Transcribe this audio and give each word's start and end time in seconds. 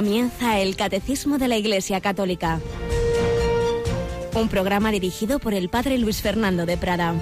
Comienza 0.00 0.58
el 0.58 0.76
Catecismo 0.76 1.36
de 1.36 1.46
la 1.46 1.58
Iglesia 1.58 2.00
Católica. 2.00 2.58
Un 4.32 4.48
programa 4.48 4.90
dirigido 4.92 5.38
por 5.38 5.52
el 5.52 5.68
Padre 5.68 5.98
Luis 5.98 6.22
Fernando 6.22 6.64
de 6.64 6.78
Prada. 6.78 7.14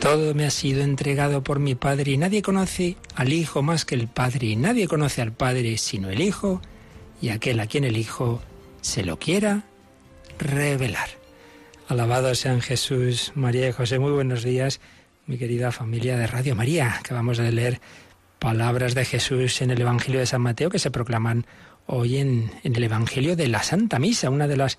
Todo 0.00 0.34
me 0.34 0.46
ha 0.46 0.50
sido 0.50 0.82
entregado 0.82 1.44
por 1.44 1.60
mi 1.60 1.76
Padre 1.76 2.10
y 2.10 2.16
nadie 2.16 2.42
conoce 2.42 2.96
al 3.14 3.32
Hijo 3.32 3.62
más 3.62 3.84
que 3.84 3.94
el 3.94 4.08
Padre 4.08 4.48
y 4.48 4.56
nadie 4.56 4.88
conoce 4.88 5.22
al 5.22 5.30
Padre 5.30 5.78
sino 5.78 6.10
el 6.10 6.22
Hijo 6.22 6.60
y 7.20 7.30
aquel 7.30 7.60
a 7.60 7.66
quien 7.66 7.84
el 7.84 7.96
Hijo 7.96 8.42
se 8.80 9.04
lo 9.04 9.18
quiera 9.18 9.64
revelar. 10.38 11.08
Alabado 11.88 12.34
sean 12.34 12.60
Jesús, 12.60 13.32
María 13.34 13.68
y 13.68 13.72
José. 13.72 13.98
Muy 13.98 14.12
buenos 14.12 14.44
días, 14.44 14.80
mi 15.26 15.38
querida 15.38 15.72
familia 15.72 16.16
de 16.16 16.26
Radio 16.26 16.54
María. 16.54 16.96
Acabamos 16.98 17.38
de 17.38 17.52
leer 17.52 17.80
palabras 18.38 18.94
de 18.94 19.04
Jesús 19.04 19.60
en 19.60 19.70
el 19.70 19.80
Evangelio 19.80 20.20
de 20.20 20.26
San 20.26 20.40
Mateo 20.40 20.70
que 20.70 20.78
se 20.78 20.90
proclaman 20.90 21.46
hoy 21.86 22.18
en 22.18 22.52
el 22.62 22.82
Evangelio 22.82 23.36
de 23.36 23.48
la 23.48 23.62
Santa 23.62 23.98
Misa, 23.98 24.30
una 24.30 24.48
de 24.48 24.56
las 24.56 24.78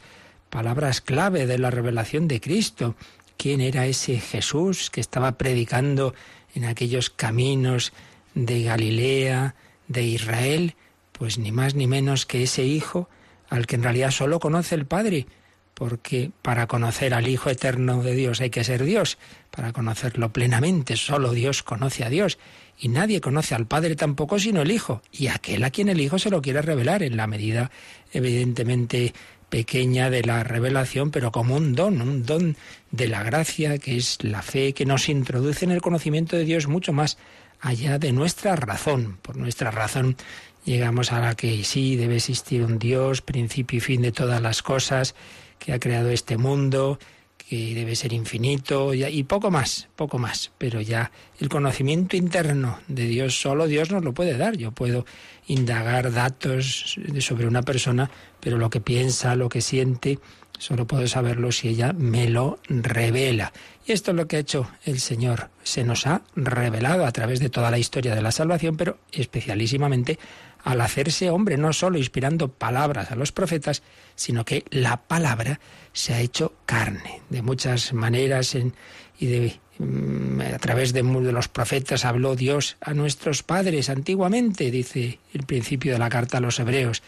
palabras 0.50 1.02
clave 1.02 1.46
de 1.46 1.58
la 1.58 1.70
revelación 1.70 2.28
de 2.28 2.42
Cristo 2.42 2.96
quién 3.42 3.60
era 3.60 3.88
ese 3.88 4.20
Jesús 4.20 4.92
que 4.92 5.02
estaba 5.02 5.32
predicando 5.32 6.14
en 6.54 6.66
aquellos 6.66 7.10
caminos 7.10 7.92
de 8.36 8.62
Galilea, 8.62 9.56
de 9.88 10.04
Israel, 10.04 10.76
pues 11.22 11.38
ni 11.38 11.52
más 11.52 11.76
ni 11.76 11.86
menos 11.86 12.26
que 12.26 12.42
ese 12.42 12.64
Hijo 12.64 13.08
al 13.48 13.68
que 13.68 13.76
en 13.76 13.84
realidad 13.84 14.10
solo 14.10 14.40
conoce 14.40 14.74
el 14.74 14.88
Padre, 14.88 15.28
porque 15.76 16.32
para 16.42 16.66
conocer 16.66 17.14
al 17.14 17.28
Hijo 17.28 17.52
eterno 17.52 18.02
de 18.02 18.16
Dios 18.16 18.42
hay 18.42 18.50
que 18.50 18.64
ser 18.64 18.84
Dios, 18.84 19.20
para 19.52 19.72
conocerlo 19.72 20.34
plenamente, 20.34 20.96
solo 20.96 21.32
Dios 21.32 21.62
conoce 21.62 22.04
a 22.04 22.10
Dios, 22.10 22.40
y 22.80 22.88
nadie 22.88 23.22
conoce 23.22 23.54
al 23.54 23.68
Padre 23.68 23.96
tampoco 23.96 24.40
sino 24.40 24.64
el 24.64 24.72
Hijo, 24.72 25.04
y 25.12 25.28
aquel 25.28 25.64
a 25.64 25.70
quien 25.70 25.90
el 25.90 26.02
Hijo 26.02 26.18
se 26.18 26.32
lo 26.32 26.42
quiere 26.42 26.64
revelar 26.64 27.04
en 27.04 27.18
la 27.18 27.28
medida 27.28 27.70
evidentemente 28.12 29.14
pequeña 29.50 30.10
de 30.10 30.24
la 30.24 30.44
revelación, 30.44 31.12
pero 31.12 31.32
como 31.32 31.56
un 31.56 31.76
don, 31.76 32.02
un 32.02 32.26
don 32.26 32.58
de 32.90 33.08
la 33.08 33.22
gracia, 33.22 33.78
que 33.78 33.96
es 33.96 34.18
la 34.24 34.42
fe 34.42 34.74
que 34.74 34.88
nos 34.88 35.08
introduce 35.08 35.66
en 35.66 35.72
el 35.72 35.84
conocimiento 35.84 36.36
de 36.36 36.46
Dios 36.46 36.66
mucho 36.66 36.94
más 36.94 37.20
allá 37.62 38.00
de 38.00 38.12
nuestra 38.12 38.56
razón. 38.56 39.20
Por 39.22 39.38
nuestra 39.38 39.72
razón 39.72 40.18
llegamos 40.66 41.12
a 41.12 41.20
la 41.20 41.36
que 41.36 41.64
sí 41.64 41.96
debe 41.96 42.18
existir 42.18 42.64
un 42.64 42.80
Dios, 42.80 43.22
principio 43.22 43.78
y 43.78 43.82
fin 43.82 44.02
de 44.02 44.12
todas 44.12 44.42
las 44.42 44.62
cosas, 44.62 45.16
que 45.60 45.74
ha 45.74 45.80
creado 45.80 46.10
este 46.10 46.38
mundo, 46.38 47.00
que 47.38 47.76
debe 47.76 47.96
ser 47.96 48.14
infinito 48.14 48.94
y 48.94 49.24
poco 49.24 49.52
más, 49.52 49.90
poco 49.96 50.18
más. 50.18 50.52
Pero 50.58 50.80
ya 50.80 51.12
el 51.40 51.50
conocimiento 51.50 52.16
interno 52.16 52.80
de 52.88 53.08
Dios, 53.08 53.40
solo 53.40 53.68
Dios 53.68 53.92
nos 53.92 54.04
lo 54.04 54.14
puede 54.14 54.38
dar. 54.38 54.56
Yo 54.56 54.72
puedo 54.72 55.06
indagar 55.48 56.14
datos 56.14 56.96
sobre 57.20 57.48
una 57.48 57.62
persona, 57.62 58.10
pero 58.40 58.58
lo 58.58 58.70
que 58.70 58.80
piensa, 58.80 59.36
lo 59.36 59.50
que 59.50 59.62
siente, 59.62 60.20
solo 60.58 60.88
puedo 60.88 61.08
saberlo 61.08 61.52
si 61.52 61.68
ella 61.68 61.92
me 61.92 62.30
lo 62.30 62.60
revela. 62.70 63.52
Y 63.86 63.92
esto 63.92 64.12
es 64.12 64.18
lo 64.18 64.28
que 64.28 64.38
ha 64.38 64.40
hecho 64.40 64.70
el 64.86 65.00
Señor. 65.00 65.50
Se 65.64 65.84
nos 65.84 66.08
ha 66.08 66.22
revelado 66.36 67.06
a 67.06 67.12
través 67.12 67.40
de 67.40 67.50
toda 67.50 67.72
la 67.72 67.80
historia 67.80 68.16
de 68.16 68.22
la 68.22 68.32
salvación, 68.32 68.78
pero 68.78 69.00
especialísimamente 69.12 70.20
al 70.64 70.82
hacerse 70.82 71.30
hombre, 71.30 71.58
no 71.58 71.74
solo 71.74 71.98
inspirando 71.98 72.50
palabras 72.50 73.12
a 73.12 73.16
los 73.16 73.32
profetas, 73.32 73.82
sino 74.16 74.46
que 74.46 74.66
la 74.70 74.98
palabra 74.98 75.60
se 75.94 76.14
ha 76.14 76.20
hecho 76.20 76.54
carne. 76.66 77.22
De 77.30 77.42
muchas 77.42 77.94
maneras 77.94 78.56
y 78.56 79.26
de, 79.26 79.60
mm, 79.80 80.42
a 80.42 80.60
través 80.60 80.94
de, 80.94 81.04
de 81.04 81.32
los 81.32 81.48
profetas 81.48 82.06
habló 82.06 82.36
Dios 82.36 82.78
a 82.82 82.94
nuestros 82.94 83.44
padres 83.44 83.90
antiguamente, 83.90 84.72
dice 84.72 85.20
el 85.34 85.44
principio 85.44 85.94
de 85.94 86.00
la 86.00 86.10
carta 86.10 86.38
a 86.38 86.42
los 86.42 86.60
hebreos. 86.60 87.02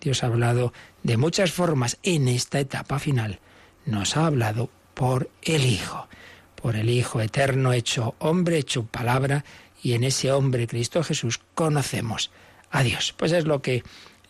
Dios 0.00 0.22
ha 0.22 0.26
hablado 0.26 0.72
de 1.02 1.16
muchas 1.16 1.52
formas. 1.52 1.98
En 2.02 2.28
esta 2.28 2.60
etapa 2.60 2.98
final 2.98 3.38
nos 3.86 4.16
ha 4.16 4.26
hablado 4.26 4.70
por 4.94 5.30
el 5.42 5.64
Hijo, 5.64 6.08
por 6.60 6.76
el 6.76 6.90
Hijo 6.90 7.20
eterno 7.20 7.72
hecho 7.72 8.14
hombre, 8.18 8.58
hecho 8.58 8.84
palabra, 8.84 9.44
y 9.82 9.94
en 9.94 10.04
ese 10.04 10.30
hombre 10.30 10.66
Cristo 10.68 11.02
Jesús 11.02 11.40
conocemos 11.54 12.30
a 12.72 12.82
Dios. 12.82 13.14
Pues 13.16 13.30
es 13.30 13.44
lo 13.46 13.62
que 13.62 13.84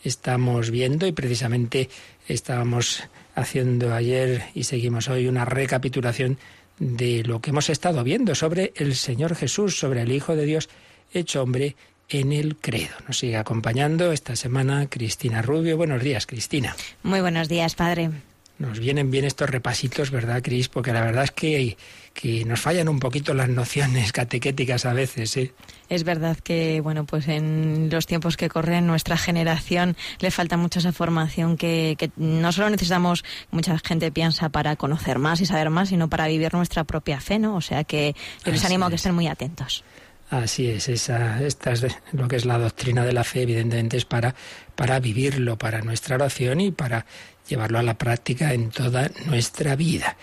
estamos 0.04 0.70
viendo 0.70 1.06
y 1.06 1.12
precisamente 1.12 1.88
estábamos 2.28 3.04
haciendo 3.34 3.94
ayer 3.94 4.42
y 4.54 4.64
seguimos 4.64 5.08
hoy 5.08 5.28
una 5.28 5.46
recapitulación 5.46 6.38
de 6.78 7.22
lo 7.22 7.40
que 7.40 7.50
hemos 7.50 7.70
estado 7.70 8.02
viendo 8.04 8.34
sobre 8.34 8.72
el 8.76 8.94
Señor 8.96 9.36
Jesús, 9.36 9.78
sobre 9.78 10.02
el 10.02 10.12
Hijo 10.12 10.36
de 10.36 10.44
Dios 10.44 10.68
hecho 11.14 11.42
hombre 11.42 11.76
en 12.08 12.32
el 12.32 12.56
credo. 12.56 12.94
Nos 13.06 13.18
sigue 13.18 13.36
acompañando 13.36 14.12
esta 14.12 14.36
semana 14.36 14.86
Cristina 14.88 15.40
Rubio. 15.42 15.76
Buenos 15.76 16.02
días, 16.02 16.26
Cristina. 16.26 16.76
Muy 17.02 17.20
buenos 17.20 17.48
días, 17.48 17.74
padre. 17.74 18.10
Nos 18.58 18.78
vienen 18.78 19.10
bien 19.10 19.24
estos 19.24 19.48
repasitos, 19.48 20.10
¿verdad, 20.10 20.42
Cris? 20.42 20.68
Porque 20.68 20.92
la 20.92 21.02
verdad 21.02 21.24
es 21.24 21.30
que, 21.30 21.76
que 22.14 22.44
nos 22.44 22.60
fallan 22.60 22.88
un 22.88 23.00
poquito 23.00 23.34
las 23.34 23.48
nociones 23.48 24.12
catequéticas 24.12 24.84
a 24.84 24.92
veces, 24.92 25.36
¿eh? 25.36 25.52
Es 25.88 26.04
verdad 26.04 26.38
que, 26.38 26.80
bueno, 26.80 27.04
pues 27.04 27.28
en 27.28 27.90
los 27.90 28.06
tiempos 28.06 28.36
que 28.36 28.48
corren, 28.48 28.86
nuestra 28.86 29.18
generación 29.18 29.96
le 30.20 30.30
falta 30.30 30.56
mucha 30.56 30.78
esa 30.78 30.92
formación 30.92 31.56
que, 31.56 31.96
que 31.98 32.10
no 32.16 32.50
solo 32.52 32.70
necesitamos, 32.70 33.24
mucha 33.50 33.78
gente 33.78 34.10
piensa, 34.10 34.48
para 34.48 34.76
conocer 34.76 35.18
más 35.18 35.40
y 35.40 35.46
saber 35.46 35.68
más, 35.68 35.90
sino 35.90 36.08
para 36.08 36.28
vivir 36.28 36.54
nuestra 36.54 36.84
propia 36.84 37.20
fe, 37.20 37.38
¿no? 37.38 37.56
O 37.56 37.60
sea 37.60 37.84
que 37.84 38.14
yo 38.44 38.52
les 38.52 38.64
animo 38.64 38.86
a 38.86 38.88
que 38.88 38.96
estén 38.96 39.14
muy 39.14 39.26
atentos. 39.26 39.84
Así 40.32 40.66
es, 40.66 40.88
esa, 40.88 41.42
esta 41.42 41.72
es 41.72 41.84
lo 42.12 42.26
que 42.26 42.36
es 42.36 42.46
la 42.46 42.56
doctrina 42.56 43.04
de 43.04 43.12
la 43.12 43.22
fe, 43.22 43.42
evidentemente 43.42 43.98
es 43.98 44.06
para, 44.06 44.34
para 44.74 44.98
vivirlo, 44.98 45.58
para 45.58 45.82
nuestra 45.82 46.14
oración 46.14 46.62
y 46.62 46.70
para 46.70 47.04
llevarlo 47.46 47.78
a 47.78 47.82
la 47.82 47.98
práctica 47.98 48.54
en 48.54 48.70
toda 48.70 49.10
nuestra 49.26 49.76
vida. 49.76 50.16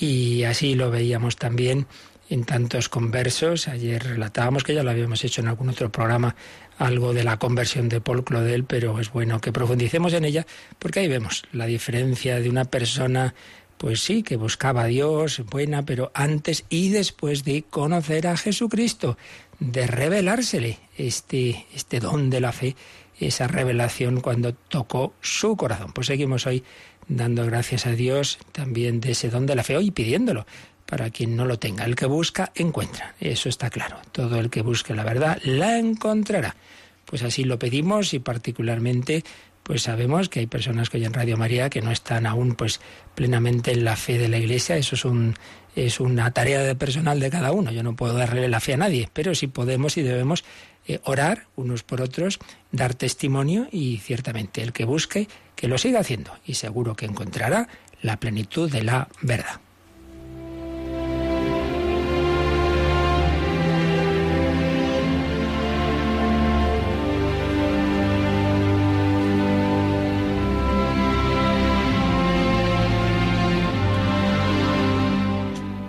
Y 0.00 0.44
así 0.44 0.74
lo 0.74 0.90
veíamos 0.90 1.36
también 1.36 1.86
en 2.30 2.44
tantos 2.44 2.88
conversos. 2.88 3.68
Ayer 3.68 4.02
relatábamos 4.02 4.64
que 4.64 4.74
ya 4.74 4.82
lo 4.82 4.90
habíamos 4.90 5.22
hecho 5.24 5.42
en 5.42 5.48
algún 5.48 5.68
otro 5.68 5.92
programa, 5.92 6.34
algo 6.78 7.12
de 7.12 7.24
la 7.24 7.38
conversión 7.38 7.88
de 7.88 8.00
Paul 8.00 8.24
Claudel, 8.24 8.64
pero 8.64 8.98
es 8.98 9.12
bueno 9.12 9.40
que 9.40 9.52
profundicemos 9.52 10.14
en 10.14 10.24
ella 10.24 10.46
porque 10.78 11.00
ahí 11.00 11.08
vemos 11.08 11.42
la 11.52 11.66
diferencia 11.66 12.40
de 12.40 12.48
una 12.48 12.64
persona 12.64 13.34
pues 13.76 14.00
sí, 14.00 14.22
que 14.22 14.36
buscaba 14.36 14.82
a 14.82 14.86
Dios, 14.86 15.42
buena, 15.50 15.86
pero 15.86 16.10
antes 16.12 16.64
y 16.68 16.90
después 16.90 17.44
de 17.44 17.62
conocer 17.62 18.26
a 18.26 18.36
Jesucristo, 18.36 19.16
de 19.58 19.86
revelársele 19.86 20.78
este, 20.98 21.64
este 21.74 21.98
don 21.98 22.28
de 22.28 22.40
la 22.40 22.52
fe, 22.52 22.76
esa 23.26 23.46
revelación 23.46 24.20
cuando 24.20 24.54
tocó 24.54 25.14
su 25.20 25.56
corazón. 25.56 25.92
Pues 25.92 26.06
seguimos 26.06 26.46
hoy 26.46 26.64
dando 27.08 27.44
gracias 27.46 27.86
a 27.86 27.92
Dios 27.92 28.38
también 28.52 29.00
de 29.00 29.12
ese 29.12 29.30
don 29.30 29.46
de 29.46 29.54
la 29.54 29.64
fe 29.64 29.76
hoy 29.76 29.90
pidiéndolo 29.90 30.46
para 30.86 31.10
quien 31.10 31.36
no 31.36 31.44
lo 31.44 31.58
tenga. 31.58 31.84
El 31.84 31.94
que 31.94 32.06
busca, 32.06 32.50
encuentra. 32.54 33.14
Eso 33.20 33.48
está 33.48 33.70
claro. 33.70 33.98
Todo 34.10 34.40
el 34.40 34.50
que 34.50 34.62
busque 34.62 34.94
la 34.94 35.04
verdad, 35.04 35.38
la 35.44 35.78
encontrará. 35.78 36.56
Pues 37.04 37.22
así 37.22 37.44
lo 37.44 37.58
pedimos 37.58 38.12
y 38.12 38.18
particularmente 38.18 39.24
pues 39.62 39.82
sabemos 39.82 40.28
que 40.28 40.40
hay 40.40 40.46
personas 40.46 40.90
que 40.90 40.96
oyen 40.96 41.12
Radio 41.12 41.36
María 41.36 41.70
que 41.70 41.82
no 41.82 41.92
están 41.92 42.26
aún 42.26 42.54
pues 42.54 42.80
plenamente 43.14 43.70
en 43.72 43.84
la 43.84 43.94
fe 43.94 44.18
de 44.18 44.28
la 44.28 44.38
Iglesia. 44.38 44.76
Eso 44.76 44.96
es 44.96 45.04
un 45.04 45.36
es 45.76 46.00
una 46.00 46.32
tarea 46.32 46.74
personal 46.74 47.20
de 47.20 47.30
cada 47.30 47.52
uno. 47.52 47.70
Yo 47.70 47.82
no 47.82 47.94
puedo 47.94 48.14
darle 48.14 48.48
la 48.48 48.58
fe 48.58 48.74
a 48.74 48.78
nadie, 48.78 49.08
pero 49.12 49.34
sí 49.34 49.46
podemos 49.46 49.96
y 49.96 50.02
debemos 50.02 50.44
eh, 50.86 51.00
orar 51.04 51.46
unos 51.56 51.82
por 51.82 52.00
otros, 52.00 52.38
dar 52.72 52.94
testimonio 52.94 53.68
y 53.70 53.98
ciertamente 53.98 54.62
el 54.62 54.72
que 54.72 54.84
busque 54.84 55.28
que 55.54 55.68
lo 55.68 55.78
siga 55.78 56.00
haciendo 56.00 56.32
y 56.44 56.54
seguro 56.54 56.96
que 56.96 57.06
encontrará 57.06 57.68
la 58.02 58.18
plenitud 58.18 58.70
de 58.70 58.82
la 58.82 59.08
verdad. 59.20 59.60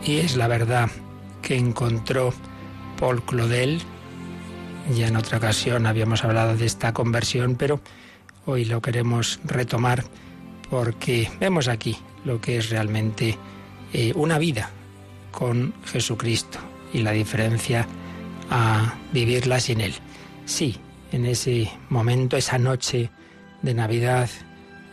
Y 0.04 0.18
es 0.18 0.36
la 0.36 0.48
verdad 0.48 0.90
que 1.42 1.56
encontró 1.56 2.34
Paul 3.00 3.24
Claudel. 3.24 3.82
Ya 4.90 5.08
en 5.08 5.16
otra 5.16 5.38
ocasión 5.38 5.86
habíamos 5.86 6.24
hablado 6.24 6.58
de 6.58 6.66
esta 6.66 6.94
conversión, 6.94 7.56
pero 7.56 7.80
hoy 8.46 8.66
lo 8.66 8.82
queremos 8.82 9.40
retomar 9.46 10.04
porque 10.70 11.30
vemos 11.40 11.68
aquí 11.68 11.98
lo 12.26 12.42
que 12.42 12.58
es 12.58 12.70
realmente 12.70 13.38
eh, 13.94 14.12
una 14.16 14.38
vida 14.38 14.70
con 15.32 15.74
Jesucristo 15.86 16.60
y 16.94 17.04
la 17.04 17.12
diferencia 17.12 17.88
a 18.50 18.96
vivirla 19.14 19.60
sin 19.60 19.82
Él. 19.82 19.94
Sí, 20.46 20.78
en 21.12 21.26
ese 21.26 21.72
momento, 21.90 22.36
esa 22.36 22.58
noche 22.58 23.10
de 23.62 23.74
Navidad, 23.74 24.30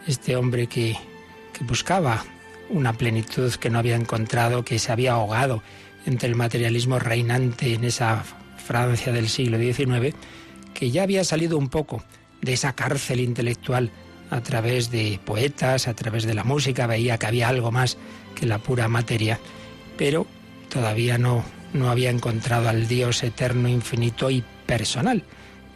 este 0.07 0.37
hombre 0.37 0.67
que, 0.67 0.97
que 1.53 1.65
buscaba 1.65 2.25
una 2.71 2.93
plenitud 2.93 3.53
que 3.55 3.71
no 3.71 3.79
había 3.79 3.97
encontrado, 3.97 4.65
que 4.65 4.79
se 4.79 4.93
había 4.93 5.13
ahogado 5.13 5.63
entre 6.07 6.29
el 6.29 6.37
materialismo 6.37 6.99
reinante 6.99 7.75
en 7.75 7.85
esa 7.85 8.23
Francia 8.69 9.13
del 9.13 9.31
siglo 9.31 9.57
XIX, 9.57 10.15
que 10.75 10.91
ya 10.91 11.05
había 11.05 11.25
salido 11.25 11.57
un 11.57 11.71
poco 11.71 12.05
de 12.43 12.53
esa 12.53 12.75
cárcel 12.75 13.21
intelectual 13.21 13.91
a 14.29 14.43
través 14.43 14.91
de 14.91 15.19
poetas, 15.25 15.89
a 15.89 15.95
través 15.95 16.25
de 16.27 16.35
la 16.35 16.45
música, 16.45 16.87
veía 16.87 17.17
que 17.17 17.27
había 17.27 17.49
algo 17.49 17.73
más 17.73 17.97
que 18.35 18.45
la 18.45 18.59
pura 18.59 18.87
materia, 18.87 19.41
pero 19.97 20.27
todavía 20.69 21.17
no, 21.17 21.47
no 21.73 21.89
había 21.89 22.11
encontrado 22.11 22.69
al 22.69 22.89
Dios 22.89 23.23
eterno, 23.23 23.71
infinito 23.71 24.31
y 24.31 24.45
personal. 24.67 25.25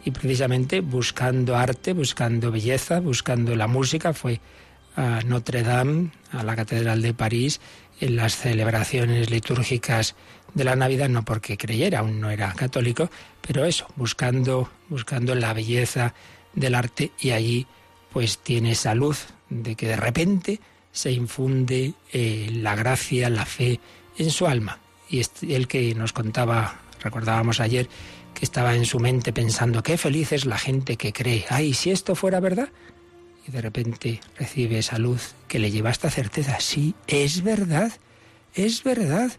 Y 0.05 0.11
precisamente 0.11 0.81
buscando 0.81 1.55
arte, 1.55 1.93
buscando 1.93 2.51
belleza, 2.51 2.99
buscando 2.99 3.55
la 3.55 3.65
música, 3.65 4.13
fue 4.13 4.39
a 4.95 5.21
Notre 5.25 5.63
Dame, 5.63 6.11
a 6.31 6.43
la 6.43 6.55
Catedral 6.55 7.01
de 7.01 7.15
París, 7.15 7.59
en 7.99 8.17
las 8.17 8.35
celebraciones 8.35 9.31
litúrgicas 9.31 10.15
de 10.53 10.63
la 10.63 10.75
Navidad, 10.75 11.09
no 11.09 11.25
porque 11.25 11.57
creyera, 11.57 11.99
aún 11.99 12.19
no 12.19 12.29
era 12.29 12.53
católico, 12.53 13.09
pero 13.41 13.65
eso, 13.65 13.87
buscando, 13.95 14.69
buscando 14.89 15.35
la 15.35 15.53
belleza 15.53 16.13
del 16.53 16.75
arte 16.75 17.11
y 17.19 17.31
allí 17.31 17.67
pues 18.11 18.37
tiene 18.37 18.71
esa 18.71 18.93
luz 18.93 19.25
de 19.49 19.75
que 19.75 19.87
de 19.87 19.95
repente 19.95 20.59
se 20.91 21.11
infunde 21.11 21.93
eh, 22.11 22.49
la 22.53 22.75
gracia, 22.75 23.29
la 23.29 23.45
fe 23.45 23.79
en 24.17 24.29
su 24.29 24.45
alma. 24.45 24.79
Y 25.09 25.21
el 25.53 25.67
que 25.67 25.93
nos 25.95 26.13
contaba, 26.13 26.81
recordábamos 27.01 27.59
ayer, 27.59 27.89
que 28.33 28.45
estaba 28.45 28.75
en 28.75 28.85
su 28.85 28.99
mente 28.99 29.33
pensando, 29.33 29.83
qué 29.83 29.97
feliz 29.97 30.31
es 30.31 30.45
la 30.45 30.57
gente 30.57 30.95
que 30.95 31.11
cree. 31.11 31.45
Ay, 31.49 31.73
si 31.73 31.91
esto 31.91 32.15
fuera 32.15 32.39
verdad. 32.39 32.69
Y 33.47 33.51
de 33.51 33.61
repente 33.61 34.21
recibe 34.37 34.79
esa 34.79 34.97
luz 34.99 35.33
que 35.47 35.59
le 35.59 35.71
lleva 35.71 35.89
esta 35.89 36.09
certeza. 36.09 36.59
Sí, 36.59 36.95
es 37.07 37.43
verdad, 37.43 37.91
es 38.53 38.83
verdad. 38.83 39.31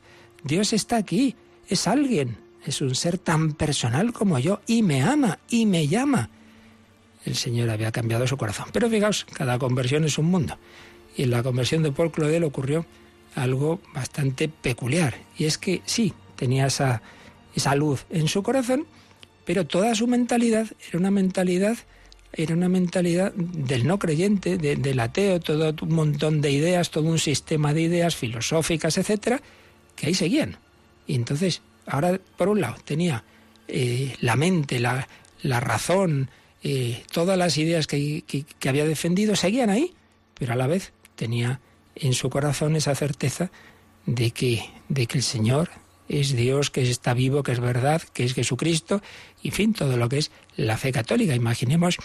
Dios 0.44 0.72
está 0.72 0.96
aquí, 0.96 1.34
es 1.68 1.88
alguien, 1.88 2.38
es 2.64 2.80
un 2.80 2.94
ser 2.94 3.18
tan 3.18 3.54
personal 3.54 4.12
como 4.12 4.38
yo 4.38 4.60
y 4.66 4.82
me 4.82 5.02
ama 5.02 5.40
y 5.48 5.66
me 5.66 5.88
llama 5.88 6.30
el 7.24 7.36
Señor 7.36 7.70
había 7.70 7.92
cambiado 7.92 8.26
su 8.26 8.36
corazón. 8.36 8.66
Pero 8.72 8.88
fijaos, 8.88 9.24
cada 9.32 9.58
conversión 9.58 10.04
es 10.04 10.18
un 10.18 10.26
mundo. 10.26 10.58
Y 11.16 11.22
en 11.24 11.30
la 11.30 11.42
conversión 11.42 11.82
de 11.82 11.92
Paul 11.92 12.10
Claudel 12.10 12.44
ocurrió 12.44 12.84
algo 13.34 13.80
bastante 13.94 14.48
peculiar. 14.48 15.14
Y 15.36 15.44
es 15.44 15.58
que 15.58 15.82
sí, 15.84 16.12
tenía 16.36 16.66
esa, 16.66 17.02
esa 17.54 17.74
luz 17.74 18.04
en 18.10 18.28
su 18.28 18.42
corazón, 18.42 18.86
pero 19.44 19.66
toda 19.66 19.94
su 19.94 20.06
mentalidad 20.06 20.68
era 20.88 20.98
una 20.98 21.10
mentalidad 21.10 21.76
era 22.36 22.56
una 22.56 22.68
mentalidad 22.68 23.32
del 23.34 23.86
no 23.86 24.00
creyente, 24.00 24.58
del 24.58 24.98
ateo, 24.98 25.38
todo 25.38 25.72
un 25.82 25.94
montón 25.94 26.40
de 26.40 26.50
ideas, 26.50 26.90
todo 26.90 27.04
un 27.04 27.20
sistema 27.20 27.72
de 27.72 27.82
ideas 27.82 28.16
filosóficas, 28.16 28.98
etcétera, 28.98 29.40
que 29.96 30.06
ahí 30.06 30.14
seguían. 30.14 30.58
Y 31.06 31.14
entonces, 31.14 31.62
ahora, 31.86 32.20
por 32.36 32.48
un 32.48 32.60
lado, 32.60 32.76
tenía 32.84 33.24
eh, 33.68 34.16
la 34.20 34.36
mente, 34.36 34.80
la, 34.80 35.08
la 35.42 35.60
razón, 35.60 36.30
eh, 36.62 37.04
todas 37.12 37.36
las 37.36 37.58
ideas 37.58 37.86
que, 37.86 38.24
había 38.66 38.86
defendido 38.86 39.36
seguían 39.36 39.68
ahí, 39.68 39.92
pero 40.32 40.54
a 40.54 40.56
la 40.56 40.66
vez 40.66 40.92
tenía 41.14 41.60
en 41.94 42.14
su 42.14 42.30
corazón 42.30 42.74
esa 42.74 42.94
certeza 42.94 43.50
de 44.06 44.30
que, 44.30 44.64
de 44.88 45.06
que 45.06 45.18
el 45.18 45.22
Señor 45.22 45.70
es 46.08 46.34
Dios, 46.34 46.70
que 46.70 46.82
está 46.82 47.12
vivo, 47.12 47.42
que 47.42 47.52
es 47.52 47.60
verdad, 47.60 48.02
que 48.14 48.24
es 48.24 48.32
Jesucristo, 48.32 49.02
y 49.42 49.48
en 49.48 49.54
fin, 49.54 49.74
todo 49.74 49.98
lo 49.98 50.08
que 50.08 50.18
es 50.18 50.30
la 50.56 50.78
fe 50.78 50.90
católica. 50.90 51.34
Imaginemos 51.34 51.98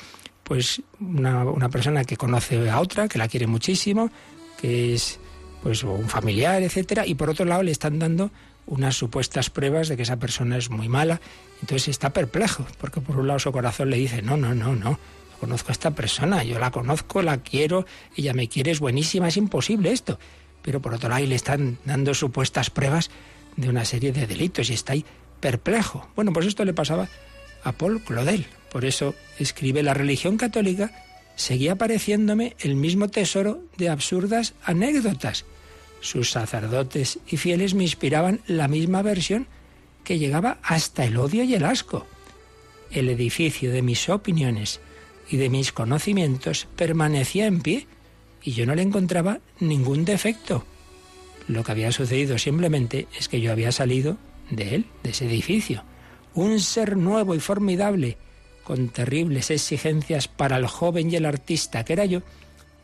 pues 0.44 0.82
una, 1.00 1.46
una, 1.46 1.70
persona 1.70 2.04
que 2.04 2.18
conoce 2.18 2.70
a 2.70 2.82
otra, 2.82 3.08
que 3.08 3.18
la 3.18 3.28
quiere 3.28 3.48
muchísimo, 3.48 4.12
que 4.60 4.94
es 4.94 5.20
pues 5.64 5.84
un 5.84 6.08
familiar, 6.08 6.62
etcétera, 6.64 7.06
y 7.06 7.16
por 7.16 7.30
otro 7.30 7.46
lado 7.46 7.64
le 7.64 7.72
están 7.72 8.00
dando 8.00 8.32
unas 8.66 8.96
supuestas 8.96 9.50
pruebas 9.50 9.88
de 9.88 9.98
que 9.98 10.04
esa 10.04 10.18
persona 10.18 10.58
es 10.58 10.70
muy 10.70 10.88
mala. 10.88 11.20
Entonces 11.62 11.90
está 11.90 12.12
perplejo, 12.12 12.66
porque 12.80 13.02
por 13.02 13.18
un 13.18 13.28
lado 13.28 13.40
su 13.40 13.52
corazón 13.52 13.90
le 13.90 13.98
dice, 13.98 14.22
no, 14.22 14.38
no, 14.38 14.54
no, 14.54 14.76
no, 14.76 15.00
conozco 15.40 15.70
a 15.70 15.72
esta 15.72 15.92
persona, 15.92 16.44
yo 16.44 16.60
la 16.60 16.72
conozco, 16.72 17.22
la 17.22 17.38
quiero, 17.38 17.86
ella 18.16 18.34
me 18.34 18.48
quiere, 18.48 18.72
es 18.72 18.80
buenísima, 18.80 19.28
es 19.28 19.38
imposible 19.38 19.92
esto. 19.92 20.20
Pero 20.62 20.82
por 20.82 20.94
otro 20.94 21.10
lado 21.10 21.26
le 21.26 21.36
están 21.36 21.78
dando 21.86 22.14
supuestas 22.14 22.70
pruebas 22.70 23.10
de 23.56 23.70
una 23.70 23.86
serie 23.86 24.12
de 24.12 24.28
delitos 24.28 24.70
y 24.70 24.74
está 24.74 24.94
ahí 24.94 25.06
perplejo. 25.40 26.08
Bueno, 26.16 26.32
pues 26.32 26.46
esto 26.46 26.64
le 26.64 26.74
pasaba 26.74 27.08
a 27.64 27.72
Paul 27.72 28.02
Claudel. 28.04 28.46
Por 28.72 28.86
eso 28.86 29.16
escribe 29.40 29.82
la 29.84 29.94
religión 29.94 30.38
católica 30.38 30.92
seguía 31.40 31.78
pareciéndome 31.78 32.56
el 32.60 32.76
mismo 32.76 33.08
tesoro 33.08 33.64
de 33.78 33.90
absurdas 33.90 34.54
anécdotas 34.64 35.46
sus 36.02 36.32
sacerdotes 36.32 37.20
y 37.28 37.38
fieles 37.38 37.74
me 37.74 37.84
inspiraban 37.84 38.42
la 38.48 38.68
misma 38.68 39.02
versión 39.02 39.48
que 40.04 40.18
llegaba 40.18 40.60
hasta 40.64 41.04
el 41.06 41.18
odio 41.18 41.44
y 41.44 41.56
el 41.56 41.66
asco. 41.66 42.08
El 42.92 43.10
edificio 43.10 43.72
de 43.72 43.82
mis 43.82 44.08
opiniones 44.10 44.80
y 45.30 45.38
de 45.38 45.50
mis 45.50 45.72
conocimientos 45.72 46.68
permanecía 46.76 47.46
en 47.46 47.62
pie 47.62 47.88
y 48.42 48.54
yo 48.54 48.66
no 48.66 48.76
le 48.76 48.82
encontraba 48.82 49.40
ningún 49.60 50.06
defecto. 50.06 50.66
Lo 51.48 51.64
que 51.64 51.72
había 51.72 51.92
sucedido 51.92 52.38
simplemente 52.38 53.08
es 53.18 53.28
que 53.28 53.42
yo 53.42 53.52
había 53.52 53.72
salido 53.72 54.18
de 54.50 54.76
él, 54.76 54.86
de 55.04 55.12
ese 55.12 55.26
edificio. 55.26 55.84
Un 56.34 56.60
ser 56.60 56.96
nuevo 56.96 57.36
y 57.36 57.40
formidable, 57.40 58.18
con 58.70 58.90
terribles 58.90 59.50
exigencias 59.50 60.28
para 60.28 60.58
el 60.58 60.68
joven 60.68 61.10
y 61.10 61.16
el 61.16 61.26
artista 61.26 61.84
que 61.84 61.94
era 61.94 62.06
yo, 62.06 62.22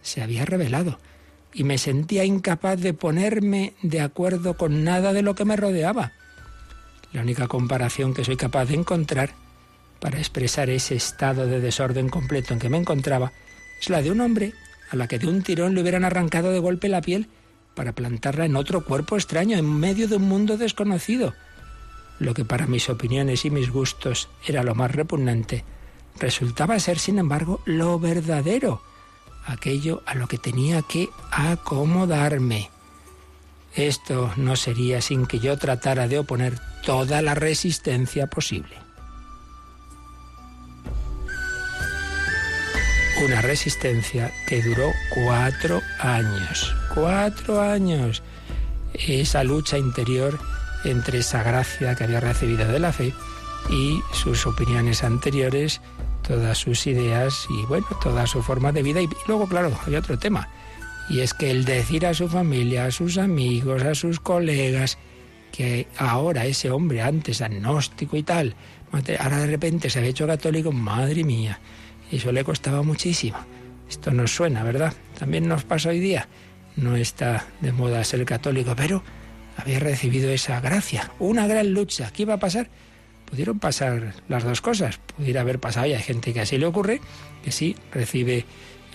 se 0.02 0.24
había 0.24 0.44
revelado 0.44 0.98
y 1.54 1.64
me 1.64 1.78
sentía 1.78 2.24
incapaz 2.24 2.82
de 2.82 2.96
ponerme 2.96 3.74
de 3.84 4.02
acuerdo 4.02 4.58
con 4.58 4.84
nada 4.84 5.14
de 5.14 5.22
lo 5.22 5.36
que 5.36 5.46
me 5.46 5.56
rodeaba. 5.56 6.12
La 7.14 7.22
única 7.22 7.48
comparación 7.48 8.16
que 8.16 8.26
soy 8.26 8.36
capaz 8.36 8.66
de 8.66 8.74
encontrar 8.74 9.36
para 10.00 10.18
expresar 10.18 10.72
ese 10.72 10.96
estado 10.96 11.46
de 11.46 11.60
desorden 11.60 12.10
completo 12.10 12.56
en 12.56 12.60
que 12.60 12.70
me 12.70 12.78
encontraba 12.78 13.32
es 13.80 13.88
la 13.92 14.02
de 14.02 14.10
un 14.10 14.22
hombre 14.22 14.54
a 14.90 14.96
la 14.96 15.08
que 15.08 15.20
de 15.20 15.28
un 15.28 15.44
tirón 15.44 15.76
le 15.76 15.82
hubieran 15.82 16.04
arrancado 16.04 16.52
de 16.52 16.58
golpe 16.58 16.90
la 16.90 17.02
piel 17.02 17.30
para 17.76 17.92
plantarla 17.92 18.46
en 18.46 18.56
otro 18.56 18.84
cuerpo 18.84 19.18
extraño, 19.18 19.56
en 19.56 19.72
medio 19.72 20.08
de 20.08 20.16
un 20.16 20.24
mundo 20.24 20.58
desconocido. 20.58 21.36
Lo 22.18 22.34
que 22.34 22.44
para 22.44 22.66
mis 22.66 22.90
opiniones 22.90 23.46
y 23.46 23.52
mis 23.52 23.70
gustos 23.70 24.30
era 24.48 24.64
lo 24.64 24.74
más 24.74 24.92
repugnante, 24.92 25.64
resultaba 26.20 26.80
ser, 26.80 27.00
sin 27.00 27.20
embargo, 27.20 27.62
lo 27.66 28.00
verdadero 28.00 28.82
aquello 29.46 30.02
a 30.06 30.16
lo 30.16 30.28
que 30.28 30.38
tenía 30.38 30.82
que 30.82 31.10
acomodarme. 31.32 32.70
Esto 33.76 34.32
no 34.38 34.56
sería 34.56 35.02
sin 35.02 35.26
que 35.26 35.40
yo 35.40 35.58
tratara 35.58 36.08
de 36.08 36.20
oponer 36.20 36.60
toda 36.84 37.22
la 37.22 37.36
resistencia 37.36 38.28
posible. 38.28 38.76
Una 43.24 43.42
resistencia 43.42 44.32
que 44.48 44.62
duró 44.62 44.92
cuatro 45.14 45.82
años. 46.00 46.76
Cuatro 46.94 47.62
años. 47.62 48.24
Esa 48.94 49.44
lucha 49.44 49.78
interior 49.78 50.40
entre 50.84 51.20
esa 51.20 51.44
gracia 51.44 51.96
que 51.96 52.04
había 52.04 52.20
recibido 52.20 52.68
de 52.68 52.80
la 52.80 52.94
fe 52.94 53.14
y 53.70 54.02
sus 54.14 54.46
opiniones 54.46 55.04
anteriores 55.04 55.82
todas 56.28 56.58
sus 56.58 56.88
ideas 56.88 57.48
y 57.50 57.66
bueno, 57.66 57.88
toda 58.02 58.28
su 58.28 58.42
forma 58.42 58.72
de 58.72 58.84
vida. 58.84 59.02
Y, 59.02 59.10
luego, 59.28 59.48
claro, 59.48 59.72
hay 59.86 59.96
otro 59.96 60.18
tema. 60.18 60.50
Y 61.10 61.20
es 61.20 61.34
que 61.34 61.52
el 61.52 61.66
decir 61.66 62.06
a 62.06 62.14
su 62.14 62.28
familia, 62.28 62.86
a 62.86 62.92
sus 62.92 63.18
amigos, 63.18 63.84
a 63.84 63.94
sus 63.96 64.20
colegas, 64.20 64.98
que 65.52 65.88
ahora 65.98 66.46
ese 66.46 66.72
hombre 66.72 67.02
antes 67.02 67.42
agnóstico 67.42 68.18
y 68.18 68.24
tal, 68.24 68.56
ahora 69.20 69.38
de 69.38 69.48
repente 69.48 69.90
se 69.90 70.00
ha 70.00 70.06
hecho 70.06 70.26
católico, 70.26 70.72
madre 70.72 71.24
mía, 71.24 71.60
eso 72.12 72.32
le 72.32 72.44
costaba 72.44 72.82
muchísimo. 72.82 73.38
Esto 73.90 74.12
nos 74.12 74.34
suena, 74.34 74.64
¿verdad? 74.64 74.94
También 75.18 75.48
nos 75.48 75.64
pasa 75.64 75.90
hoy 75.90 76.00
día. 76.00 76.28
No 76.76 76.96
está 76.96 77.46
de 77.62 77.72
moda 77.72 78.04
ser 78.04 78.26
católico, 78.26 78.74
pero 78.76 79.04
había 79.58 79.80
recibido 79.80 80.30
esa 80.30 80.60
gracia, 80.60 81.12
una 81.20 81.48
gran 81.48 81.72
lucha. 81.72 82.12
¿Qué 82.12 82.24
iba 82.24 82.34
a 82.34 82.40
pasar? 82.40 82.70
Pudieron 83.36 83.60
pasar 83.60 84.14
las 84.30 84.46
dos 84.46 84.62
cosas. 84.62 84.98
Pudiera 85.18 85.42
haber 85.42 85.60
pasado, 85.60 85.88
y 85.88 85.94
hay 85.94 86.02
gente 86.02 86.32
que 86.32 86.40
así 86.40 86.58
le 86.58 86.68
ocurre, 86.68 87.02
que 87.44 87.52
sí 87.52 87.76
recibe 87.92 88.46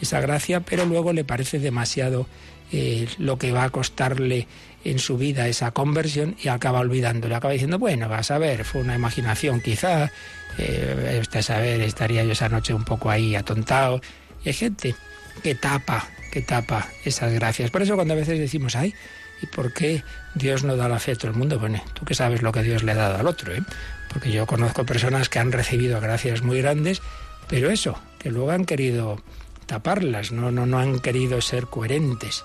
esa 0.01 0.19
gracia, 0.23 0.61
pero 0.61 0.87
luego 0.87 1.13
le 1.13 1.25
parece 1.25 1.59
demasiado 1.59 2.27
eh, 2.73 3.07
lo 3.19 3.37
que 3.37 3.53
va 3.53 3.65
a 3.65 3.69
costarle 3.71 4.49
en 4.83 4.99
su 4.99 5.19
vida 5.19 5.47
esa 5.47 5.73
conversión 5.73 6.37
y 6.43 6.49
acaba 6.49 6.81
olvidándolo. 6.81 7.37
Acaba 7.37 7.53
diciendo, 7.53 7.79
bueno, 7.79 8.09
vas 8.09 8.31
a 8.31 8.39
ver, 8.39 8.65
fue 8.65 8.81
una 8.81 8.95
imaginación 8.95 9.61
quizá, 9.61 10.11
eh, 10.57 11.19
usted 11.21 11.43
saber, 11.43 11.83
estaría 11.83 12.25
yo 12.25 12.33
esa 12.33 12.49
noche 12.49 12.73
un 12.73 12.85
poco 12.85 13.11
ahí 13.11 13.37
atontado. 13.37 14.01
Y 14.43 14.49
hay 14.49 14.55
gente 14.55 14.95
que 15.43 15.55
tapa, 15.55 16.09
que 16.33 16.41
tapa 16.41 16.89
esas 17.05 17.31
gracias. 17.35 17.71
Por 17.71 17.83
eso 17.83 17.95
cuando 17.95 18.15
a 18.15 18.17
veces 18.17 18.39
decimos, 18.39 18.75
ay, 18.75 18.95
¿y 19.43 19.47
por 19.49 19.75
qué 19.75 20.03
Dios 20.35 20.65
no 20.65 20.77
da 20.77 20.89
la 20.89 20.99
fe 20.99 21.13
a 21.13 21.17
todo 21.17 21.31
el 21.31 21.37
mundo? 21.37 21.59
Bueno, 21.59 21.85
tú 21.93 22.07
que 22.07 22.15
sabes 22.15 22.41
lo 22.41 22.53
que 22.53 22.63
Dios 22.63 22.83
le 22.83 22.93
ha 22.93 22.95
dado 22.95 23.19
al 23.19 23.27
otro, 23.27 23.53
¿eh? 23.53 23.63
Porque 24.13 24.33
yo 24.33 24.47
conozco 24.47 24.85
personas 24.85 25.29
que 25.29 25.39
han 25.39 25.53
recibido 25.53 26.01
gracias 26.01 26.43
muy 26.43 26.61
grandes, 26.61 27.01
pero 27.49 27.71
eso, 27.71 27.99
que 28.19 28.31
luego 28.31 28.51
han 28.51 28.65
querido 28.65 29.23
taparlas, 29.67 30.33
no, 30.33 30.51
no, 30.51 30.67
no 30.67 30.79
han 30.79 30.99
querido 30.99 31.41
ser 31.41 31.67
coherentes. 31.67 32.45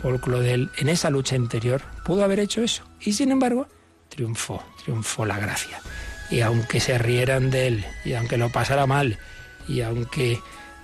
Paul 0.00 0.20
Claudel 0.20 0.70
en 0.78 0.88
esa 0.88 1.10
lucha 1.10 1.36
interior 1.36 1.82
pudo 2.04 2.24
haber 2.24 2.40
hecho 2.40 2.62
eso 2.62 2.84
y 3.00 3.12
sin 3.12 3.30
embargo 3.30 3.68
triunfó, 4.08 4.62
triunfó 4.84 5.26
la 5.26 5.38
gracia. 5.38 5.80
Y 6.30 6.40
aunque 6.40 6.80
se 6.80 6.96
rieran 6.98 7.50
de 7.50 7.66
él, 7.66 7.84
y 8.04 8.14
aunque 8.14 8.38
lo 8.38 8.48
pasara 8.50 8.86
mal, 8.86 9.18
y 9.68 9.82
aunque 9.82 10.40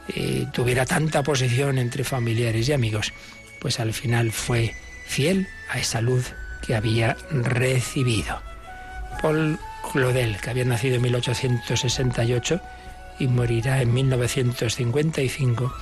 eh, 0.08 0.46
tuviera 0.52 0.84
tanta 0.84 1.22
posición 1.22 1.78
entre 1.78 2.04
familiares 2.04 2.68
y 2.68 2.72
amigos, 2.72 3.12
pues 3.60 3.80
al 3.80 3.92
final 3.92 4.30
fue 4.30 4.74
fiel 5.06 5.48
a 5.70 5.78
esa 5.78 6.00
luz 6.00 6.32
que 6.66 6.74
había 6.74 7.16
recibido. 7.30 8.40
Paul 9.22 9.58
Claudel, 9.92 10.38
que 10.40 10.50
había 10.50 10.64
nacido 10.64 10.96
en 10.96 11.02
1868 11.02 12.60
y 13.18 13.28
morirá 13.28 13.82
en 13.82 13.92
1955, 13.92 15.72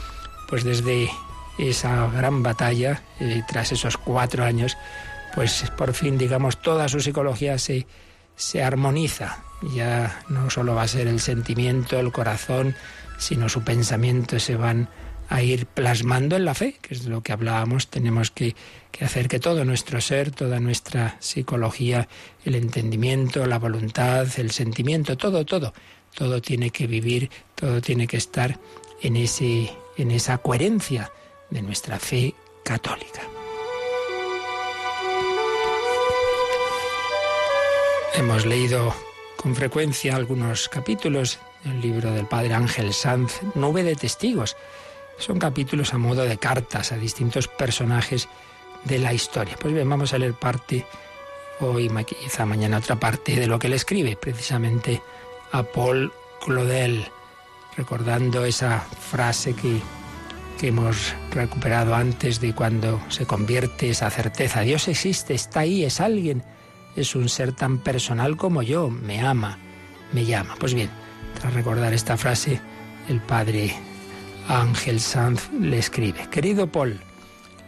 pues 0.49 0.65
desde 0.65 1.11
esa 1.59 2.07
gran 2.09 2.43
batalla, 2.43 3.03
eh, 3.21 3.43
tras 3.49 3.73
esos 3.73 3.97
cuatro 3.97 4.45
años, 4.45 4.77
pues 5.35 5.71
por 5.77 5.93
fin, 5.93 6.19
digamos, 6.19 6.61
toda 6.63 6.89
su 6.89 7.01
psicología 7.01 7.59
se, 7.59 7.87
se 8.37 8.63
armoniza. 8.63 9.39
Ya 9.75 10.21
no 10.29 10.51
solo 10.51 10.75
va 10.75 10.83
a 10.83 10.89
ser 10.89 11.07
el 11.07 11.21
sentimiento, 11.21 11.99
el 11.99 12.13
corazón, 12.13 12.75
sino 13.19 13.49
su 13.49 13.63
pensamiento 13.63 14.39
se 14.39 14.57
van 14.57 14.89
a 15.29 15.43
ir 15.43 15.67
plasmando 15.67 16.37
en 16.37 16.45
la 16.45 16.55
fe, 16.55 16.77
que 16.81 16.95
es 16.95 17.07
lo 17.07 17.23
que 17.23 17.33
hablábamos. 17.33 17.89
Tenemos 17.89 18.31
que, 18.31 18.55
que, 18.93 19.05
hacer 19.05 19.29
que 19.29 19.39
todo 19.39 19.65
nuestro 19.65 20.01
ser, 20.01 20.31
toda 20.31 20.61
nuestra 20.61 21.17
psicología, 21.21 22.09
el 22.45 22.55
entendimiento, 22.55 23.47
la 23.47 23.59
voluntad, 23.59 24.27
el 24.39 24.51
sentimiento, 24.51 25.17
todo, 25.17 25.45
todo, 25.45 25.73
todo 26.15 26.41
tiene 26.41 26.71
que 26.71 26.87
vivir, 26.87 27.31
todo 27.55 27.81
tiene 27.81 28.07
que 28.07 28.17
estar 28.17 28.59
en, 29.03 29.17
ese, 29.17 29.71
en 29.97 30.11
esa 30.11 30.39
coherencia 30.39 31.11
de 31.51 31.63
nuestra 31.63 31.99
fe 31.99 32.35
católica. 32.65 33.23
Hemos 38.15 38.47
leído 38.47 38.95
con 39.37 39.55
frecuencia 39.55 40.17
algunos 40.17 40.71
capítulos 40.71 41.39
del 41.65 41.81
libro 41.83 42.11
del 42.13 42.27
padre 42.27 42.55
Ángel 42.55 42.95
Sanz, 42.95 43.41
Nube 43.55 43.83
de 43.83 43.95
Testigos. 43.95 44.57
Son 45.19 45.39
capítulos 45.39 45.95
a 45.95 45.99
modo 45.99 46.23
de 46.23 46.39
cartas 46.39 46.93
a 46.93 46.97
distintos 46.97 47.49
personajes 47.49 48.29
de 48.85 48.99
la 48.99 49.13
historia. 49.13 49.57
Pues 49.59 49.73
bien, 49.75 49.89
vamos 49.89 50.13
a 50.13 50.19
leer 50.19 50.35
parte, 50.35 50.87
hoy 51.61 51.91
quizá 52.05 52.47
mañana 52.47 52.79
otra 52.79 52.97
parte 52.97 53.37
de 53.37 53.47
lo 53.47 53.59
que 53.59 53.67
él 53.67 53.73
escribe, 53.73 54.17
precisamente 54.17 55.03
a 55.53 55.63
Paul 55.63 56.13
Claudel, 56.45 57.07
recordando 57.77 58.45
esa 58.45 58.81
frase 58.81 59.55
que 59.55 59.81
que 60.57 60.69
hemos 60.69 61.15
recuperado 61.31 61.95
antes 61.95 62.41
de 62.41 62.55
cuando 62.55 63.01
se 63.09 63.27
convierte 63.27 63.91
esa 63.91 64.11
certeza. 64.11 64.63
Dios 64.63 64.89
existe, 64.89 65.35
está 65.35 65.61
ahí, 65.61 65.85
es 65.85 66.01
alguien, 66.01 66.43
es 66.97 67.15
un 67.15 67.29
ser 67.29 67.53
tan 67.53 67.79
personal 67.79 68.37
como 68.37 68.63
yo, 68.63 68.89
me 68.89 69.21
ama, 69.21 69.59
me 70.13 70.25
llama. 70.25 70.57
Pues 70.59 70.75
bien, 70.75 70.91
tras 71.39 71.53
recordar 71.53 71.93
esta 71.93 72.17
frase, 72.17 72.61
el 73.09 73.21
padre 73.21 73.75
Ángel 74.49 75.01
Sanz 75.01 75.51
le 75.61 75.79
escribe, 75.79 76.29
querido 76.31 76.71
Paul, 76.71 77.01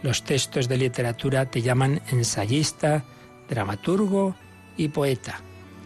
los 0.01 0.23
textos 0.23 0.69
de 0.69 0.77
literatura 0.77 1.45
te 1.45 1.61
llaman 1.61 2.01
ensayista, 2.09 3.03
dramaturgo 3.49 4.35
y 4.77 4.87
poeta. 4.87 5.41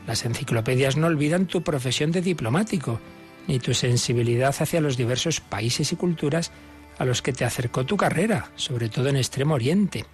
Las 0.06 0.24
enciclopedias 0.26 0.96
no 0.96 1.08
olvidan 1.08 1.48
tu 1.48 1.64
profesión 1.64 2.12
de 2.12 2.22
diplomático, 2.22 3.00
ni 3.48 3.60
tu 3.60 3.74
sensibilidad 3.74 4.56
hacia 4.60 4.82
los 4.82 4.96
diversos 4.96 5.40
países 5.40 5.92
y 5.92 5.96
culturas 5.96 6.52
a 7.00 7.06
los 7.06 7.24
que 7.24 7.34
te 7.34 7.44
acercó 7.44 7.86
tu 7.86 7.98
carrera, 7.98 8.52
sobre 8.56 8.90
todo 8.90 9.10
en 9.10 9.18
Extremo 9.18 9.56
Oriente. 9.56 10.06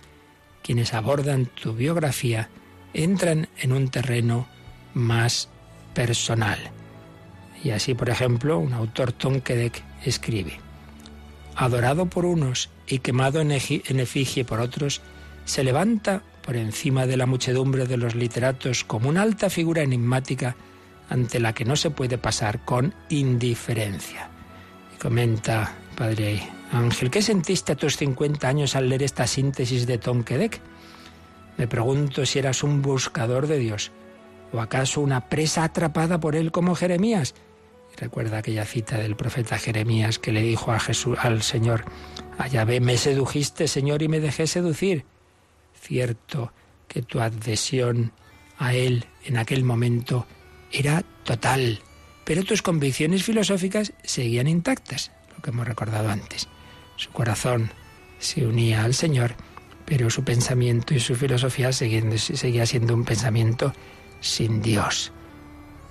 Quienes 0.63 0.93
abordan 0.93 1.47
tu 1.47 1.73
biografía 1.73 2.49
entran 2.93 3.49
en 3.57 3.73
un 3.73 3.89
terreno 3.89 4.47
más 4.93 5.49
personal. 5.93 6.71
Y 7.63 7.71
así, 7.71 7.93
por 7.93 8.09
ejemplo, 8.09 8.59
un 8.59 8.71
autor 8.71 9.11
Tonkedek 9.11 9.83
escribe, 10.05 10.59
Adorado 11.55 12.05
por 12.05 12.25
unos 12.25 12.69
y 12.87 12.99
quemado 12.99 13.41
en 13.41 13.51
efigie 13.51 14.45
por 14.45 14.59
otros, 14.59 15.01
se 15.45 15.63
levanta 15.63 16.23
por 16.41 16.55
encima 16.55 17.05
de 17.05 17.17
la 17.17 17.25
muchedumbre 17.25 17.85
de 17.85 17.97
los 17.97 18.15
literatos 18.15 18.83
como 18.83 19.09
una 19.09 19.21
alta 19.21 19.49
figura 19.49 19.81
enigmática 19.81 20.55
ante 21.09 21.39
la 21.39 21.53
que 21.53 21.65
no 21.65 21.75
se 21.75 21.89
puede 21.89 22.17
pasar 22.17 22.63
con 22.65 22.93
indiferencia. 23.09 24.29
Y 24.95 24.99
comenta 24.99 25.73
padre 25.97 26.41
Ángel, 26.71 27.09
¿qué 27.09 27.21
sentiste 27.21 27.71
a 27.71 27.75
tus 27.75 27.97
50 27.97 28.47
años 28.47 28.75
al 28.75 28.89
leer 28.89 29.03
esta 29.03 29.25
síntesis 29.25 29.87
de 29.87 29.97
Tonquedec? 29.97 30.61
Me 31.57 31.67
pregunto 31.67 32.25
si 32.25 32.39
eras 32.39 32.63
un 32.63 32.81
buscador 32.81 33.47
de 33.47 33.57
Dios 33.57 33.91
o 34.53 34.61
acaso 34.61 35.01
una 35.01 35.29
presa 35.29 35.63
atrapada 35.63 36.19
por 36.19 36.35
él 36.35 36.51
como 36.51 36.75
Jeremías. 36.75 37.33
Recuerda 37.97 38.37
aquella 38.37 38.65
cita 38.65 38.97
del 38.97 39.15
profeta 39.15 39.57
Jeremías 39.57 40.19
que 40.19 40.31
le 40.31 40.41
dijo 40.41 40.71
a 40.71 40.79
Jesús, 40.79 41.17
al 41.21 41.41
Señor, 41.41 41.83
allá 42.37 42.63
ve, 42.65 42.79
me 42.79 42.97
sedujiste, 42.97 43.67
Señor, 43.67 44.01
y 44.01 44.07
me 44.07 44.19
dejé 44.19 44.47
seducir. 44.47 45.05
Cierto 45.79 46.53
que 46.87 47.01
tu 47.01 47.19
adhesión 47.19 48.13
a 48.57 48.73
él 48.73 49.05
en 49.25 49.37
aquel 49.37 49.63
momento 49.63 50.27
era 50.71 51.03
total, 51.23 51.79
pero 52.25 52.43
tus 52.43 52.61
convicciones 52.61 53.23
filosóficas 53.23 53.93
seguían 54.03 54.47
intactas, 54.47 55.11
lo 55.35 55.41
que 55.41 55.49
hemos 55.49 55.67
recordado 55.67 56.09
antes. 56.09 56.47
Su 56.95 57.11
corazón 57.11 57.71
se 58.19 58.45
unía 58.45 58.83
al 58.83 58.93
Señor, 58.93 59.35
pero 59.85 60.09
su 60.09 60.23
pensamiento 60.23 60.93
y 60.93 60.99
su 60.99 61.15
filosofía 61.15 61.71
seguía 61.71 62.65
siendo 62.65 62.93
un 62.93 63.05
pensamiento 63.05 63.73
sin 64.19 64.61
Dios. 64.61 65.11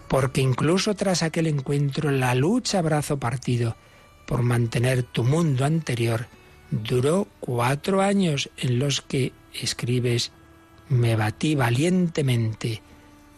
Porque 0.09 0.41
incluso 0.41 0.95
tras 0.95 1.23
aquel 1.23 1.47
encuentro, 1.47 2.11
la 2.11 2.35
lucha 2.35 2.83
brazo 2.83 3.19
partido 3.19 3.77
por 4.27 4.43
mantener 4.43 5.03
tu 5.03 5.25
mundo 5.25 5.65
anterior 5.65 6.27
duró 6.71 7.29
cuatro 7.41 8.03
años 8.03 8.51
en 8.57 8.79
los 8.79 9.01
que 9.01 9.33
escribes 9.55 10.33
me 10.89 11.17
batí 11.17 11.55
valientemente, 11.55 12.83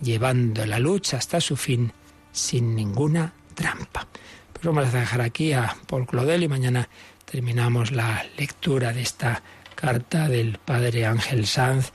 llevando 0.00 0.65
la 0.67 0.79
lucha 0.79 1.17
hasta 1.17 1.41
su 1.41 1.57
fin 1.57 1.93
sin 2.33 2.75
ninguna 2.75 3.33
trampa. 3.55 4.07
Pues 4.53 4.65
vamos 4.65 4.95
a 4.95 5.00
dejar 5.00 5.21
aquí 5.21 5.53
a 5.53 5.77
Paul 5.87 6.07
Claudel 6.07 6.43
y 6.43 6.49
mañana 6.49 6.89
terminamos 7.25 7.93
la 7.93 8.25
lectura 8.37 8.93
de 8.93 9.03
esta 9.03 9.43
carta 9.75 10.29
del 10.29 10.59
padre 10.59 11.07
Ángel 11.07 11.47
Sanz 11.47 11.93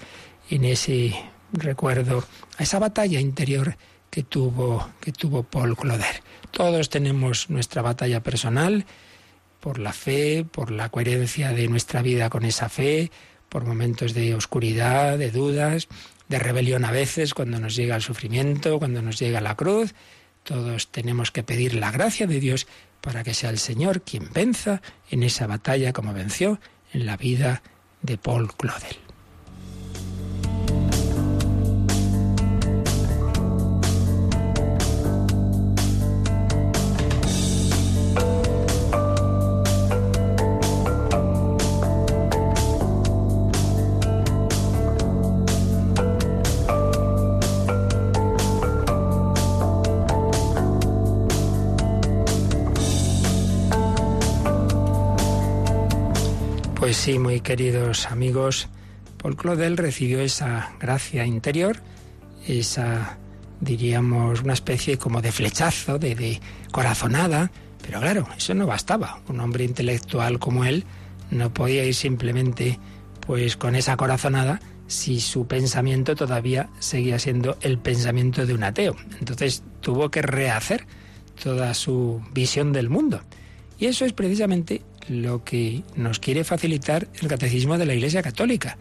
en 0.49 0.65
ese 0.65 1.15
recuerdo 1.53 2.23
a 2.57 2.63
esa 2.63 2.79
batalla 2.79 3.19
interior 3.19 3.77
que 4.15 4.23
tuvo, 4.23 4.89
que 5.01 5.11
tuvo 5.11 5.43
Paul 5.43 5.75
Cloder. 5.75 6.23
Todos 6.51 6.89
tenemos 6.89 7.49
nuestra 7.49 7.81
batalla 7.81 8.23
personal 8.23 8.85
por 9.59 9.77
la 9.77 9.91
fe, 9.91 10.45
por 10.49 10.71
la 10.71 10.87
coherencia 10.87 11.51
de 11.51 11.67
nuestra 11.67 12.01
vida 12.01 12.29
con 12.29 12.45
esa 12.45 12.69
fe, 12.69 13.11
por 13.49 13.65
momentos 13.65 14.13
de 14.13 14.33
oscuridad, 14.33 15.17
de 15.17 15.31
dudas, 15.31 15.89
de 16.29 16.39
rebelión 16.39 16.85
a 16.85 16.91
veces, 16.91 17.33
cuando 17.33 17.59
nos 17.59 17.75
llega 17.75 17.97
el 17.97 18.01
sufrimiento, 18.01 18.79
cuando 18.79 19.01
nos 19.01 19.19
llega 19.19 19.41
la 19.41 19.57
cruz. 19.57 19.93
Todos 20.43 20.87
tenemos 20.91 21.31
que 21.31 21.43
pedir 21.43 21.73
la 21.73 21.91
gracia 21.91 22.25
de 22.25 22.39
Dios 22.39 22.67
para 23.01 23.21
que 23.25 23.33
sea 23.33 23.49
el 23.49 23.59
Señor 23.59 24.03
quien 24.03 24.31
venza 24.31 24.81
en 25.11 25.23
esa 25.23 25.45
batalla 25.45 25.91
como 25.91 26.13
venció 26.13 26.61
en 26.93 27.05
la 27.05 27.17
vida 27.17 27.61
de 28.01 28.17
Paul 28.17 28.55
Claudel. 28.55 29.04
Sí, 57.05 57.19
muy 57.19 57.39
queridos 57.39 58.07
amigos, 58.07 58.67
Paul 59.21 59.35
Claudel 59.35 59.77
recibió 59.77 60.21
esa 60.21 60.73
gracia 60.79 61.23
interior, 61.23 61.77
esa, 62.47 63.19
diríamos, 63.61 64.41
una 64.41 64.53
especie 64.53 64.97
como 64.97 65.21
de 65.21 65.31
flechazo, 65.31 65.99
de, 65.99 66.15
de 66.15 66.41
corazonada, 66.71 67.51
pero 67.83 67.99
claro, 67.99 68.27
eso 68.35 68.55
no 68.55 68.65
bastaba. 68.65 69.21
Un 69.27 69.39
hombre 69.39 69.65
intelectual 69.65 70.39
como 70.39 70.65
él 70.65 70.83
no 71.29 71.53
podía 71.53 71.85
ir 71.85 71.93
simplemente 71.93 72.79
pues 73.19 73.55
con 73.55 73.75
esa 73.75 73.95
corazonada 73.97 74.59
si 74.87 75.19
su 75.19 75.45
pensamiento 75.45 76.15
todavía 76.15 76.69
seguía 76.79 77.19
siendo 77.19 77.55
el 77.61 77.77
pensamiento 77.77 78.47
de 78.47 78.55
un 78.55 78.63
ateo. 78.63 78.95
Entonces 79.19 79.61
tuvo 79.79 80.09
que 80.09 80.23
rehacer 80.23 80.87
toda 81.43 81.75
su 81.75 82.23
visión 82.33 82.73
del 82.73 82.89
mundo. 82.89 83.21
Y 83.77 83.85
eso 83.85 84.05
es 84.05 84.13
precisamente 84.13 84.81
lo 85.09 85.43
que 85.43 85.83
nos 85.95 86.19
quiere 86.19 86.43
facilitar 86.43 87.07
el 87.21 87.27
catecismo 87.27 87.77
de 87.77 87.85
la 87.85 87.93
Iglesia 87.93 88.23
Católica. 88.23 88.77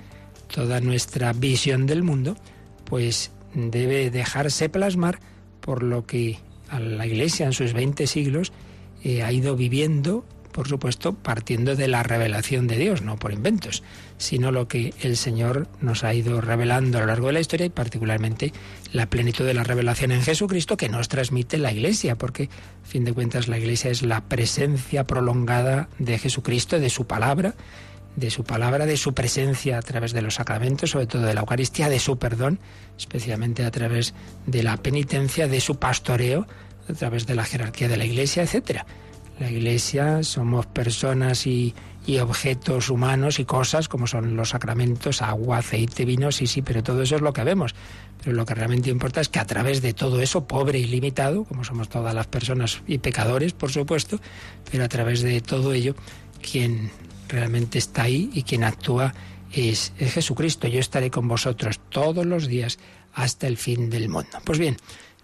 Toda 0.53 0.81
nuestra 0.81 1.33
visión 1.33 1.87
del 1.87 2.03
mundo, 2.03 2.37
pues 2.85 3.31
debe 3.55 4.11
dejarse 4.11 4.69
plasmar 4.69 5.19
por 5.61 5.83
lo 5.83 6.07
que 6.07 6.39
a 6.69 6.81
la 6.81 7.07
Iglesia 7.07 7.47
en 7.47 7.53
sus 7.53 7.73
20 7.73 8.07
siglos 8.07 8.53
eh, 9.03 9.23
ha 9.23 9.33
ido 9.33 9.57
viviendo, 9.57 10.25
por 10.55 10.69
supuesto, 10.69 11.15
partiendo 11.15 11.75
de 11.75 11.89
la 11.89 12.05
revelación 12.05 12.69
de 12.69 12.77
Dios, 12.77 13.03
no 13.03 13.17
por 13.17 13.33
inventos, 13.33 13.83
sino 14.19 14.53
lo 14.53 14.69
que 14.69 14.95
el 15.03 15.17
Señor 15.17 15.67
nos 15.81 16.05
ha 16.05 16.15
ido 16.15 16.41
revelando 16.41 16.97
a 16.97 17.01
lo 17.01 17.09
largo 17.09 17.27
de 17.27 17.33
la 17.33 17.41
historia 17.41 17.67
y 17.67 17.71
particularmente 17.71 18.53
la 18.93 19.07
plenitud 19.07 19.45
de 19.45 19.53
la 19.53 19.65
revelación 19.65 20.13
en 20.13 20.23
Jesucristo 20.23 20.77
que 20.77 20.89
nos 20.89 21.09
transmite 21.09 21.59
la 21.59 21.73
Iglesia, 21.73 22.15
porque 22.15 22.51
a 22.85 22.87
fin 22.87 23.05
de 23.05 23.13
cuentas 23.13 23.49
la 23.49 23.59
Iglesia 23.59 23.91
es 23.91 24.03
la 24.03 24.21
presencia 24.21 25.09
prolongada 25.09 25.89
de 25.99 26.21
Jesucristo, 26.21 26.79
de 26.79 26.89
su 26.89 27.09
palabra, 27.09 27.57
de 28.15 28.31
su 28.31 28.45
palabra, 28.45 28.87
de 28.87 28.97
su 28.97 29.13
presencia 29.13 29.77
a 29.79 29.83
través 29.83 30.13
de 30.13 30.23
los 30.23 30.35
sacramentos, 30.35 30.91
sobre 30.91 31.09
todo 31.09 31.23
de 31.23 31.35
la 31.35 31.41
Eucaristía, 31.41 31.89
de 31.89 31.99
su 31.99 32.17
perdón, 32.17 32.61
especialmente 32.97 33.65
a 33.65 33.73
través 33.73 34.15
de 34.47 34.63
la 34.63 34.77
penitencia, 34.77 35.49
de 35.49 35.61
su 35.61 35.81
pastoreo, 35.81 36.47
a 36.89 36.93
través 36.93 37.27
de 37.27 37.35
la 37.35 37.45
jerarquía 37.45 37.89
de 37.89 37.97
la 37.97 38.05
Iglesia, 38.05 38.45
etcétera. 38.45 38.87
La 39.39 39.51
Iglesia 39.51 40.23
somos 40.23 40.67
personas 40.67 41.47
y, 41.47 41.75
objetos 42.21 42.91
humanos 42.91 43.39
y 43.41 43.45
cosas 43.45 43.89
como 43.89 44.07
son 44.07 44.37
los 44.37 44.51
sacramentos, 44.51 45.23
agua, 45.23 45.59
aceite, 45.59 46.05
vino, 46.05 46.31
sí, 46.31 46.47
sí, 46.47 46.61
pero 46.61 46.83
todo 46.83 47.03
eso 47.03 47.17
es 47.17 47.23
lo 47.23 47.33
que 47.33 47.43
vemos. 47.43 47.75
Pero 48.23 48.37
lo 48.37 48.45
que 48.45 48.55
realmente 48.55 48.91
importa 48.91 49.21
es 49.21 49.29
que 49.29 49.39
a 49.39 49.47
través 49.47 49.81
de 49.83 49.95
todo 49.95 50.21
eso, 50.21 50.47
pobre 50.47 50.79
y 50.79 50.87
limitado, 50.87 51.45
como 51.45 51.65
somos 51.65 51.89
todas 51.89 52.15
las 52.15 52.27
personas 52.27 52.83
y 52.87 52.99
pecadores, 52.99 53.55
por 53.55 53.73
supuesto, 53.73 54.21
pero 54.71 54.85
a 54.85 54.89
través 54.89 55.23
de 55.23 55.41
todo 55.41 55.73
ello, 55.73 55.97
quien 56.43 56.91
realmente 57.29 57.79
está 57.79 58.03
ahí 58.03 58.31
y 58.35 58.43
quien 58.43 58.65
actúa 58.65 59.15
es, 59.51 59.93
es 59.99 60.13
Jesucristo. 60.13 60.69
Yo 60.69 60.81
estaré 60.81 61.11
con 61.11 61.27
vosotros 61.27 61.81
todos 61.89 62.27
los 62.27 62.47
días 62.47 62.79
hasta 63.15 63.47
el 63.47 63.57
fin 63.57 63.91
del 63.91 64.09
mundo. 64.09 64.39
Pues 64.45 64.59
bien, 64.59 64.77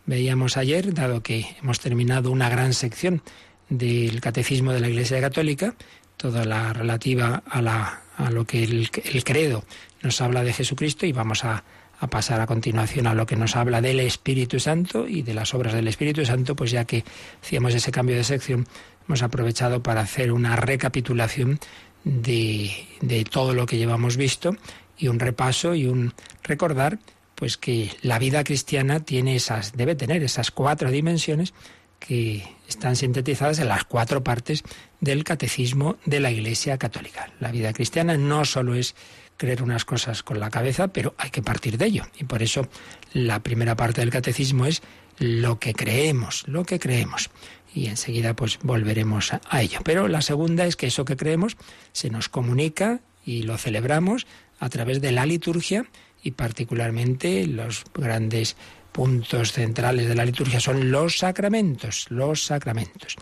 veíamos 0.06 0.56
ayer, 0.56 0.94
dado 0.94 1.22
que 1.22 1.46
hemos 1.62 1.78
terminado 1.78 2.30
una 2.30 2.48
gran 2.48 2.72
sección 2.72 3.22
del 3.70 4.20
Catecismo 4.20 4.72
de 4.72 4.80
la 4.80 4.88
Iglesia 4.88 5.20
Católica, 5.20 5.74
toda 6.16 6.44
la 6.44 6.72
relativa 6.72 7.42
a, 7.48 7.62
la, 7.62 8.02
a 8.16 8.30
lo 8.30 8.44
que 8.44 8.62
el, 8.62 8.90
el, 9.04 9.24
credo 9.24 9.64
nos 10.02 10.20
habla 10.20 10.44
de 10.44 10.52
Jesucristo 10.52 11.06
y 11.06 11.12
vamos 11.12 11.44
a, 11.44 11.64
a, 11.98 12.06
pasar 12.08 12.40
a 12.40 12.46
continuación 12.46 13.06
a 13.06 13.14
lo 13.14 13.24
que 13.24 13.36
nos 13.36 13.56
habla 13.56 13.80
del 13.80 14.00
Espíritu 14.00 14.60
Santo 14.60 15.08
y 15.08 15.22
de 15.22 15.32
las 15.32 15.54
obras 15.54 15.72
del 15.72 15.88
Espíritu 15.88 16.26
Santo, 16.26 16.54
pues 16.54 16.72
ya 16.72 16.84
que 16.84 17.04
hacíamos 17.42 17.74
ese 17.74 17.90
cambio 17.90 18.16
de 18.16 18.24
sección, 18.24 18.66
hemos 19.08 19.22
aprovechado 19.22 19.82
para 19.82 20.02
hacer 20.02 20.32
una 20.32 20.56
recapitulación 20.56 21.58
de, 22.04 22.70
de 23.00 23.24
todo 23.24 23.54
lo 23.54 23.66
que 23.66 23.78
llevamos 23.78 24.16
visto 24.16 24.56
y 24.98 25.08
un 25.08 25.18
repaso 25.18 25.74
y 25.74 25.86
un 25.86 26.12
recordar 26.42 26.98
pues 27.34 27.56
que 27.56 27.90
la 28.02 28.18
vida 28.18 28.44
cristiana 28.44 29.00
tiene 29.00 29.34
esas 29.34 29.72
debe 29.72 29.94
tener 29.94 30.22
esas 30.22 30.50
cuatro 30.50 30.90
dimensiones 30.90 31.54
que 31.98 32.44
están 32.70 32.96
sintetizadas 32.96 33.58
en 33.58 33.68
las 33.68 33.84
cuatro 33.84 34.24
partes 34.24 34.62
del 35.00 35.24
catecismo 35.24 35.96
de 36.06 36.20
la 36.20 36.30
Iglesia 36.30 36.78
Católica. 36.78 37.30
La 37.40 37.50
vida 37.50 37.72
cristiana 37.72 38.16
no 38.16 38.44
solo 38.44 38.74
es 38.74 38.94
creer 39.36 39.62
unas 39.62 39.84
cosas 39.84 40.22
con 40.22 40.38
la 40.38 40.50
cabeza, 40.50 40.88
pero 40.88 41.14
hay 41.18 41.30
que 41.30 41.42
partir 41.42 41.78
de 41.78 41.86
ello. 41.86 42.04
Y 42.18 42.24
por 42.24 42.42
eso 42.42 42.68
la 43.12 43.42
primera 43.42 43.76
parte 43.76 44.00
del 44.00 44.10
catecismo 44.10 44.66
es 44.66 44.82
lo 45.18 45.58
que 45.58 45.74
creemos, 45.74 46.44
lo 46.46 46.64
que 46.64 46.78
creemos 46.78 47.30
y 47.74 47.86
enseguida 47.86 48.34
pues 48.34 48.58
volveremos 48.62 49.32
a, 49.32 49.62
ello. 49.62 49.80
Pero 49.84 50.08
la 50.08 50.22
segunda 50.22 50.66
es 50.66 50.76
que 50.76 50.86
eso 50.86 51.04
que 51.04 51.16
creemos 51.16 51.56
se 51.92 52.10
nos 52.10 52.28
comunica 52.28 53.00
y 53.24 53.42
lo 53.42 53.58
celebramos 53.58 54.26
a 54.58 54.68
través 54.68 55.00
de 55.00 55.12
la 55.12 55.26
liturgia 55.26 55.86
y 56.22 56.32
particularmente 56.32 57.46
los 57.46 57.84
grandes 57.94 58.56
puntos 59.00 59.52
centrales 59.52 60.08
de 60.08 60.14
la 60.14 60.26
liturgia 60.26 60.60
son 60.60 60.90
los 60.90 61.16
sacramentos, 61.16 62.04
los 62.10 62.44
sacramentos. 62.44 63.16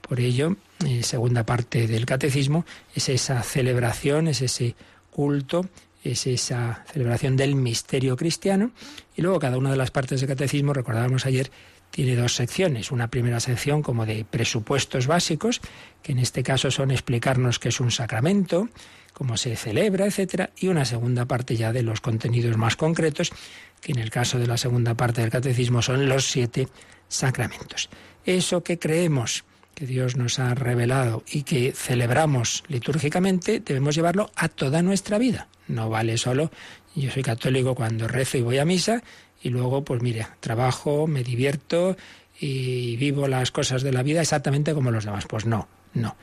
Por 0.00 0.20
ello, 0.20 0.54
en 0.84 1.02
segunda 1.02 1.44
parte 1.44 1.88
del 1.88 2.06
catecismo 2.06 2.64
es 2.94 3.08
esa 3.08 3.42
celebración, 3.42 4.28
es 4.28 4.42
ese 4.42 4.76
culto, 5.10 5.68
es 6.04 6.28
esa 6.28 6.84
celebración 6.92 7.34
del 7.34 7.56
misterio 7.56 8.16
cristiano. 8.16 8.70
Y 9.16 9.22
luego 9.22 9.40
cada 9.40 9.58
una 9.58 9.72
de 9.72 9.76
las 9.76 9.90
partes 9.90 10.20
del 10.20 10.28
catecismo, 10.28 10.72
recordábamos 10.72 11.26
ayer, 11.26 11.50
tiene 11.90 12.14
dos 12.14 12.36
secciones. 12.36 12.92
Una 12.92 13.08
primera 13.08 13.40
sección 13.40 13.82
como 13.82 14.06
de 14.06 14.24
presupuestos 14.24 15.08
básicos, 15.08 15.60
que 16.04 16.12
en 16.12 16.20
este 16.20 16.44
caso 16.44 16.70
son 16.70 16.92
explicarnos 16.92 17.58
qué 17.58 17.70
es 17.70 17.80
un 17.80 17.90
sacramento, 17.90 18.68
cómo 19.14 19.38
se 19.38 19.56
celebra, 19.56 20.04
etcétera, 20.04 20.50
y 20.58 20.68
una 20.68 20.84
segunda 20.84 21.24
parte 21.24 21.56
ya 21.56 21.72
de 21.72 21.82
los 21.82 22.02
contenidos 22.02 22.58
más 22.58 22.76
concretos, 22.76 23.32
que 23.80 23.92
en 23.92 23.98
el 23.98 24.10
caso 24.10 24.38
de 24.38 24.46
la 24.46 24.58
segunda 24.58 24.94
parte 24.94 25.22
del 25.22 25.30
catecismo 25.30 25.80
son 25.80 26.06
los 26.06 26.26
siete 26.26 26.68
sacramentos. 27.08 27.88
Eso 28.26 28.62
que 28.62 28.78
creemos 28.78 29.44
que 29.74 29.86
Dios 29.86 30.16
nos 30.16 30.38
ha 30.38 30.54
revelado 30.54 31.24
y 31.26 31.44
que 31.44 31.72
celebramos 31.72 32.62
litúrgicamente, 32.68 33.60
debemos 33.60 33.94
llevarlo 33.94 34.30
a 34.36 34.48
toda 34.48 34.82
nuestra 34.82 35.18
vida. 35.18 35.48
No 35.66 35.88
vale 35.88 36.18
solo 36.18 36.50
yo 36.94 37.10
soy 37.10 37.22
católico 37.22 37.74
cuando 37.74 38.06
rezo 38.06 38.38
y 38.38 38.42
voy 38.42 38.58
a 38.58 38.64
misa 38.64 39.02
y 39.42 39.50
luego, 39.50 39.84
pues 39.84 40.00
mire, 40.00 40.26
trabajo, 40.40 41.06
me 41.06 41.24
divierto 41.24 41.96
y 42.38 42.96
vivo 42.96 43.28
las 43.28 43.50
cosas 43.50 43.82
de 43.82 43.92
la 43.92 44.02
vida 44.02 44.20
exactamente 44.20 44.74
como 44.74 44.90
los 44.90 45.04
demás. 45.04 45.26
Pues 45.28 45.44
no, 45.44 45.68
no. 45.92 46.16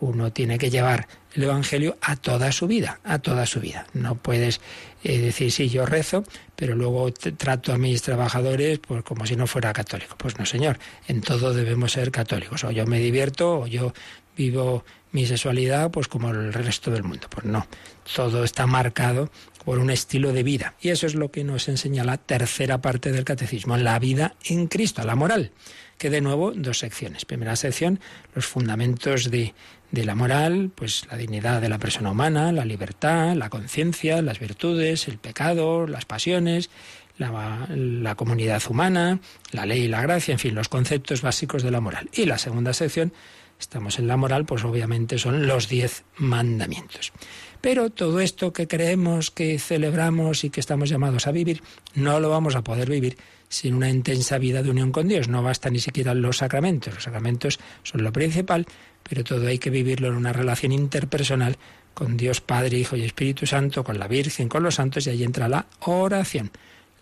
Uno 0.00 0.32
tiene 0.32 0.58
que 0.58 0.70
llevar 0.70 1.08
el 1.34 1.44
Evangelio 1.44 1.96
a 2.00 2.16
toda 2.16 2.52
su 2.52 2.66
vida, 2.66 3.00
a 3.04 3.18
toda 3.18 3.46
su 3.46 3.60
vida. 3.60 3.86
No 3.92 4.14
puedes 4.14 4.60
eh, 5.04 5.18
decir, 5.18 5.52
sí, 5.52 5.68
yo 5.68 5.86
rezo, 5.86 6.24
pero 6.54 6.74
luego 6.74 7.12
trato 7.12 7.72
a 7.72 7.78
mis 7.78 8.02
trabajadores 8.02 8.78
pues, 8.78 9.02
como 9.02 9.26
si 9.26 9.36
no 9.36 9.46
fuera 9.46 9.72
católico. 9.72 10.16
Pues 10.18 10.38
no, 10.38 10.46
señor, 10.46 10.78
en 11.08 11.20
todo 11.20 11.54
debemos 11.54 11.92
ser 11.92 12.10
católicos. 12.10 12.64
O 12.64 12.70
yo 12.70 12.86
me 12.86 12.98
divierto, 12.98 13.60
o 13.60 13.66
yo 13.66 13.92
vivo 14.36 14.84
mi 15.12 15.26
sexualidad 15.26 15.90
pues 15.90 16.08
como 16.08 16.30
el 16.30 16.52
resto 16.52 16.90
del 16.90 17.02
mundo. 17.02 17.26
Pues 17.30 17.46
no, 17.46 17.66
todo 18.14 18.44
está 18.44 18.66
marcado 18.66 19.30
por 19.64 19.78
un 19.78 19.90
estilo 19.90 20.32
de 20.32 20.42
vida. 20.42 20.74
Y 20.80 20.90
eso 20.90 21.06
es 21.06 21.14
lo 21.14 21.30
que 21.30 21.42
nos 21.42 21.68
enseña 21.68 22.04
la 22.04 22.18
tercera 22.18 22.80
parte 22.80 23.12
del 23.12 23.24
catecismo, 23.24 23.76
la 23.76 23.98
vida 23.98 24.36
en 24.44 24.68
Cristo, 24.68 25.02
la 25.04 25.16
moral, 25.16 25.50
que 25.98 26.10
de 26.10 26.20
nuevo 26.20 26.52
dos 26.52 26.78
secciones. 26.78 27.24
Primera 27.24 27.56
sección, 27.56 27.98
los 28.34 28.46
fundamentos 28.46 29.30
de, 29.30 29.54
de 29.90 30.04
la 30.04 30.14
moral, 30.14 30.70
pues 30.74 31.06
la 31.10 31.16
dignidad 31.16 31.60
de 31.60 31.68
la 31.68 31.78
persona 31.78 32.10
humana, 32.10 32.52
la 32.52 32.64
libertad, 32.64 33.34
la 33.34 33.50
conciencia, 33.50 34.22
las 34.22 34.38
virtudes, 34.38 35.08
el 35.08 35.18
pecado, 35.18 35.86
las 35.86 36.04
pasiones, 36.04 36.70
la, 37.18 37.66
la, 37.70 38.14
comunidad 38.14 38.62
humana, 38.68 39.20
la 39.52 39.64
ley 39.64 39.82
y 39.82 39.88
la 39.88 40.02
gracia, 40.02 40.32
en 40.32 40.38
fin, 40.38 40.54
los 40.54 40.68
conceptos 40.68 41.22
básicos 41.22 41.62
de 41.62 41.70
la 41.70 41.80
moral. 41.80 42.10
Y 42.12 42.26
la 42.26 42.38
segunda 42.38 42.72
sección, 42.74 43.12
estamos 43.58 43.98
en 43.98 44.06
la 44.06 44.16
moral, 44.16 44.44
pues 44.44 44.64
obviamente 44.64 45.18
son 45.18 45.46
los 45.46 45.68
diez 45.68 46.04
mandamientos. 46.16 47.12
Pero 47.60 47.90
todo 47.90 48.20
esto 48.20 48.52
que 48.52 48.68
creemos, 48.68 49.30
que 49.30 49.58
celebramos 49.58 50.44
y 50.44 50.50
que 50.50 50.60
estamos 50.60 50.88
llamados 50.88 51.26
a 51.26 51.32
vivir, 51.32 51.62
no 51.94 52.20
lo 52.20 52.28
vamos 52.28 52.54
a 52.54 52.62
poder 52.62 52.90
vivir 52.90 53.16
sin 53.48 53.74
una 53.74 53.90
intensa 53.90 54.38
vida 54.38 54.62
de 54.62 54.70
unión 54.70 54.92
con 54.92 55.08
Dios. 55.08 55.28
No 55.28 55.42
basta 55.42 55.70
ni 55.70 55.78
siquiera 55.78 56.14
los 56.14 56.38
sacramentos. 56.38 56.94
Los 56.94 57.04
sacramentos 57.04 57.58
son 57.82 58.02
lo 58.02 58.12
principal, 58.12 58.66
pero 59.08 59.24
todo 59.24 59.46
hay 59.46 59.58
que 59.58 59.70
vivirlo 59.70 60.08
en 60.08 60.14
una 60.14 60.32
relación 60.32 60.72
interpersonal 60.72 61.56
con 61.94 62.16
Dios 62.16 62.40
Padre, 62.40 62.76
Hijo 62.76 62.96
y 62.96 63.04
Espíritu 63.04 63.46
Santo, 63.46 63.82
con 63.82 63.98
la 63.98 64.08
Virgen, 64.08 64.48
con 64.48 64.62
los 64.62 64.74
santos, 64.74 65.06
y 65.06 65.10
ahí 65.10 65.24
entra 65.24 65.48
la 65.48 65.66
oración. 65.80 66.50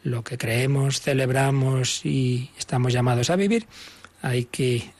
Lo 0.04 0.22
que 0.22 0.38
creemos, 0.38 1.00
celebramos 1.00 2.04
y 2.04 2.50
estamos 2.58 2.92
llamados 2.92 3.30
a 3.30 3.36
vivir, 3.36 3.66
hay 4.22 4.44
que 4.44 4.90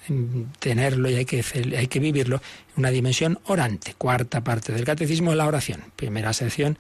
tenerlo 0.59 1.09
y 1.09 1.14
hay 1.14 1.24
que, 1.24 1.44
hay 1.76 1.87
que 1.87 2.00
vivirlo 2.00 2.37
en 2.37 2.80
una 2.80 2.90
dimensión 2.90 3.38
orante. 3.44 3.94
Cuarta 3.96 4.42
parte 4.42 4.72
del 4.72 4.85
catecismo, 4.85 5.35
la 5.35 5.46
oración. 5.46 5.85
Primera 5.96 6.33
sección, 6.33 6.76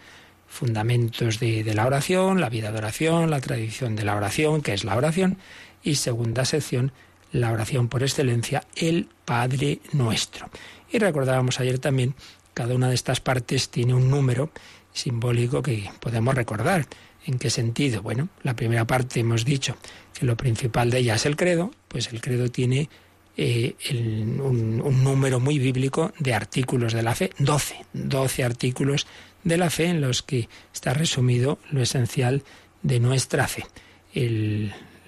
fundamentos 0.54 1.40
de, 1.40 1.64
la 1.74 1.86
oración, 1.86 2.40
la 2.40 2.48
vida 2.48 2.70
de 2.70 2.78
oración, 2.78 3.28
la 3.28 3.40
tradición 3.40 3.96
de 3.96 4.04
la 4.04 4.14
oración, 4.14 4.62
que 4.62 4.72
es 4.72 4.84
la 4.84 4.96
oración. 4.96 5.36
Y 5.82 5.96
segunda 5.96 6.44
sección, 6.44 6.92
la 7.32 7.50
oración 7.50 7.88
por 7.88 8.02
excelencia, 8.02 8.64
el 8.76 9.08
Padre 9.24 9.80
Nuestro. 9.92 10.48
Y 10.90 10.98
recordábamos 10.98 11.58
ayer 11.60 11.78
también, 11.78 12.14
cada 12.54 12.74
una 12.74 12.88
de 12.88 12.94
estas 12.94 13.20
partes 13.20 13.68
tiene 13.68 13.94
un 13.94 14.08
número 14.08 14.50
simbólico 14.92 15.60
que 15.60 15.90
podemos 16.00 16.34
recordar. 16.34 16.86
¿En 17.26 17.38
qué 17.38 17.50
sentido? 17.50 18.00
Bueno, 18.02 18.28
la 18.42 18.54
primera 18.54 18.86
parte 18.86 19.20
hemos 19.20 19.44
dicho 19.44 19.76
que 20.12 20.24
lo 20.24 20.36
principal 20.36 20.90
de 20.90 20.98
ella 20.98 21.16
es 21.16 21.26
el 21.26 21.36
credo, 21.36 21.72
pues 21.88 22.12
el 22.12 22.20
credo 22.20 22.50
tiene 22.50 22.88
eh, 23.36 23.74
un, 23.90 24.80
un, 24.84 25.02
número 25.02 25.40
muy 25.40 25.58
bíblico 25.58 26.12
de 26.20 26.34
artículos 26.34 26.92
de 26.92 27.02
la 27.02 27.16
fe, 27.16 27.30
12, 27.38 27.86
12 27.92 28.44
artículos 28.44 29.08
de 29.44 29.56
la 29.56 29.70
fe 29.70 29.86
en 29.86 30.00
los 30.00 30.22
que 30.22 30.48
está 30.72 30.94
resumido 30.94 31.58
lo 31.70 31.80
esencial 31.82 32.42
de 32.82 33.00
nuestra 33.00 33.46
fe. 33.46 33.64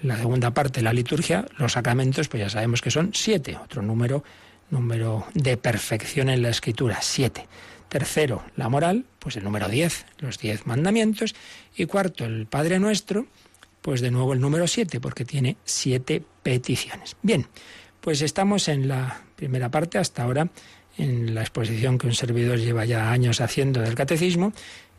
La 0.03 0.17
segunda 0.17 0.51
parte, 0.51 0.81
la 0.81 0.93
liturgia, 0.93 1.45
los 1.57 1.73
sacramentos, 1.73 2.27
pues 2.27 2.41
ya 2.43 2.49
sabemos 2.49 2.81
que 2.81 2.91
son 2.91 3.11
siete, 3.13 3.57
otro 3.57 3.81
número 3.81 4.23
número 4.69 5.25
de 5.33 5.57
perfección 5.57 6.29
en 6.29 6.41
la 6.41 6.49
escritura, 6.49 6.99
siete. 7.01 7.47
Tercero, 7.89 8.43
la 8.57 8.67
moral, 8.67 9.05
pues 9.19 9.37
el 9.37 9.45
número 9.45 9.69
diez, 9.69 10.05
los 10.19 10.39
diez 10.39 10.65
mandamientos. 10.65 11.35
Y 11.75 11.85
cuarto, 11.85 12.25
el 12.25 12.47
Padre 12.47 12.79
Nuestro, 12.79 13.27
pues 13.81 14.01
de 14.01 14.11
nuevo 14.11 14.33
el 14.33 14.41
número 14.41 14.67
siete, 14.67 14.99
porque 14.99 15.23
tiene 15.23 15.55
siete 15.63 16.21
peticiones. 16.43 17.15
Bien, 17.21 17.47
pues 18.01 18.21
estamos 18.21 18.67
en 18.67 18.89
la 18.89 19.21
primera 19.37 19.71
parte 19.71 19.97
hasta 19.97 20.23
ahora, 20.23 20.49
en 20.97 21.35
la 21.35 21.41
exposición 21.41 21.97
que 21.97 22.07
un 22.07 22.13
servidor 22.13 22.59
lleva 22.59 22.85
ya 22.85 23.11
años 23.11 23.41
haciendo 23.41 23.81
del 23.81 23.95
catecismo. 23.95 24.53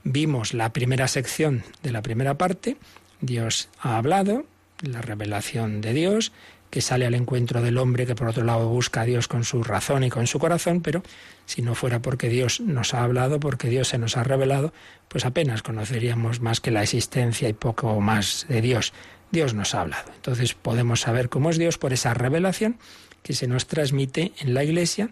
Vimos 0.05 0.55
la 0.55 0.73
primera 0.73 1.09
sección 1.09 1.65
de 1.83 1.93
la 1.93 2.03
primera 2.03 2.39
parte, 2.39 2.77
Dios 3.21 3.69
ha 3.81 3.97
hablado, 3.97 4.45
la 4.81 5.03
revelación 5.03 5.81
de 5.81 5.93
Dios, 5.93 6.33
que 6.71 6.83
sale 6.83 7.07
al 7.07 7.15
encuentro 7.15 7.63
del 7.63 7.79
hombre 7.79 8.07
que 8.07 8.15
por 8.15 8.29
otro 8.29 8.45
lado 8.45 8.69
busca 8.69 9.03
a 9.03 9.05
Dios 9.05 9.27
con 9.27 9.45
su 9.45 9.65
razón 9.65 10.05
y 10.05 10.11
con 10.11 10.27
su 10.27 10.39
corazón, 10.39 10.83
pero 10.83 11.03
si 11.47 11.63
no 11.63 11.75
fuera 11.75 12.01
porque 12.01 12.29
Dios 12.29 12.61
nos 12.61 12.95
ha 12.95 13.03
hablado, 13.03 13.41
porque 13.41 13.69
Dios 13.69 13.89
se 13.89 13.99
nos 13.99 14.17
ha 14.17 14.23
revelado, 14.23 14.73
pues 15.09 15.25
apenas 15.25 15.63
conoceríamos 15.63 16.41
más 16.41 16.61
que 16.61 16.71
la 16.71 16.83
existencia 16.83 17.49
y 17.49 17.55
poco 17.55 18.01
más 18.01 18.47
de 18.49 18.61
Dios. 18.61 18.93
Dios 19.31 19.55
nos 19.55 19.75
ha 19.75 19.83
hablado. 19.83 20.13
Entonces 20.15 20.55
podemos 20.55 21.01
saber 21.01 21.29
cómo 21.29 21.51
es 21.51 21.59
Dios 21.59 21.79
por 21.79 21.93
esa 21.93 22.15
revelación 22.15 22.79
que 23.23 23.35
se 23.35 23.47
nos 23.47 23.67
transmite 23.67 24.33
en 24.39 24.55
la 24.55 24.65
Iglesia 24.65 25.11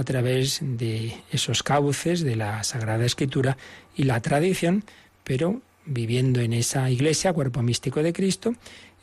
a 0.00 0.04
través 0.04 0.60
de 0.62 1.14
esos 1.30 1.62
cauces 1.62 2.22
de 2.22 2.36
la 2.36 2.62
Sagrada 2.64 3.04
Escritura 3.04 3.56
y 3.96 4.04
la 4.04 4.20
tradición, 4.20 4.84
pero 5.24 5.60
viviendo 5.86 6.40
en 6.40 6.52
esa 6.52 6.90
Iglesia, 6.90 7.32
cuerpo 7.32 7.62
místico 7.62 8.02
de 8.02 8.12
Cristo, 8.12 8.54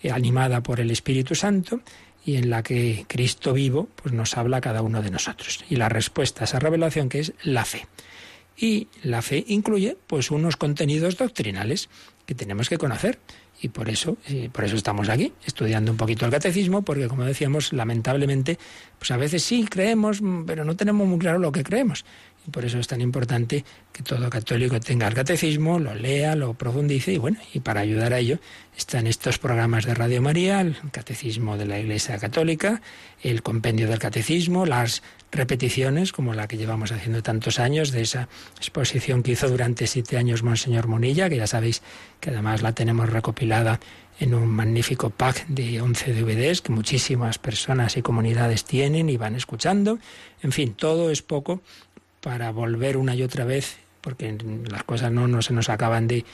eh, 0.02 0.12
animada 0.12 0.62
por 0.62 0.80
el 0.80 0.92
Espíritu 0.92 1.36
Santo 1.36 1.82
y 2.26 2.36
en 2.36 2.50
la 2.50 2.62
que 2.62 3.06
Cristo 3.08 3.54
vivo 3.54 3.88
pues 3.96 4.14
nos 4.14 4.38
habla 4.38 4.58
a 4.58 4.62
cada 4.62 4.82
uno 4.82 5.02
de 5.02 5.12
nosotros. 5.12 5.64
Y 5.70 5.78
la 5.78 5.90
respuesta 5.90 6.42
a 6.42 6.46
esa 6.46 6.60
revelación 6.60 7.10
que 7.10 7.20
es 7.20 7.34
la 7.44 7.66
fe. 7.66 7.88
Y 8.58 8.88
la 9.04 9.22
fe 9.22 9.46
incluye 9.48 9.98
pues 10.08 10.32
unos 10.32 10.58
contenidos 10.58 11.18
doctrinales 11.18 11.90
que 12.26 12.36
tenemos 12.36 12.70
que 12.70 12.78
conocer 12.78 13.20
y 13.62 13.70
por 13.70 13.89
eso 13.89 14.17
por 14.52 14.65
eso 14.65 14.76
estamos 14.76 15.10
aquí 15.10 15.34
estudiando 15.46 15.91
un 15.91 15.98
poquito 15.98 16.26
el 16.26 16.32
catecismo 16.32 16.84
porque 16.84 17.08
como 17.08 17.26
decíamos 17.26 17.74
lamentablemente 17.74 18.58
pues 19.00 19.12
a 19.12 19.17
veces 19.17 19.43
sí 19.43 19.65
creemos 19.65 20.22
pero 20.46 20.63
no 20.63 20.76
tenemos 20.76 21.08
muy 21.08 21.20
claro 21.20 21.39
lo 21.39 21.52
que 21.52 21.63
creemos 21.63 22.06
por 22.52 22.66
eso 22.66 22.80
es 22.80 22.88
tan 22.88 23.02
importante 23.02 23.66
que 23.92 24.04
todo 24.04 24.30
católico 24.30 24.80
tenga 24.80 25.08
el 25.08 25.14
catecismo, 25.14 25.80
lo 25.80 25.94
lea, 25.94 26.36
lo 26.36 26.54
profundice 26.54 27.14
y 27.14 27.18
bueno, 27.18 27.40
y 27.54 27.60
para 27.60 27.82
ayudar 27.82 28.14
a 28.14 28.20
ello 28.20 28.40
están 28.78 29.08
estos 29.08 29.40
programas 29.40 29.86
de 29.86 29.94
Radio 29.94 30.22
María, 30.22 30.62
el 30.62 30.78
catecismo 30.92 31.58
de 31.58 31.66
la 31.66 31.80
Iglesia 31.80 32.18
Católica, 32.20 32.82
el 33.22 33.42
compendio 33.42 33.88
del 33.88 34.00
catecismo, 34.00 34.66
las 34.66 35.02
repeticiones 35.32 36.12
como 36.12 36.34
la 36.34 36.48
que 36.48 36.58
llevamos 36.58 36.92
haciendo 36.92 37.22
tantos 37.22 37.60
años 37.60 37.92
de 37.92 38.02
esa 38.02 38.30
exposición 38.58 39.24
que 39.24 39.32
hizo 39.32 39.50
durante 39.50 39.88
siete 39.88 40.18
años 40.18 40.44
Monseñor 40.44 40.88
Monilla, 40.88 41.30
que 41.30 41.38
ya 41.38 41.48
sabéis 41.48 41.82
que 42.20 42.30
además 42.30 42.62
la 42.62 42.74
tenemos 42.74 43.10
recopilada 43.10 43.80
en 44.20 44.34
un 44.34 44.48
magnífico 44.48 45.10
pack 45.10 45.48
de 45.48 45.82
11 45.82 46.14
DVDs 46.14 46.62
que 46.62 46.72
muchísimas 46.72 47.38
personas 47.38 47.98
y 47.98 48.02
comunidades 48.02 48.64
tienen 48.64 49.10
y 49.10 49.18
van 49.18 49.36
escuchando. 49.36 50.00
En 50.42 50.52
fin, 50.52 50.74
todo 50.74 51.12
es 51.12 51.22
poco 51.22 51.62
para 52.28 52.52
volver 52.52 52.98
una 52.98 53.16
y 53.16 53.24
otra 53.24 53.46
vez, 53.46 53.78
porque 54.02 54.38
las 54.70 54.84
cosas 54.84 55.13
no, 55.13 55.42
se 55.42 55.54
nos 55.54 55.70
acaban 55.70 56.10
de, 56.10 56.26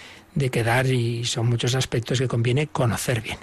quedar 0.49 0.88
y 0.88 1.23
son 1.23 1.45
muchos 1.45 1.75
aspectos 1.75 2.17
que 2.17 2.27
conviene 2.27 2.65
conocer 2.65 3.21
bien. 3.21 3.38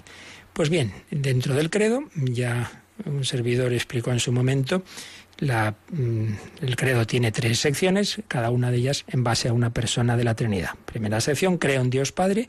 Pues 0.52 0.68
bien, 0.68 0.92
dentro 1.12 1.54
del 1.54 1.70
credo, 1.70 2.02
ya 2.16 2.68
un 3.04 3.24
servidor 3.24 3.72
explicó 3.72 4.10
en 4.10 4.18
su 4.18 4.32
momento, 4.32 4.82
mm, 5.40 6.26
el 6.62 6.74
credo 6.74 7.06
tiene 7.06 7.30
tres 7.30 7.60
secciones, 7.60 8.20
cada 8.26 8.50
una 8.50 8.72
de 8.72 8.78
ellas 8.78 9.04
en 9.06 9.22
base 9.22 9.48
a 9.48 9.52
una 9.52 9.70
persona 9.70 10.16
de 10.16 10.24
la 10.24 10.34
Trinidad. 10.34 10.70
Primera 10.86 11.20
sección, 11.20 11.56
creo 11.56 11.82
en 11.82 11.90
Dios 11.90 12.10
Padre, 12.10 12.48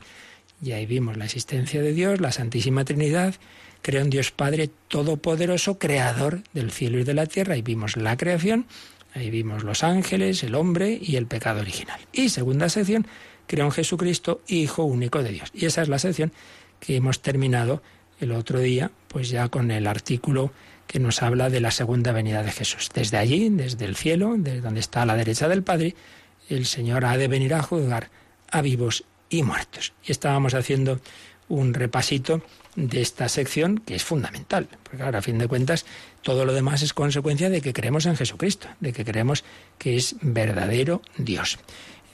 y 0.60 0.72
ahí 0.72 0.84
vimos 0.84 1.16
la 1.16 1.26
existencia 1.26 1.80
de 1.80 1.92
Dios, 1.92 2.20
la 2.20 2.32
Santísima 2.32 2.84
Trinidad, 2.84 3.36
creo 3.82 4.02
en 4.02 4.10
Dios 4.10 4.32
Padre 4.32 4.68
Todopoderoso, 4.88 5.78
Creador 5.78 6.42
del 6.54 6.72
cielo 6.72 6.98
y 6.98 7.04
de 7.04 7.14
la 7.14 7.26
tierra, 7.26 7.56
y 7.56 7.62
vimos 7.62 7.96
la 7.96 8.16
creación, 8.16 8.66
Ahí 9.14 9.30
vimos 9.30 9.62
los 9.62 9.84
ángeles, 9.84 10.42
el 10.42 10.54
hombre 10.54 10.98
y 11.00 11.16
el 11.16 11.26
pecado 11.26 11.60
original. 11.60 12.00
Y 12.12 12.30
segunda 12.30 12.68
sección, 12.68 13.06
creo 13.46 13.66
en 13.66 13.72
Jesucristo, 13.72 14.40
Hijo 14.46 14.84
único 14.84 15.22
de 15.22 15.32
Dios. 15.32 15.50
Y 15.52 15.66
esa 15.66 15.82
es 15.82 15.88
la 15.88 15.98
sección 15.98 16.32
que 16.80 16.96
hemos 16.96 17.20
terminado 17.20 17.82
el 18.20 18.32
otro 18.32 18.60
día, 18.60 18.90
pues 19.08 19.28
ya 19.28 19.48
con 19.48 19.70
el 19.70 19.86
artículo 19.86 20.52
que 20.86 20.98
nos 20.98 21.22
habla 21.22 21.50
de 21.50 21.60
la 21.60 21.70
segunda 21.70 22.12
venida 22.12 22.42
de 22.42 22.52
Jesús. 22.52 22.90
Desde 22.94 23.18
allí, 23.18 23.48
desde 23.50 23.84
el 23.84 23.96
cielo, 23.96 24.34
desde 24.36 24.60
donde 24.60 24.80
está 24.80 25.02
a 25.02 25.06
la 25.06 25.16
derecha 25.16 25.48
del 25.48 25.62
Padre, 25.62 25.94
el 26.48 26.66
Señor 26.66 27.04
ha 27.04 27.16
de 27.16 27.28
venir 27.28 27.54
a 27.54 27.62
juzgar 27.62 28.10
a 28.50 28.62
vivos 28.62 29.04
y 29.28 29.42
muertos. 29.42 29.92
Y 30.04 30.12
estábamos 30.12 30.54
haciendo 30.54 31.00
un 31.52 31.74
repasito 31.74 32.40
de 32.76 33.02
esta 33.02 33.28
sección 33.28 33.78
que 33.78 33.94
es 33.94 34.02
fundamental, 34.02 34.68
porque 34.82 35.02
ahora 35.02 35.18
a 35.18 35.22
fin 35.22 35.36
de 35.36 35.48
cuentas 35.48 35.84
todo 36.22 36.46
lo 36.46 36.54
demás 36.54 36.80
es 36.82 36.94
consecuencia 36.94 37.50
de 37.50 37.60
que 37.60 37.74
creemos 37.74 38.06
en 38.06 38.16
Jesucristo, 38.16 38.68
de 38.80 38.94
que 38.94 39.04
creemos 39.04 39.44
que 39.76 39.96
es 39.96 40.16
verdadero 40.22 41.02
Dios. 41.18 41.58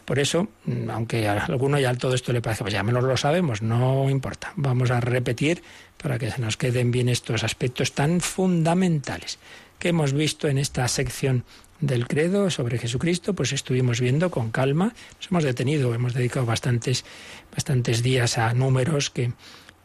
Por 0.08 0.18
eso, 0.18 0.48
mm, 0.64 0.88
aunque 0.88 1.28
a 1.28 1.44
alguno 1.44 1.78
ya 1.78 1.92
todo 1.92 2.14
esto 2.14 2.32
le 2.32 2.40
parece, 2.40 2.64
pues 2.64 2.72
ya 2.72 2.82
menos 2.82 3.04
lo 3.04 3.18
sabemos, 3.18 3.60
no 3.60 4.08
importa. 4.08 4.54
Vamos 4.56 4.90
a 4.90 5.02
repetir 5.02 5.62
para 6.02 6.18
que 6.18 6.30
se 6.30 6.40
nos 6.40 6.56
queden 6.56 6.90
bien 6.90 7.10
estos 7.10 7.44
aspectos 7.44 7.92
tan 7.92 8.22
fundamentales 8.22 9.38
que 9.78 9.90
hemos 9.90 10.14
visto 10.14 10.48
en 10.48 10.56
esta 10.56 10.88
sección 10.88 11.44
del 11.82 12.08
credo 12.08 12.48
sobre 12.48 12.78
Jesucristo, 12.78 13.34
pues 13.34 13.52
estuvimos 13.52 14.00
viendo 14.00 14.30
con 14.30 14.50
calma, 14.50 14.94
nos 15.16 15.30
hemos 15.30 15.44
detenido, 15.44 15.92
hemos 15.92 16.14
dedicado 16.14 16.46
bastantes, 16.46 17.04
bastantes 17.52 18.02
días 18.02 18.38
a 18.38 18.54
números 18.54 19.10
que 19.10 19.34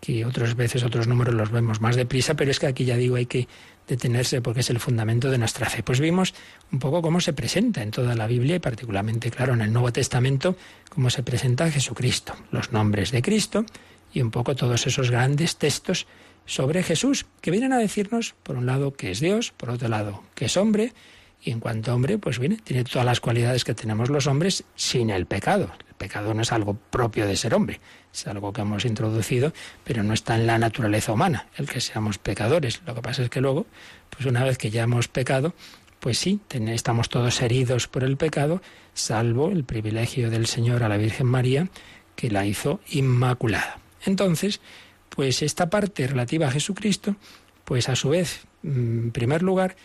que 0.03 0.25
otras 0.25 0.57
veces 0.57 0.83
otros 0.83 1.07
números 1.07 1.33
los 1.33 1.49
vemos 1.49 1.79
más 1.79 1.95
deprisa, 1.95 2.33
pero 2.33 2.51
es 2.51 2.59
que 2.59 2.67
aquí 2.67 2.83
ya 2.83 2.97
digo 2.97 3.15
hay 3.15 3.25
que 3.25 3.47
detenerse 3.87 4.41
porque 4.41 4.61
es 4.61 4.69
el 4.69 4.79
fundamento 4.79 5.29
de 5.29 5.37
nuestra 5.37 5.69
fe. 5.69 5.83
Pues 5.83 5.99
vimos 5.99 6.33
un 6.71 6.79
poco 6.79 7.01
cómo 7.01 7.19
se 7.19 7.33
presenta 7.33 7.81
en 7.81 7.91
toda 7.91 8.15
la 8.15 8.27
Biblia 8.27 8.55
y 8.55 8.59
particularmente, 8.59 9.31
claro, 9.31 9.53
en 9.53 9.61
el 9.61 9.73
Nuevo 9.73 9.91
Testamento, 9.91 10.55
cómo 10.89 11.09
se 11.09 11.23
presenta 11.23 11.69
Jesucristo, 11.69 12.35
los 12.51 12.71
nombres 12.71 13.11
de 13.11 13.21
Cristo 13.21 13.65
y 14.13 14.21
un 14.21 14.31
poco 14.31 14.55
todos 14.55 14.85
esos 14.87 15.09
grandes 15.11 15.57
textos 15.57 16.07
sobre 16.45 16.83
Jesús, 16.83 17.25
que 17.41 17.51
vienen 17.51 17.73
a 17.73 17.77
decirnos, 17.77 18.35
por 18.43 18.57
un 18.57 18.65
lado, 18.65 18.93
que 18.93 19.11
es 19.11 19.19
Dios, 19.19 19.51
por 19.55 19.69
otro 19.69 19.87
lado, 19.87 20.23
que 20.35 20.45
es 20.45 20.57
hombre, 20.57 20.93
y 21.43 21.51
en 21.51 21.59
cuanto 21.59 21.91
a 21.91 21.95
hombre, 21.95 22.17
pues 22.17 22.39
viene, 22.39 22.57
tiene 22.63 22.83
todas 22.83 23.05
las 23.05 23.19
cualidades 23.19 23.65
que 23.65 23.73
tenemos 23.73 24.09
los 24.09 24.27
hombres 24.27 24.63
sin 24.75 25.09
el 25.09 25.25
pecado. 25.25 25.71
El 25.89 25.95
pecado 25.95 26.33
no 26.33 26.41
es 26.41 26.51
algo 26.51 26.75
propio 26.75 27.27
de 27.27 27.35
ser 27.35 27.53
hombre, 27.53 27.81
es 28.13 28.25
algo 28.27 28.53
que 28.53 28.61
hemos 28.61 28.85
introducido, 28.85 29.53
pero 29.83 30.03
no 30.03 30.13
está 30.13 30.35
en 30.35 30.47
la 30.47 30.57
naturaleza 30.57 31.11
humana 31.11 31.47
el 31.57 31.67
que 31.67 31.81
seamos 31.81 32.17
pecadores. 32.17 32.81
Lo 32.85 32.95
que 32.95 33.01
pasa 33.01 33.23
es 33.23 33.29
que 33.29 33.41
luego, 33.41 33.65
pues 34.09 34.25
una 34.25 34.43
vez 34.43 34.57
que 34.57 34.69
ya 34.69 34.83
hemos 34.83 35.09
pecado, 35.09 35.53
pues 35.99 36.17
sí, 36.17 36.39
estamos 36.49 37.09
todos 37.09 37.41
heridos 37.41 37.87
por 37.87 38.03
el 38.03 38.17
pecado, 38.17 38.61
salvo 38.93 39.49
el 39.51 39.63
privilegio 39.63 40.29
del 40.29 40.47
Señor 40.47 40.83
a 40.83 40.89
la 40.89 40.97
Virgen 40.97 41.27
María, 41.27 41.69
que 42.15 42.29
la 42.29 42.45
hizo 42.45 42.79
inmaculada. 42.89 43.79
Entonces, 44.05 44.61
pues 45.09 45.41
esta 45.41 45.69
parte 45.69 46.07
relativa 46.07 46.47
a 46.47 46.51
Jesucristo, 46.51 47.15
pues 47.63 47.89
a 47.89 47.95
su 47.95 48.09
vez, 48.09 48.45
en 48.63 49.11
primer 49.11 49.43
lugar, 49.43 49.75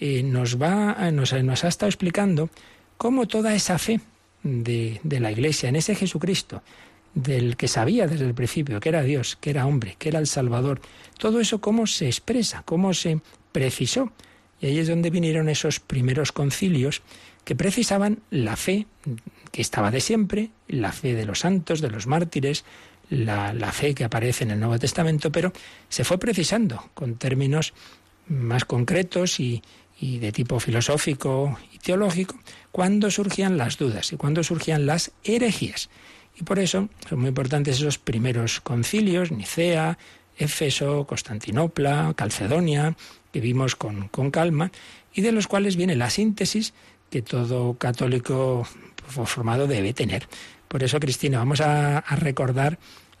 eh, 0.00 0.22
nos, 0.22 0.60
va, 0.60 1.10
nos, 1.10 1.32
nos 1.32 1.64
ha 1.64 1.68
estado 1.68 1.88
explicando 1.88 2.50
cómo 2.96 3.26
toda 3.26 3.54
esa 3.54 3.78
fe 3.78 4.00
de, 4.42 5.00
de 5.02 5.20
la 5.20 5.32
Iglesia 5.32 5.68
en 5.68 5.76
ese 5.76 5.94
Jesucristo, 5.94 6.62
del 7.14 7.56
que 7.56 7.68
sabía 7.68 8.06
desde 8.06 8.26
el 8.26 8.34
principio 8.34 8.80
que 8.80 8.88
era 8.88 9.02
Dios, 9.02 9.36
que 9.40 9.50
era 9.50 9.66
hombre, 9.66 9.96
que 9.98 10.08
era 10.08 10.18
el 10.18 10.26
Salvador, 10.26 10.80
todo 11.18 11.40
eso 11.40 11.60
cómo 11.60 11.86
se 11.86 12.06
expresa, 12.06 12.62
cómo 12.64 12.94
se 12.94 13.20
precisó. 13.52 14.12
Y 14.60 14.66
ahí 14.66 14.78
es 14.78 14.88
donde 14.88 15.10
vinieron 15.10 15.48
esos 15.48 15.80
primeros 15.80 16.32
concilios 16.32 17.02
que 17.44 17.56
precisaban 17.56 18.20
la 18.30 18.56
fe 18.56 18.86
que 19.52 19.62
estaba 19.62 19.90
de 19.90 20.00
siempre, 20.00 20.50
la 20.68 20.92
fe 20.92 21.14
de 21.14 21.24
los 21.24 21.40
santos, 21.40 21.80
de 21.80 21.90
los 21.90 22.06
mártires, 22.06 22.64
la, 23.08 23.54
la 23.54 23.72
fe 23.72 23.94
que 23.94 24.04
aparece 24.04 24.44
en 24.44 24.50
el 24.50 24.60
Nuevo 24.60 24.78
Testamento, 24.78 25.32
pero 25.32 25.52
se 25.88 26.04
fue 26.04 26.18
precisando 26.18 26.90
con 26.94 27.16
términos 27.16 27.72
más 28.28 28.64
concretos 28.64 29.40
y, 29.40 29.62
y 30.00 30.18
de 30.18 30.32
tipo 30.32 30.60
filosófico 30.60 31.58
y 31.72 31.78
teológico, 31.78 32.38
cuando 32.70 33.10
surgían 33.10 33.56
las 33.56 33.78
dudas 33.78 34.12
y 34.12 34.16
cuando 34.16 34.42
surgían 34.42 34.86
las 34.86 35.12
herejías. 35.24 35.90
Y 36.36 36.44
por 36.44 36.58
eso 36.58 36.88
son 37.08 37.18
muy 37.20 37.28
importantes 37.28 37.78
esos 37.78 37.98
primeros 37.98 38.60
concilios, 38.60 39.32
Nicea, 39.32 39.98
Éfeso, 40.36 41.04
Constantinopla, 41.06 42.14
Calcedonia, 42.16 42.96
que 43.32 43.40
vimos 43.40 43.74
con, 43.74 44.08
con 44.08 44.30
calma, 44.30 44.70
y 45.12 45.22
de 45.22 45.32
los 45.32 45.48
cuales 45.48 45.76
viene 45.76 45.96
la 45.96 46.10
síntesis 46.10 46.74
que 47.10 47.22
todo 47.22 47.74
católico 47.74 48.66
formado 49.08 49.66
debe 49.66 49.94
tener. 49.94 50.28
Por 50.68 50.82
eso, 50.82 51.00
Cristina, 51.00 51.38
vamos 51.38 51.60
a, 51.60 52.00
recordar 52.16 52.78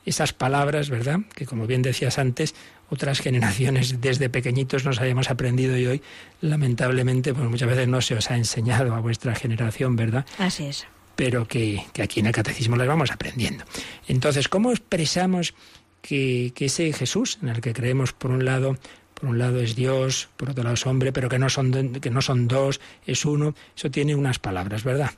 esas 0.08 0.32
palabras, 0.32 0.90
¿verdad? 0.90 1.20
Que 1.34 1.46
como 1.46 1.66
bien 1.66 1.82
decías 1.82 2.18
antes, 2.18 2.54
otras 2.90 3.20
generaciones 3.20 4.00
desde 4.00 4.28
pequeñitos 4.30 4.84
nos 4.84 5.00
hayamos 5.00 5.30
aprendido 5.30 5.76
y 5.76 5.86
hoy, 5.86 6.02
lamentablemente, 6.40 7.34
pues 7.34 7.48
muchas 7.48 7.68
veces 7.68 7.88
no 7.88 8.00
se 8.00 8.14
os 8.14 8.30
ha 8.30 8.36
enseñado 8.36 8.94
a 8.94 9.00
vuestra 9.00 9.34
generación, 9.34 9.96
¿verdad? 9.96 10.26
Así 10.38 10.64
es. 10.64 10.86
Pero 11.16 11.46
que, 11.46 11.84
que 11.92 12.02
aquí 12.02 12.20
en 12.20 12.26
el 12.26 12.32
catecismo 12.32 12.76
las 12.76 12.86
vamos 12.86 13.10
aprendiendo. 13.10 13.64
Entonces, 14.06 14.48
¿cómo 14.48 14.70
expresamos 14.70 15.54
que, 16.00 16.52
que 16.54 16.66
ese 16.66 16.92
Jesús, 16.92 17.38
en 17.42 17.48
el 17.48 17.60
que 17.60 17.72
creemos 17.72 18.12
por 18.12 18.30
un 18.30 18.44
lado, 18.44 18.78
por 19.14 19.28
un 19.28 19.38
lado 19.38 19.60
es 19.60 19.74
Dios, 19.74 20.28
por 20.36 20.50
otro 20.50 20.62
lado 20.62 20.74
es 20.74 20.86
hombre, 20.86 21.12
pero 21.12 21.28
que 21.28 21.38
no 21.38 21.50
son, 21.50 21.92
que 21.94 22.10
no 22.10 22.22
son 22.22 22.46
dos, 22.46 22.80
es 23.04 23.24
uno, 23.24 23.54
eso 23.76 23.90
tiene 23.90 24.14
unas 24.14 24.38
palabras, 24.38 24.84
¿verdad? 24.84 25.10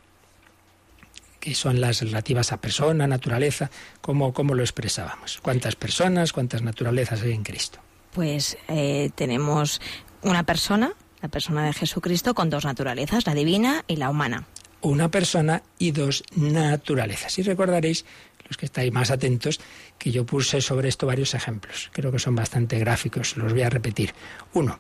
Que 1.41 1.55
son 1.55 1.81
las 1.81 2.03
relativas 2.03 2.53
a 2.53 2.61
persona, 2.61 3.07
naturaleza, 3.07 3.71
¿cómo, 4.01 4.33
cómo 4.33 4.55
lo 4.55 4.63
expresábamos? 4.63 5.41
¿Cuántas 5.43 5.75
personas, 5.75 6.33
cuántas 6.33 6.63
naturalezas 6.63 7.23
hay 7.23 7.33
en 7.33 7.43
Cristo? 7.43 7.81
Pues 8.13 8.59
eh, 8.69 9.11
tenemos 9.15 9.81
una 10.23 10.45
persona, 10.45 10.93
la 11.23 11.29
persona 11.29 11.65
de 11.65 11.73
Jesucristo, 11.73 12.35
con 12.35 12.51
dos 12.51 12.65
naturalezas, 12.65 13.27
la 13.27 13.35
divina 13.35 13.85
y 13.89 13.97
la 13.97 14.11
humana. 14.11 14.47
Una 14.83 15.11
persona 15.11 15.63
y 15.79 15.93
dos 15.93 16.23
naturalezas. 16.37 17.39
Y 17.39 17.43
recordaréis, 17.43 18.05
los 18.47 18.57
que 18.57 18.67
estáis 18.67 18.93
más 18.93 19.11
atentos, 19.11 19.61
que 19.99 20.11
yo 20.11 20.27
puse 20.27 20.61
sobre 20.61 20.89
esto 20.89 21.07
varios 21.07 21.35
ejemplos. 21.35 21.91
Creo 21.93 22.13
que 22.13 22.19
son 22.19 22.35
bastante 22.35 22.79
gráficos, 22.79 23.37
los 23.37 23.53
voy 23.53 23.63
a 23.63 23.71
repetir. 23.71 24.15
Uno, 24.53 24.79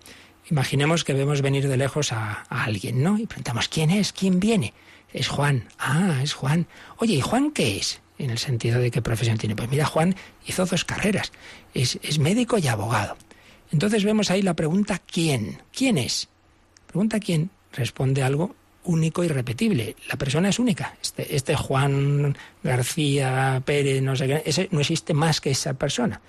imaginemos 0.50 1.04
que 1.04 1.14
vemos 1.14 1.40
venir 1.40 1.68
de 1.68 1.76
lejos 1.76 2.12
a, 2.12 2.44
a 2.48 2.64
alguien, 2.64 3.02
¿no? 3.02 3.18
Y 3.18 3.26
preguntamos, 3.26 3.68
¿quién 3.68 3.90
es? 3.90 4.12
¿Quién 4.12 4.40
viene? 4.40 4.74
Es 5.12 5.28
Juan. 5.28 5.68
Ah, 5.78 6.20
es 6.22 6.34
Juan. 6.34 6.66
Oye, 6.98 7.14
¿y 7.14 7.20
Juan 7.20 7.50
qué 7.50 7.76
es? 7.76 8.00
En 8.18 8.30
el 8.30 8.38
sentido 8.38 8.78
de 8.78 8.90
qué 8.90 9.02
profesión 9.02 9.38
tiene. 9.38 9.56
Pues 9.56 9.70
mira, 9.70 9.86
Juan 9.86 10.14
hizo 10.46 10.66
dos 10.66 10.84
carreras. 10.84 11.32
Es, 11.74 11.98
es 12.02 12.18
médico 12.18 12.58
y 12.58 12.68
abogado. 12.68 13.16
Entonces 13.72 14.04
vemos 14.04 14.30
ahí 14.30 14.42
la 14.42 14.54
pregunta 14.54 15.00
¿quién? 15.06 15.62
¿Quién 15.72 15.96
es? 15.96 16.28
Pregunta 16.86 17.20
quién 17.20 17.50
responde 17.72 18.22
algo 18.22 18.54
único 18.84 19.22
y 19.24 19.28
repetible. 19.28 19.96
La 20.08 20.16
persona 20.16 20.48
es 20.48 20.58
única. 20.58 20.96
Este, 21.00 21.34
este 21.34 21.54
Juan 21.56 22.36
García 22.62 23.62
Pérez, 23.64 24.02
no 24.02 24.16
sé 24.16 24.26
qué, 24.26 24.42
ese 24.44 24.68
no 24.72 24.80
existe 24.80 25.14
más 25.14 25.40
que 25.40 25.50
esa 25.50 25.74
persona. 25.74 26.20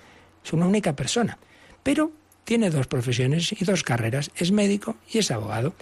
Es 0.44 0.52
una 0.52 0.66
única 0.66 0.94
persona. 0.94 1.38
Pero 1.82 2.12
tiene 2.44 2.70
dos 2.70 2.86
profesiones 2.86 3.52
y 3.60 3.64
dos 3.64 3.82
carreras. 3.82 4.30
Es 4.36 4.52
médico 4.52 4.96
y 5.10 5.18
es 5.18 5.30
abogado. 5.30 5.74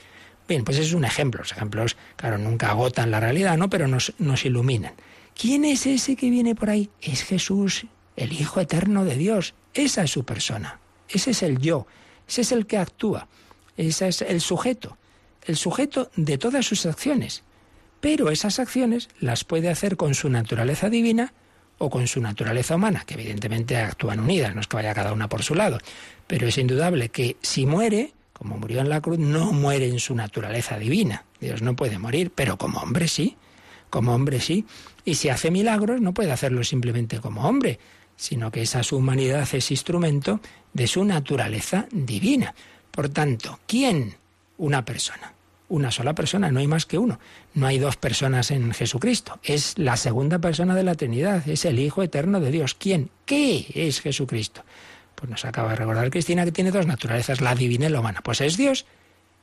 Bien, 0.51 0.65
pues 0.65 0.79
es 0.79 0.95
un 0.95 1.05
ejemplo. 1.05 1.43
Los 1.43 1.53
ejemplos, 1.53 1.97
claro, 2.17 2.37
nunca 2.37 2.71
agotan 2.71 3.13
la 3.13 3.21
realidad, 3.21 3.57
¿no? 3.57 3.71
Pero 3.71 3.87
nos, 3.87 4.15
nos 4.19 4.45
iluminan. 4.45 4.95
¿Quién 5.41 5.65
es 5.65 5.87
ese 5.87 6.17
que 6.17 6.29
viene 6.29 6.57
por 6.57 6.71
ahí? 6.71 6.91
Es 7.01 7.23
Jesús, 7.23 7.87
el 8.17 8.33
Hijo 8.33 8.61
Eterno 8.61 9.05
de 9.05 9.15
Dios. 9.15 9.55
Esa 9.75 10.03
es 10.03 10.11
su 10.11 10.25
persona. 10.25 10.81
Ese 11.09 11.31
es 11.31 11.45
el 11.45 11.59
yo. 11.59 11.87
Ese 12.27 12.41
es 12.41 12.51
el 12.51 12.67
que 12.67 12.79
actúa. 12.79 13.29
Ese 13.77 14.09
es 14.09 14.23
el 14.23 14.41
sujeto. 14.41 14.99
El 15.47 15.55
sujeto 15.55 16.11
de 16.17 16.37
todas 16.37 16.67
sus 16.67 16.85
acciones. 16.85 17.45
Pero 18.01 18.29
esas 18.33 18.59
acciones 18.59 19.09
las 19.21 19.45
puede 19.45 19.69
hacer 19.69 19.97
con 19.97 20.17
su 20.17 20.31
naturaleza 20.31 20.91
divina 20.91 21.33
o 21.79 21.91
con 21.91 22.09
su 22.09 22.21
naturaleza 22.21 22.75
humana, 22.75 23.05
que 23.07 23.15
evidentemente 23.15 23.77
actúan 23.77 24.19
unidas, 24.19 24.53
no 24.57 24.63
es 24.63 24.67
que 24.67 24.79
vaya 24.79 24.95
cada 24.95 25.13
una 25.13 25.29
por 25.29 25.45
su 25.45 25.55
lado. 25.55 25.79
Pero 26.27 26.49
es 26.49 26.59
indudable 26.59 27.11
que 27.11 27.37
si 27.41 27.67
muere, 27.67 28.15
como 28.41 28.57
murió 28.57 28.81
en 28.81 28.89
la 28.89 29.03
cruz, 29.03 29.19
no 29.19 29.53
muere 29.53 29.87
en 29.87 30.01
su 30.01 30.15
naturaleza 30.15 30.79
divina. 30.79 31.27
Dios 31.43 31.61
no 31.61 31.77
puede 31.77 31.99
morir, 31.99 32.33
pero 32.35 32.57
como 32.57 32.81
hombre 32.81 33.07
sí. 33.07 33.37
Como 33.91 34.15
hombre 34.15 34.41
sí. 34.41 34.65
Y 35.05 35.17
si 35.17 35.29
hace 35.29 35.51
milagros, 35.51 36.01
no 36.01 36.15
puede 36.15 36.33
hacerlo 36.33 36.65
simplemente 36.65 37.21
como 37.21 37.47
hombre, 37.47 37.79
sino 38.17 38.51
que 38.51 38.63
esa 38.63 38.83
su 38.83 38.97
humanidad 38.97 39.47
es 39.53 39.71
instrumento 39.71 40.41
de 40.73 40.87
su 40.87 41.05
naturaleza 41.05 41.87
divina. 41.93 42.55
Por 42.91 43.11
tanto, 43.11 43.61
¿quién? 43.67 44.15
Una 44.57 44.87
persona. 44.87 45.35
Una 45.69 45.91
sola 45.91 46.15
persona, 46.15 46.51
no 46.51 46.61
hay 46.61 46.67
más 46.67 46.87
que 46.87 46.97
uno. 46.97 47.21
No 47.53 47.67
hay 47.67 47.79
dos 47.79 47.97
personas 47.97 48.51
en 48.53 48.73
Jesucristo. 48.73 49.39
Es 49.43 49.77
la 49.77 49.99
segunda 49.99 50.39
persona 50.39 50.75
de 50.75 50.83
la 50.83 50.95
Trinidad, 50.95 51.47
es 51.47 51.67
el 51.67 51.79
Hijo 51.79 52.03
eterno 52.03 52.41
de 52.41 52.51
Dios. 52.51 52.75
¿Quién? 52.75 53.11
¿Qué 53.27 53.67
es 53.75 54.01
Jesucristo? 54.01 54.65
Pues 55.21 55.31
nos 55.31 55.45
acaba 55.45 55.71
de 55.71 55.77
recordar 55.77 56.11
Cristina 56.11 56.47
que 56.47 56.53
tiene 56.53 56.71
dos 56.71 56.87
naturalezas, 56.87 57.43
la 57.43 57.55
divina 57.55 57.87
y 57.87 57.91
la 57.91 58.01
humana. 58.01 58.23
Pues 58.23 58.41
es 58.41 58.57
Dios 58.57 58.87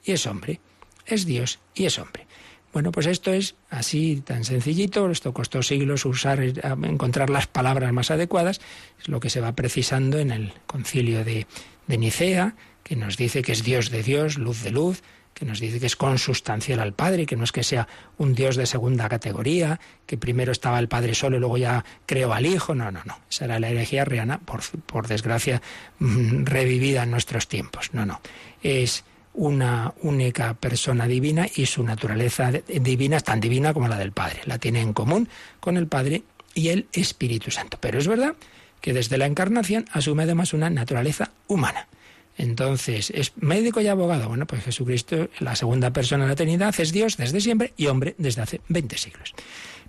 y 0.03 0.11
es 0.13 0.25
hombre. 0.25 0.59
Es 1.05 1.25
Dios 1.25 1.59
y 1.75 1.85
es 1.85 1.99
hombre. 1.99 2.25
Bueno, 2.73 2.91
pues 2.91 3.05
esto 3.05 3.31
es 3.31 3.55
así 3.69 4.21
tan 4.25 4.43
sencillito, 4.43 5.09
esto 5.09 5.33
costó 5.33 5.63
siglos 5.63 6.05
usar, 6.05 6.41
encontrar 6.41 7.29
las 7.29 7.47
palabras 7.47 7.93
más 7.93 8.11
adecuadas, 8.11 8.59
es 8.99 9.07
lo 9.07 9.19
que 9.19 9.29
se 9.29 9.39
va 9.39 9.53
precisando 9.53 10.19
en 10.19 10.31
el 10.31 10.53
concilio 10.65 11.23
de, 11.23 11.47
de 11.87 11.97
Nicea, 11.97 12.55
que 12.83 12.95
nos 12.95 13.15
dice 13.15 13.41
que 13.41 13.53
es 13.53 13.63
Dios 13.63 13.89
de 13.89 14.03
Dios, 14.03 14.37
luz 14.37 14.63
de 14.63 14.71
luz, 14.71 15.01
que 15.37 15.45
nos 15.45 15.59
dice 15.59 15.79
que 15.79 15.85
es 15.85 15.95
consustancial 15.95 16.79
al 16.79 16.93
Padre, 16.93 17.27
que 17.27 17.35
no 17.35 17.43
es 17.43 17.51
que 17.51 17.61
sea 17.61 17.87
un 18.17 18.33
Dios 18.33 18.55
de 18.55 18.65
segunda 18.65 19.07
categoría, 19.07 19.79
que 20.07 20.17
primero 20.17 20.51
estaba 20.51 20.79
el 20.79 20.87
Padre 20.87 21.13
solo 21.13 21.37
y 21.37 21.39
luego 21.39 21.59
ya 21.59 21.85
creó 22.07 22.33
al 22.33 22.47
Hijo. 22.47 22.73
No, 22.73 22.89
no, 22.89 23.01
no. 23.05 23.19
Esa 23.29 23.45
era 23.45 23.59
la 23.59 23.69
herejía 23.69 24.03
riana, 24.03 24.39
por, 24.39 24.61
por 24.87 25.07
desgracia, 25.07 25.61
mm, 25.99 26.45
revivida 26.45 27.03
en 27.03 27.11
nuestros 27.11 27.47
tiempos. 27.47 27.93
No, 27.93 28.03
no. 28.03 28.19
Es 28.63 29.03
una 29.33 29.93
única 30.01 30.55
persona 30.55 31.07
divina 31.07 31.45
y 31.55 31.67
su 31.67 31.83
naturaleza 31.83 32.51
divina 32.51 33.17
es 33.17 33.23
tan 33.23 33.39
divina 33.39 33.75
como 33.75 33.87
la 33.87 33.99
del 33.99 34.13
Padre. 34.13 34.41
La 34.45 34.57
tiene 34.57 34.81
en 34.81 34.93
común 34.93 35.29
con 35.59 35.77
el 35.77 35.85
Padre 35.85 36.23
y 36.55 36.69
el 36.69 36.87
Espíritu 36.93 37.51
Santo. 37.51 37.77
Pero 37.79 37.99
es 37.99 38.07
verdad 38.07 38.33
que 38.81 38.93
desde 38.93 39.19
la 39.19 39.27
encarnación 39.27 39.85
asume 39.91 40.23
además 40.23 40.53
una 40.53 40.71
naturaleza 40.71 41.29
humana. 41.45 41.87
Entonces, 42.37 43.09
¿es 43.09 43.33
médico 43.37 43.81
y 43.81 43.87
abogado? 43.87 44.29
Bueno, 44.29 44.45
pues 44.45 44.63
Jesucristo, 44.63 45.29
la 45.39 45.55
segunda 45.55 45.91
persona 45.91 46.25
de 46.25 46.29
la 46.29 46.35
Trinidad, 46.35 46.75
es 46.79 46.91
Dios 46.91 47.17
desde 47.17 47.41
siempre 47.41 47.73
y 47.77 47.87
hombre 47.87 48.15
desde 48.17 48.43
hace 48.43 48.61
20 48.69 48.97
siglos. 48.97 49.33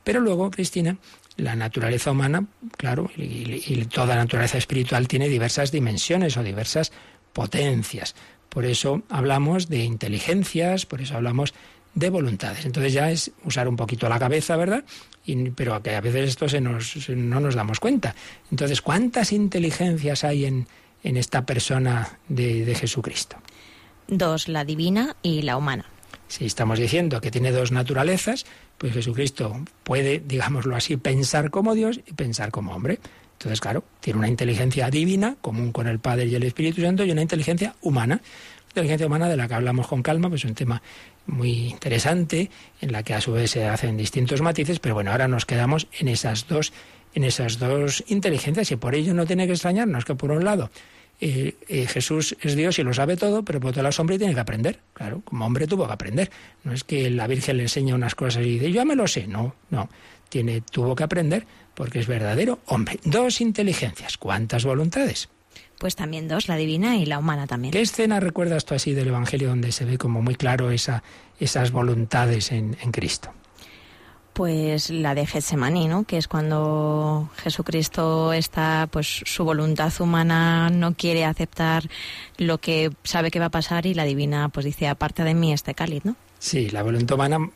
Pero 0.03 0.21
luego, 0.21 0.51
Cristina, 0.51 0.97
la 1.37 1.55
naturaleza 1.55 2.11
humana, 2.11 2.47
claro, 2.77 3.11
y, 3.17 3.85
toda 3.93 4.17
naturaleza 4.17 4.57
espiritual 4.57 5.07
tiene 5.09 5.29
diversas 5.29 5.71
dimensiones 5.71 6.37
o 6.39 6.43
diversas 6.43 6.93
potencias. 7.35 8.15
Por 8.49 8.65
eso 8.65 9.03
hablamos 9.11 9.69
de 9.69 9.85
inteligencias, 9.85 10.87
por 10.87 11.03
eso 11.03 11.17
hablamos 11.17 11.53
de 11.95 12.09
voluntades. 12.09 12.65
Entonces 12.65 12.95
ya 12.95 13.11
es 13.11 13.31
usar 13.45 13.69
un 13.69 13.77
poquito 13.77 14.09
la 14.09 14.19
cabeza, 14.19 14.57
¿verdad? 14.57 14.85
Pero 15.55 15.83
que 15.83 15.95
a 15.95 16.01
veces 16.01 16.31
esto 16.31 16.49
se 16.49 16.63
nos, 16.63 17.09
no 17.11 17.41
nos 17.41 17.55
damos 17.55 17.79
cuenta. 17.79 18.15
Entonces, 18.51 18.81
¿cuántas 18.81 19.33
inteligencias 19.33 20.25
hay 20.25 20.47
en, 20.47 20.67
en 21.03 21.17
esta 21.17 21.47
persona 21.47 22.19
de, 22.29 22.65
de 22.65 22.75
Jesucristo? 22.75 23.37
Dos, 24.09 24.49
la 24.49 24.65
divina 24.65 25.17
y 25.23 25.43
la 25.43 25.57
humana. 25.57 25.85
Si 26.29 26.45
estamos 26.45 26.79
diciendo 26.79 27.21
que 27.21 27.31
tiene 27.31 27.53
dos 27.53 27.73
naturalezas, 27.73 28.45
pues 28.77 28.93
Jesucristo 28.93 29.61
puede, 29.83 30.21
digámoslo 30.21 30.77
así, 30.77 30.97
pensar 30.97 31.51
como 31.51 31.75
Dios 31.75 32.01
y 32.07 32.13
pensar 32.13 32.51
como 32.51 32.75
hombre. 32.75 33.01
Entonces, 33.33 33.61
claro, 33.61 33.85
tiene 34.01 34.19
una 34.19 34.29
inteligencia 34.29 34.91
divina, 34.91 35.37
común 35.41 35.73
con 35.73 35.87
el 35.87 36.01
Padre 36.01 36.27
y 36.27 36.35
el 36.35 36.43
Espíritu 36.43 36.83
Santo, 36.83 37.05
y 37.05 37.11
una 37.11 37.23
inteligencia 37.23 37.77
humana. 37.81 38.21
Inteligencia 38.69 39.07
humana 39.07 39.29
de 39.29 39.37
la 39.37 39.49
que 39.49 39.55
hablamos 39.55 39.87
con 39.87 40.03
calma, 40.03 40.29
pues 40.29 40.45
es 40.45 40.51
un 40.51 40.55
tema 40.55 40.83
muy 41.27 41.69
interesante, 41.69 42.51
en 42.81 42.93
la 42.93 43.03
que 43.03 43.15
a 43.15 43.21
su 43.21 43.33
vez 43.33 43.53
se 43.53 43.67
hacen 43.67 43.97
distintos 43.97 44.43
matices, 44.43 44.81
pero 44.81 44.95
bueno, 44.95 45.13
ahora 45.13 45.29
nos 45.29 45.47
quedamos 45.47 45.87
en 45.99 46.09
esas 46.09 46.47
dos 46.49 46.73
en 47.15 47.25
esas 47.25 47.59
dos 47.59 48.05
inteligencias 48.09 48.71
y 48.71 48.77
por 48.77 48.95
ello 48.95 49.15
no 49.15 49.27
tiene 49.27 49.47
que 49.47 49.53
extrañarnos 49.53 50.05
que 50.05 50.15
por 50.15 50.31
un 50.31 50.45
lado 50.45 50.71
eh, 51.21 51.57
eh, 51.69 51.87
Jesús 51.87 52.37
es 52.41 52.55
Dios 52.55 52.79
y 52.79 52.85
lo 52.85 52.95
sabe 52.95 53.17
todo, 53.17 53.45
pero 53.45 53.59
por 53.59 53.71
otro 53.71 53.83
lado 53.83 53.91
es 53.91 53.99
hombre 53.99 54.17
y 54.17 54.19
tiene 54.19 54.35
que 54.35 54.41
aprender. 54.41 54.79
Claro, 54.93 55.23
como 55.25 55.47
hombre 55.47 55.67
tuvo 55.67 55.87
que 55.87 55.93
aprender. 55.93 56.31
No 56.63 56.73
es 56.73 56.85
que 56.85 57.11
la 57.11 57.27
Virgen 57.27 57.57
le 57.57 57.65
enseña 57.65 57.95
unas 57.95 58.15
cosas 58.15 58.45
y 58.45 58.51
dice, 58.51 58.71
yo 58.71 58.77
ya 58.77 58.85
me 58.85 58.95
lo 58.95 59.09
sé. 59.09 59.27
No, 59.27 59.55
no. 59.71 59.89
Tiene, 60.29 60.61
tuvo 60.61 60.95
que 60.95 61.03
aprender 61.03 61.47
porque 61.75 61.99
es 61.99 62.07
verdadero 62.07 62.61
hombre. 62.67 63.01
Dos 63.05 63.41
inteligencias. 63.41 64.17
¿Cuántas 64.17 64.65
voluntades? 64.65 65.29
Pues 65.79 65.97
también 65.97 66.29
dos, 66.29 66.49
la 66.49 66.57
divina 66.57 66.97
y 66.97 67.07
la 67.07 67.19
humana 67.19 67.47
también. 67.47 67.73
¿Qué 67.73 67.81
escena 67.81 68.21
recuerdas 68.21 68.65
tú 68.65 68.75
así 68.75 68.95
del 68.95 69.09
Evangelio 69.09 69.49
donde 69.49 69.73
se 69.73 69.85
ve 69.85 69.97
como 69.97 70.23
muy 70.23 70.35
claro 70.35 70.71
esa, 70.71 71.03
esas 71.41 71.71
voluntades 71.71 72.53
en, 72.53 72.77
en 72.81 72.93
Cristo? 72.93 73.33
Pues 74.39 74.91
la 74.91 75.17
de 75.17 75.27
Getsemaní, 75.27 75.89
¿no? 75.89 76.05
Que 76.05 76.17
es 76.17 76.29
cuando 76.29 77.29
Jesucristo 77.39 78.33
está, 78.33 78.89
pues 78.89 79.23
su 79.25 79.43
voluntad 79.43 79.93
humana 79.99 80.71
no 80.71 80.95
quiere 80.95 81.25
aceptar 81.25 81.89
lo 82.37 82.59
que 82.59 82.93
sabe 83.03 83.33
que 83.33 83.41
va 83.41 83.47
a 83.47 83.51
pasar 83.51 83.85
y 83.87 83.95
la 83.95 84.05
divina, 84.05 84.49
pues 84.49 84.65
dice, 84.65 84.87
aparte 84.87 85.25
de 85.25 85.35
mí 85.35 85.53
este 85.53 85.75
cáliz, 85.75 86.05
¿no? 86.05 86.15
Sí, 86.39 86.71
la 86.71 86.85
voluntad 86.85 87.17
humana 87.17 87.51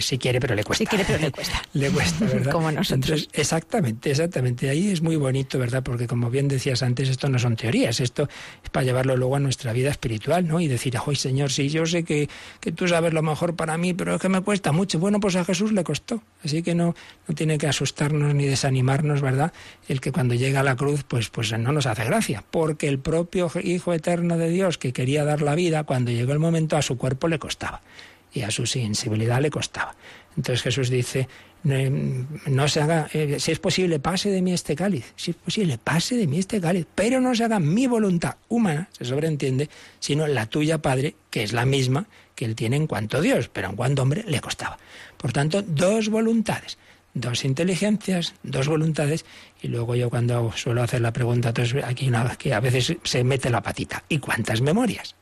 si 0.00 0.18
quiere, 0.18 0.40
pero 0.40 0.54
le 0.54 0.64
cuesta. 0.64 0.84
Si 0.84 0.86
quiere, 0.86 1.04
pero 1.04 1.18
le 1.18 1.30
cuesta. 1.30 1.62
le 1.72 1.90
cuesta, 1.90 2.24
¿verdad? 2.24 2.52
como 2.56 2.72
nosotros. 2.72 3.28
exactamente, 3.32 4.10
exactamente. 4.10 4.68
Ahí 4.68 4.90
es 4.90 5.02
muy 5.02 5.16
bonito, 5.16 5.58
¿verdad? 5.58 5.82
Porque 5.82 6.06
como 6.06 6.30
bien 6.30 6.48
decías 6.48 6.82
antes, 6.82 7.08
esto 7.08 7.28
no 7.28 7.38
son 7.38 7.56
teorías, 7.56 8.00
esto 8.00 8.28
es 8.62 8.70
para 8.70 8.84
llevarlo 8.84 9.16
luego 9.16 9.36
a 9.36 9.40
nuestra 9.40 9.72
vida 9.72 9.90
espiritual, 9.90 10.46
¿no? 10.46 10.60
Y 10.60 10.68
decir, 10.68 10.96
¡ay, 11.04 11.16
Señor, 11.16 11.50
sí, 11.50 11.68
yo 11.68 11.86
sé 11.86 12.04
que, 12.04 12.28
que 12.60 12.72
tú 12.72 12.88
sabes 12.88 13.12
lo 13.12 13.22
mejor 13.22 13.56
para 13.56 13.76
mí, 13.78 13.94
pero 13.94 14.16
es 14.16 14.20
que 14.20 14.28
me 14.28 14.40
cuesta 14.40 14.72
mucho! 14.72 14.98
Bueno, 14.98 15.20
pues 15.20 15.36
a 15.36 15.44
Jesús 15.44 15.72
le 15.72 15.84
costó. 15.84 16.22
Así 16.44 16.62
que 16.62 16.74
no, 16.74 16.94
no 17.26 17.34
tiene 17.34 17.58
que 17.58 17.66
asustarnos 17.66 18.34
ni 18.34 18.46
desanimarnos, 18.46 19.20
¿verdad? 19.20 19.52
El 19.88 20.00
que 20.00 20.12
cuando 20.12 20.34
llega 20.34 20.60
a 20.60 20.62
la 20.62 20.76
cruz, 20.76 21.04
pues, 21.04 21.28
pues 21.28 21.52
no 21.58 21.72
nos 21.72 21.86
hace 21.86 22.04
gracia. 22.04 22.44
Porque 22.50 22.88
el 22.88 22.98
propio 22.98 23.50
Hijo 23.62 23.92
Eterno 23.92 24.36
de 24.38 24.50
Dios 24.50 24.78
que 24.78 24.92
quería 24.92 25.24
dar 25.24 25.42
la 25.42 25.54
vida, 25.54 25.84
cuando 25.84 26.10
llegó 26.10 26.32
el 26.32 26.38
momento 26.38 26.76
a 26.76 26.82
su 26.82 26.96
cuerpo 26.96 27.28
le 27.28 27.38
costaba 27.38 27.80
y 28.32 28.42
a 28.42 28.50
su 28.50 28.66
sensibilidad 28.66 29.40
le 29.40 29.50
costaba. 29.50 29.94
Entonces 30.36 30.62
Jesús 30.62 30.90
dice, 30.90 31.28
no, 31.64 32.68
se 32.68 32.80
haga, 32.80 33.08
eh, 33.12 33.38
si 33.40 33.50
es 33.50 33.58
posible, 33.58 33.98
pase 33.98 34.30
de 34.30 34.42
mí 34.42 34.52
este 34.52 34.76
cáliz, 34.76 35.12
si 35.16 35.32
es 35.32 35.36
posible, 35.36 35.78
pase 35.78 36.16
de 36.16 36.26
mí 36.26 36.38
este 36.38 36.60
cáliz, 36.60 36.86
pero 36.94 37.20
no 37.20 37.34
se 37.34 37.44
haga 37.44 37.58
mi 37.58 37.86
voluntad 37.86 38.36
humana, 38.48 38.88
se 38.92 39.04
sobreentiende, 39.04 39.68
sino 39.98 40.26
la 40.26 40.46
tuya, 40.46 40.78
Padre, 40.78 41.16
que 41.30 41.42
es 41.42 41.52
la 41.52 41.64
misma 41.64 42.06
que 42.34 42.44
él 42.44 42.54
tiene 42.54 42.76
en 42.76 42.86
cuanto 42.86 43.20
Dios, 43.20 43.48
pero 43.48 43.70
en 43.70 43.76
cuanto 43.76 44.02
hombre 44.02 44.24
le 44.28 44.40
costaba. 44.40 44.78
Por 45.16 45.32
tanto, 45.32 45.62
dos 45.62 46.08
voluntades, 46.08 46.78
dos 47.14 47.44
inteligencias, 47.44 48.34
dos 48.42 48.68
voluntades, 48.68 49.24
y 49.60 49.68
luego 49.68 49.96
yo 49.96 50.10
cuando 50.10 50.52
suelo 50.52 50.82
hacer 50.82 51.00
la 51.00 51.12
pregunta, 51.12 51.52
aquí 51.84 52.08
una 52.08 52.36
que 52.36 52.54
a 52.54 52.60
veces 52.60 52.96
se 53.02 53.24
mete 53.24 53.50
la 53.50 53.62
patita, 53.62 54.04
¿y 54.08 54.18
cuántas 54.18 54.60
memorias? 54.60 55.16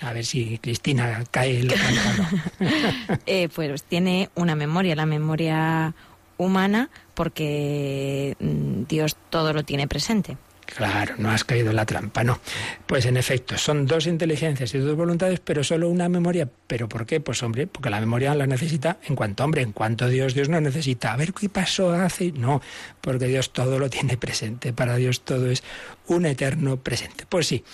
A 0.00 0.12
ver 0.12 0.24
si 0.24 0.58
Cristina 0.58 1.24
cae 1.30 1.60
en 1.60 1.68
lo 1.68 1.74
eh, 3.26 3.48
Pues 3.54 3.82
tiene 3.82 4.30
una 4.34 4.54
memoria, 4.54 4.94
la 4.94 5.06
memoria 5.06 5.94
humana, 6.36 6.90
porque 7.14 8.36
mm, 8.38 8.84
Dios 8.88 9.16
todo 9.30 9.52
lo 9.52 9.64
tiene 9.64 9.88
presente. 9.88 10.36
Claro, 10.66 11.14
no 11.18 11.30
has 11.30 11.44
caído 11.44 11.70
en 11.70 11.76
la 11.76 11.86
trampa, 11.86 12.24
no. 12.24 12.40
Pues 12.86 13.06
en 13.06 13.16
efecto, 13.16 13.56
son 13.56 13.86
dos 13.86 14.06
inteligencias 14.06 14.74
y 14.74 14.78
dos 14.78 14.96
voluntades, 14.96 15.40
pero 15.40 15.62
solo 15.62 15.88
una 15.88 16.08
memoria. 16.08 16.48
¿Pero 16.66 16.88
por 16.88 17.06
qué? 17.06 17.20
Pues 17.20 17.42
hombre, 17.44 17.68
porque 17.68 17.88
la 17.88 18.00
memoria 18.00 18.34
la 18.34 18.46
necesita 18.46 18.98
en 19.04 19.14
cuanto 19.14 19.44
hombre, 19.44 19.62
en 19.62 19.72
cuanto 19.72 20.08
Dios, 20.08 20.34
Dios 20.34 20.48
no 20.48 20.60
necesita. 20.60 21.12
A 21.12 21.16
ver 21.16 21.32
qué 21.32 21.48
pasó 21.48 21.92
hace. 21.92 22.32
No, 22.32 22.60
porque 23.00 23.26
Dios 23.26 23.52
todo 23.52 23.78
lo 23.78 23.88
tiene 23.88 24.16
presente. 24.16 24.72
Para 24.72 24.96
Dios 24.96 25.20
todo 25.20 25.48
es 25.48 25.62
un 26.08 26.26
eterno 26.26 26.76
presente. 26.78 27.26
Pues 27.28 27.46
sí, 27.46 27.64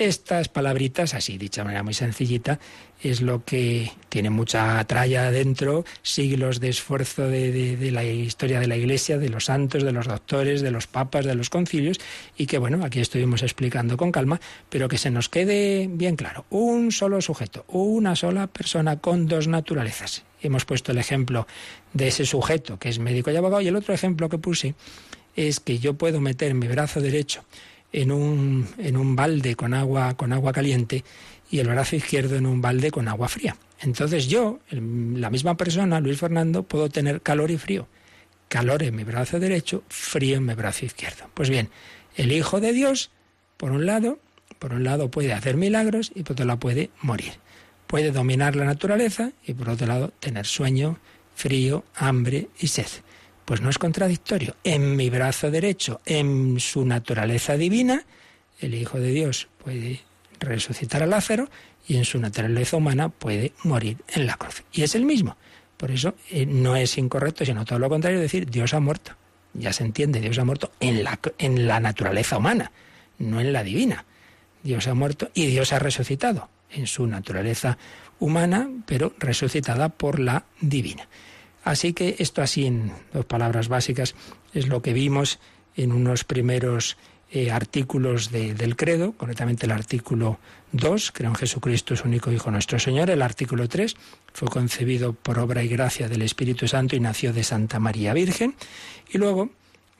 estas 0.00 0.48
palabritas, 0.48 1.14
así 1.14 1.38
dicha 1.38 1.60
de 1.60 1.66
manera 1.66 1.82
muy 1.82 1.94
sencillita, 1.94 2.58
es 3.02 3.20
lo 3.20 3.44
que 3.44 3.92
tiene 4.08 4.30
mucha 4.30 4.82
tralla 4.84 5.28
adentro, 5.28 5.84
siglos 6.02 6.60
de 6.60 6.68
esfuerzo 6.68 7.28
de, 7.28 7.90
la 7.92 8.04
historia 8.04 8.60
de 8.60 8.66
la 8.66 8.76
Iglesia, 8.76 9.18
de 9.18 9.28
los 9.28 9.46
santos, 9.46 9.82
de 9.82 9.92
los 9.92 10.06
doctores, 10.06 10.62
de 10.62 10.70
los 10.70 10.86
papas, 10.86 11.24
de 11.24 11.34
los 11.34 11.50
concilios, 11.50 11.98
y 12.36 12.46
que 12.46 12.58
bueno, 12.58 12.84
aquí 12.84 13.00
estuvimos 13.00 13.42
explicando 13.42 13.96
con 13.96 14.12
calma, 14.12 14.40
pero 14.68 14.88
que 14.88 14.98
se 14.98 15.10
nos 15.10 15.28
quede 15.28 15.88
bien 15.90 16.16
claro, 16.16 16.44
un 16.50 16.92
solo 16.92 17.20
sujeto, 17.20 17.64
una 17.68 18.16
sola 18.16 18.46
persona 18.46 18.98
con 18.98 19.26
dos 19.26 19.48
naturalezas. 19.48 20.24
Hemos 20.42 20.64
puesto 20.64 20.92
el 20.92 20.98
ejemplo 20.98 21.46
de 21.92 22.08
ese 22.08 22.24
sujeto 22.24 22.78
que 22.78 22.88
es 22.88 22.98
médico 22.98 23.30
y 23.30 23.36
abogado, 23.36 23.62
y 23.62 23.68
el 23.68 23.76
otro 23.76 23.94
ejemplo 23.94 24.28
que 24.28 24.38
puse 24.38 24.74
es 25.36 25.60
que 25.60 25.78
yo 25.78 25.94
puedo 25.94 26.20
meter 26.20 26.54
mi 26.54 26.68
brazo 26.68 27.00
derecho 27.00 27.44
en 27.92 28.12
un, 28.12 28.66
en 28.78 28.96
un 28.96 29.16
balde 29.16 29.56
con 29.56 29.74
agua, 29.74 30.16
con 30.16 30.32
agua 30.32 30.52
caliente 30.52 31.04
y 31.50 31.58
el 31.58 31.68
brazo 31.68 31.96
izquierdo 31.96 32.36
en 32.36 32.46
un 32.46 32.60
balde 32.60 32.90
con 32.90 33.08
agua 33.08 33.28
fría. 33.28 33.56
Entonces 33.80 34.28
yo, 34.28 34.60
la 34.70 35.30
misma 35.30 35.56
persona, 35.56 36.00
Luis 36.00 36.18
Fernando, 36.18 36.62
puedo 36.62 36.88
tener 36.88 37.22
calor 37.22 37.50
y 37.50 37.58
frío. 37.58 37.88
Calor 38.48 38.82
en 38.82 38.96
mi 38.96 39.04
brazo 39.04 39.40
derecho, 39.40 39.82
frío 39.88 40.36
en 40.36 40.44
mi 40.44 40.54
brazo 40.54 40.84
izquierdo. 40.84 41.30
Pues 41.34 41.50
bien, 41.50 41.70
el 42.16 42.32
Hijo 42.32 42.60
de 42.60 42.72
Dios, 42.72 43.10
por 43.56 43.70
un 43.70 43.86
lado, 43.86 44.18
por 44.58 44.74
un 44.74 44.84
lado 44.84 45.10
puede 45.10 45.32
hacer 45.32 45.56
milagros 45.56 46.12
y 46.14 46.22
por 46.22 46.32
otro 46.32 46.46
lado 46.46 46.60
puede 46.60 46.90
morir. 47.00 47.32
Puede 47.86 48.12
dominar 48.12 48.54
la 48.54 48.64
naturaleza 48.64 49.32
y 49.46 49.54
por 49.54 49.70
otro 49.70 49.86
lado 49.86 50.12
tener 50.20 50.46
sueño, 50.46 50.98
frío, 51.34 51.84
hambre 51.94 52.48
y 52.60 52.68
sed. 52.68 52.86
Pues 53.50 53.62
no 53.62 53.68
es 53.68 53.78
contradictorio. 53.78 54.54
En 54.62 54.94
mi 54.94 55.10
brazo 55.10 55.50
derecho, 55.50 56.00
en 56.06 56.60
su 56.60 56.84
naturaleza 56.84 57.56
divina, 57.56 58.04
el 58.60 58.76
Hijo 58.76 59.00
de 59.00 59.10
Dios 59.10 59.48
puede 59.64 60.02
resucitar 60.38 61.02
a 61.02 61.06
Lázaro 61.06 61.50
y 61.88 61.96
en 61.96 62.04
su 62.04 62.20
naturaleza 62.20 62.76
humana 62.76 63.08
puede 63.08 63.52
morir 63.64 63.96
en 64.14 64.28
la 64.28 64.36
cruz. 64.36 64.62
Y 64.72 64.84
es 64.84 64.94
el 64.94 65.04
mismo. 65.04 65.36
Por 65.76 65.90
eso 65.90 66.14
eh, 66.30 66.46
no 66.46 66.76
es 66.76 66.96
incorrecto, 66.96 67.44
sino 67.44 67.64
todo 67.64 67.80
lo 67.80 67.88
contrario, 67.88 68.20
decir 68.20 68.48
Dios 68.48 68.72
ha 68.72 68.78
muerto. 68.78 69.16
Ya 69.52 69.72
se 69.72 69.82
entiende, 69.82 70.20
Dios 70.20 70.38
ha 70.38 70.44
muerto 70.44 70.70
en 70.78 71.02
la, 71.02 71.18
en 71.38 71.66
la 71.66 71.80
naturaleza 71.80 72.38
humana, 72.38 72.70
no 73.18 73.40
en 73.40 73.52
la 73.52 73.64
divina. 73.64 74.04
Dios 74.62 74.86
ha 74.86 74.94
muerto 74.94 75.28
y 75.34 75.46
Dios 75.46 75.72
ha 75.72 75.80
resucitado 75.80 76.50
en 76.70 76.86
su 76.86 77.04
naturaleza 77.08 77.78
humana, 78.20 78.70
pero 78.86 79.12
resucitada 79.18 79.88
por 79.88 80.20
la 80.20 80.44
divina. 80.60 81.08
Así 81.64 81.92
que 81.92 82.16
esto 82.18 82.42
así 82.42 82.66
en 82.66 82.92
dos 83.12 83.24
palabras 83.24 83.68
básicas 83.68 84.14
es 84.54 84.68
lo 84.68 84.82
que 84.82 84.92
vimos 84.92 85.38
en 85.76 85.92
unos 85.92 86.24
primeros 86.24 86.96
eh, 87.32 87.52
artículos 87.52 88.32
del 88.32 88.74
credo, 88.74 89.12
concretamente 89.12 89.66
el 89.66 89.70
artículo 89.70 90.40
2, 90.72 91.12
creo 91.12 91.30
en 91.30 91.36
Jesucristo 91.36 91.94
es 91.94 92.04
único 92.04 92.32
Hijo 92.32 92.50
nuestro 92.50 92.80
Señor, 92.80 93.08
el 93.08 93.22
artículo 93.22 93.68
3 93.68 93.94
fue 94.32 94.48
concebido 94.48 95.12
por 95.12 95.38
obra 95.38 95.62
y 95.62 95.68
gracia 95.68 96.08
del 96.08 96.22
Espíritu 96.22 96.66
Santo 96.66 96.96
y 96.96 97.00
nació 97.00 97.32
de 97.32 97.44
Santa 97.44 97.78
María 97.78 98.14
Virgen, 98.14 98.56
y 99.12 99.18
luego 99.18 99.50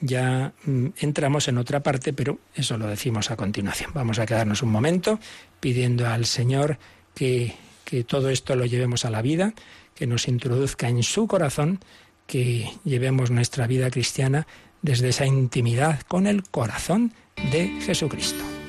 ya 0.00 0.52
mm, 0.64 0.86
entramos 0.98 1.46
en 1.46 1.58
otra 1.58 1.84
parte, 1.84 2.12
pero 2.12 2.40
eso 2.54 2.76
lo 2.78 2.88
decimos 2.88 3.30
a 3.30 3.36
continuación. 3.36 3.92
Vamos 3.94 4.18
a 4.18 4.26
quedarnos 4.26 4.62
un 4.62 4.70
momento 4.70 5.20
pidiendo 5.60 6.08
al 6.08 6.26
Señor 6.26 6.78
que, 7.14 7.54
que 7.84 8.02
todo 8.02 8.30
esto 8.30 8.56
lo 8.56 8.66
llevemos 8.66 9.04
a 9.04 9.10
la 9.10 9.22
vida, 9.22 9.54
que 10.00 10.06
nos 10.06 10.28
introduzca 10.28 10.88
en 10.88 11.02
su 11.02 11.26
corazón, 11.26 11.78
que 12.26 12.70
llevemos 12.84 13.30
nuestra 13.30 13.66
vida 13.66 13.90
cristiana 13.90 14.46
desde 14.80 15.10
esa 15.10 15.26
intimidad 15.26 16.00
con 16.08 16.26
el 16.26 16.42
corazón 16.44 17.12
de 17.52 17.68
Jesucristo. 17.82 18.59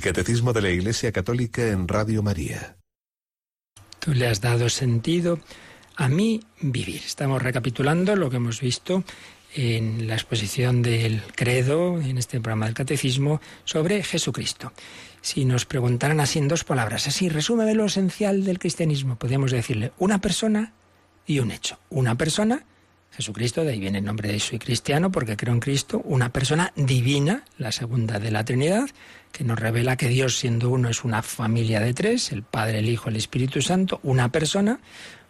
El 0.00 0.04
Catecismo 0.04 0.54
de 0.54 0.62
la 0.62 0.70
Iglesia 0.70 1.12
Católica 1.12 1.68
en 1.68 1.86
Radio 1.86 2.22
María. 2.22 2.78
Tú 3.98 4.14
le 4.14 4.28
has 4.28 4.40
dado 4.40 4.70
sentido 4.70 5.40
a 5.94 6.08
mí 6.08 6.40
vivir. 6.58 7.02
Estamos 7.04 7.42
recapitulando 7.42 8.16
lo 8.16 8.30
que 8.30 8.36
hemos 8.36 8.62
visto 8.62 9.04
en 9.54 10.08
la 10.08 10.14
exposición 10.14 10.80
del 10.80 11.20
credo, 11.36 12.00
en 12.00 12.16
este 12.16 12.40
programa 12.40 12.64
del 12.64 12.74
catecismo, 12.74 13.42
sobre 13.66 14.02
Jesucristo. 14.02 14.72
Si 15.20 15.44
nos 15.44 15.66
preguntaran 15.66 16.20
así 16.20 16.38
en 16.38 16.48
dos 16.48 16.64
palabras, 16.64 17.06
así, 17.06 17.28
resúmeme 17.28 17.74
lo 17.74 17.84
esencial 17.84 18.42
del 18.42 18.58
cristianismo, 18.58 19.16
podríamos 19.16 19.50
decirle 19.50 19.92
una 19.98 20.18
persona 20.18 20.72
y 21.26 21.40
un 21.40 21.50
hecho. 21.50 21.78
Una 21.90 22.14
persona 22.14 22.64
Jesucristo, 23.10 23.64
de 23.64 23.72
ahí 23.72 23.80
viene 23.80 23.98
el 23.98 24.04
nombre 24.04 24.30
de 24.30 24.38
soy 24.38 24.58
cristiano, 24.58 25.10
porque 25.10 25.36
creo 25.36 25.52
en 25.52 25.60
Cristo, 25.60 26.00
una 26.04 26.32
persona 26.32 26.72
divina, 26.76 27.44
la 27.58 27.72
segunda 27.72 28.18
de 28.18 28.30
la 28.30 28.44
Trinidad, 28.44 28.88
que 29.32 29.44
nos 29.44 29.58
revela 29.58 29.96
que 29.96 30.08
Dios 30.08 30.38
siendo 30.38 30.70
uno 30.70 30.88
es 30.88 31.04
una 31.04 31.22
familia 31.22 31.80
de 31.80 31.92
tres, 31.92 32.32
el 32.32 32.42
Padre, 32.42 32.78
el 32.78 32.88
Hijo, 32.88 33.08
el 33.08 33.16
Espíritu 33.16 33.62
Santo, 33.62 34.00
una 34.02 34.30
persona, 34.30 34.80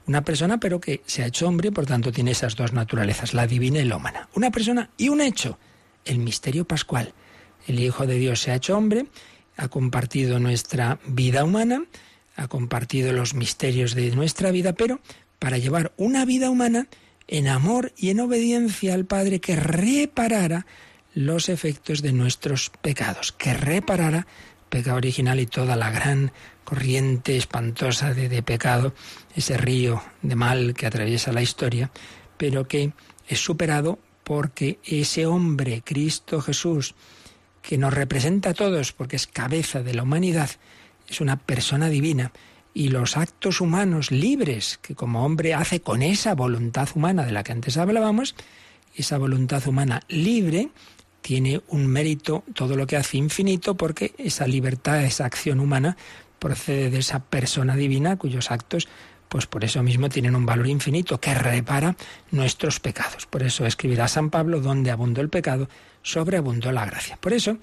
una 0.06 0.22
persona 0.22 0.58
pero 0.58 0.80
que 0.80 1.02
se 1.06 1.22
ha 1.22 1.26
hecho 1.26 1.48
hombre 1.48 1.68
y 1.68 1.70
por 1.70 1.86
tanto 1.86 2.12
tiene 2.12 2.32
esas 2.32 2.56
dos 2.56 2.72
naturalezas, 2.72 3.34
la 3.34 3.46
divina 3.46 3.78
y 3.80 3.84
la 3.84 3.96
humana. 3.96 4.28
Una 4.34 4.50
persona 4.50 4.90
y 4.96 5.08
un 5.08 5.20
hecho, 5.20 5.58
el 6.04 6.18
misterio 6.18 6.64
pascual. 6.64 7.12
El 7.66 7.78
Hijo 7.78 8.06
de 8.06 8.16
Dios 8.16 8.40
se 8.40 8.50
ha 8.50 8.56
hecho 8.56 8.76
hombre, 8.76 9.06
ha 9.56 9.68
compartido 9.68 10.38
nuestra 10.38 10.98
vida 11.06 11.44
humana, 11.44 11.84
ha 12.36 12.48
compartido 12.48 13.12
los 13.12 13.34
misterios 13.34 13.94
de 13.94 14.10
nuestra 14.12 14.50
vida, 14.50 14.72
pero 14.72 15.00
para 15.38 15.58
llevar 15.58 15.92
una 15.96 16.24
vida 16.24 16.50
humana, 16.50 16.88
en 17.30 17.46
amor 17.46 17.92
y 17.96 18.10
en 18.10 18.18
obediencia 18.18 18.92
al 18.92 19.06
Padre 19.06 19.40
que 19.40 19.54
reparara 19.54 20.66
los 21.14 21.48
efectos 21.48 22.02
de 22.02 22.12
nuestros 22.12 22.70
pecados, 22.82 23.30
que 23.30 23.54
reparara 23.54 24.26
pecado 24.68 24.96
original 24.96 25.38
y 25.38 25.46
toda 25.46 25.76
la 25.76 25.90
gran 25.90 26.32
corriente 26.64 27.36
espantosa 27.36 28.14
de, 28.14 28.28
de, 28.28 28.42
pecado, 28.42 28.94
ese 29.34 29.56
río 29.56 30.02
de 30.22 30.34
mal 30.34 30.74
que 30.74 30.86
atraviesa 30.86 31.32
la 31.32 31.42
historia, 31.42 31.92
pero 32.36 32.66
que 32.66 32.92
es 33.28 33.38
superado 33.38 34.00
porque 34.24 34.80
ese 34.84 35.26
hombre, 35.26 35.82
Cristo 35.84 36.40
Jesús, 36.40 36.96
que 37.62 37.78
nos 37.78 37.94
representa 37.94 38.50
a 38.50 38.54
todos 38.54 38.92
porque 38.92 39.16
es 39.16 39.28
cabeza 39.28 39.82
de 39.84 39.94
la 39.94 40.02
humanidad, 40.02 40.50
es 41.08 41.20
una 41.20 41.36
persona 41.36 41.88
divina 41.88 42.32
y 42.72 42.88
los 42.88 43.16
actos 43.16 43.60
humanos 43.60 44.10
libres 44.10 44.78
que 44.82 44.94
como 44.94 45.24
hombre 45.24 45.54
hace 45.54 45.80
con 45.80 46.02
esa 46.02 46.34
voluntad 46.34 46.88
humana 46.94 47.24
de 47.24 47.32
la 47.32 47.42
que 47.42 47.52
antes 47.52 47.76
hablábamos, 47.76 48.34
esa 48.94 49.18
voluntad 49.18 49.66
humana 49.66 50.02
libre 50.08 50.70
tiene 51.20 51.60
un 51.68 51.86
mérito 51.86 52.44
todo 52.54 52.76
lo 52.76 52.86
que 52.86 52.96
hace 52.96 53.18
infinito 53.18 53.76
porque 53.76 54.14
esa 54.18 54.46
libertad, 54.46 55.04
esa 55.04 55.26
acción 55.26 55.60
humana 55.60 55.96
procede 56.38 56.90
de 56.90 56.98
esa 56.98 57.20
persona 57.20 57.76
divina 57.76 58.16
cuyos 58.16 58.50
actos 58.50 58.88
pues 59.30 59.46
por 59.46 59.62
eso 59.64 59.82
mismo 59.84 60.08
tienen 60.08 60.34
un 60.34 60.44
valor 60.44 60.66
infinito 60.66 61.20
que 61.20 61.32
repara 61.34 61.96
nuestros 62.32 62.80
pecados. 62.80 63.26
Por 63.26 63.44
eso 63.44 63.64
escribirá 63.64 64.08
San 64.08 64.28
Pablo, 64.28 64.60
donde 64.60 64.90
abundó 64.90 65.20
el 65.20 65.28
pecado, 65.28 65.68
sobreabundó 66.02 66.72
la 66.72 66.84
gracia. 66.84 67.16
Por 67.16 67.32
eso, 67.32 67.58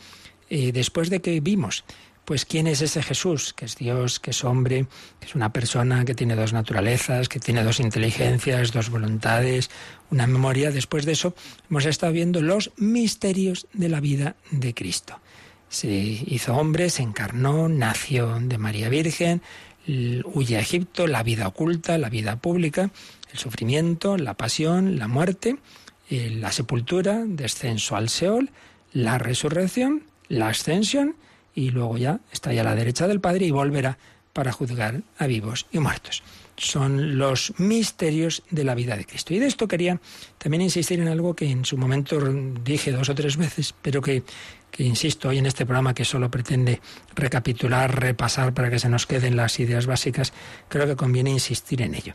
eh, 0.49 0.71
después 0.71 1.09
de 1.09 1.19
que 1.19 1.41
vimos 1.41 1.83
pues 2.27 2.43
quién 2.43 2.67
es 2.67 2.81
ese 2.81 3.01
Jesús, 3.01 3.53
que 3.53 3.63
es 3.63 3.77
Dios, 3.77 4.19
que 4.19 4.31
es 4.31 4.43
hombre, 4.43 4.85
que 5.21 5.27
es 5.27 5.35
una 5.35 5.53
persona 5.53 6.03
que 6.03 6.13
tiene 6.13 6.35
dos 6.35 6.51
naturalezas, 6.51 7.29
que 7.29 7.39
tiene 7.39 7.63
dos 7.63 7.79
inteligencias, 7.79 8.73
dos 8.73 8.89
voluntades, 8.89 9.69
una 10.11 10.27
memoria. 10.27 10.71
Después 10.71 11.05
de 11.05 11.13
eso 11.13 11.33
hemos 11.69 11.85
estado 11.85 12.11
viendo 12.11 12.41
los 12.41 12.73
misterios 12.75 13.67
de 13.71 13.87
la 13.87 14.01
vida 14.01 14.35
de 14.51 14.73
Cristo. 14.73 15.21
Se 15.69 15.87
hizo 15.87 16.53
hombre, 16.53 16.89
se 16.89 17.01
encarnó, 17.01 17.69
nació 17.69 18.37
de 18.41 18.57
María 18.57 18.89
Virgen, 18.89 19.41
huye 20.25 20.57
a 20.57 20.59
Egipto, 20.59 21.07
la 21.07 21.23
vida 21.23 21.47
oculta, 21.47 21.97
la 21.97 22.09
vida 22.09 22.35
pública, 22.41 22.91
el 23.31 23.39
sufrimiento, 23.39 24.17
la 24.17 24.33
pasión, 24.33 24.99
la 24.99 25.07
muerte, 25.07 25.59
eh, 26.09 26.29
la 26.29 26.51
sepultura, 26.51 27.23
descenso 27.25 27.95
al 27.95 28.09
Seol, 28.09 28.51
la 28.91 29.17
resurrección, 29.17 30.03
la 30.27 30.49
ascensión, 30.49 31.15
y 31.57 31.71
luego 31.71 31.97
ya 31.97 32.19
está 32.31 32.53
ya 32.53 32.61
a 32.61 32.63
la 32.63 32.75
derecha 32.75 33.07
del 33.07 33.19
Padre 33.19 33.47
y 33.47 33.51
volverá 33.51 33.97
para 34.31 34.51
juzgar 34.51 35.01
a 35.17 35.25
vivos 35.25 35.65
y 35.71 35.79
muertos. 35.79 36.21
Son 36.55 37.17
los 37.17 37.59
misterios 37.59 38.43
de 38.51 38.63
la 38.63 38.75
vida 38.75 38.95
de 38.95 39.05
Cristo. 39.05 39.33
Y 39.33 39.39
de 39.39 39.47
esto 39.47 39.67
quería 39.67 39.99
también 40.37 40.61
insistir 40.61 40.99
en 40.99 41.07
algo 41.07 41.35
que 41.35 41.49
en 41.49 41.65
su 41.65 41.75
momento 41.75 42.19
dije 42.63 42.91
dos 42.91 43.09
o 43.09 43.15
tres 43.15 43.37
veces, 43.37 43.73
pero 43.81 44.03
que, 44.03 44.21
que 44.69 44.83
insisto 44.83 45.29
hoy 45.29 45.39
en 45.39 45.47
este 45.47 45.65
programa 45.65 45.95
que 45.95 46.05
solo 46.05 46.29
pretende 46.29 46.79
recapitular, 47.15 47.99
repasar 47.99 48.53
para 48.53 48.69
que 48.69 48.77
se 48.77 48.89
nos 48.89 49.07
queden 49.07 49.35
las 49.35 49.59
ideas 49.59 49.87
básicas, 49.87 50.33
creo 50.69 50.85
que 50.85 50.95
conviene 50.95 51.31
insistir 51.31 51.81
en 51.81 51.95
ello. 51.95 52.13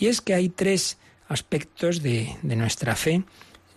Y 0.00 0.08
es 0.08 0.20
que 0.20 0.34
hay 0.34 0.48
tres 0.48 0.98
aspectos 1.28 2.02
de, 2.02 2.36
de 2.42 2.56
nuestra 2.56 2.96
fe 2.96 3.22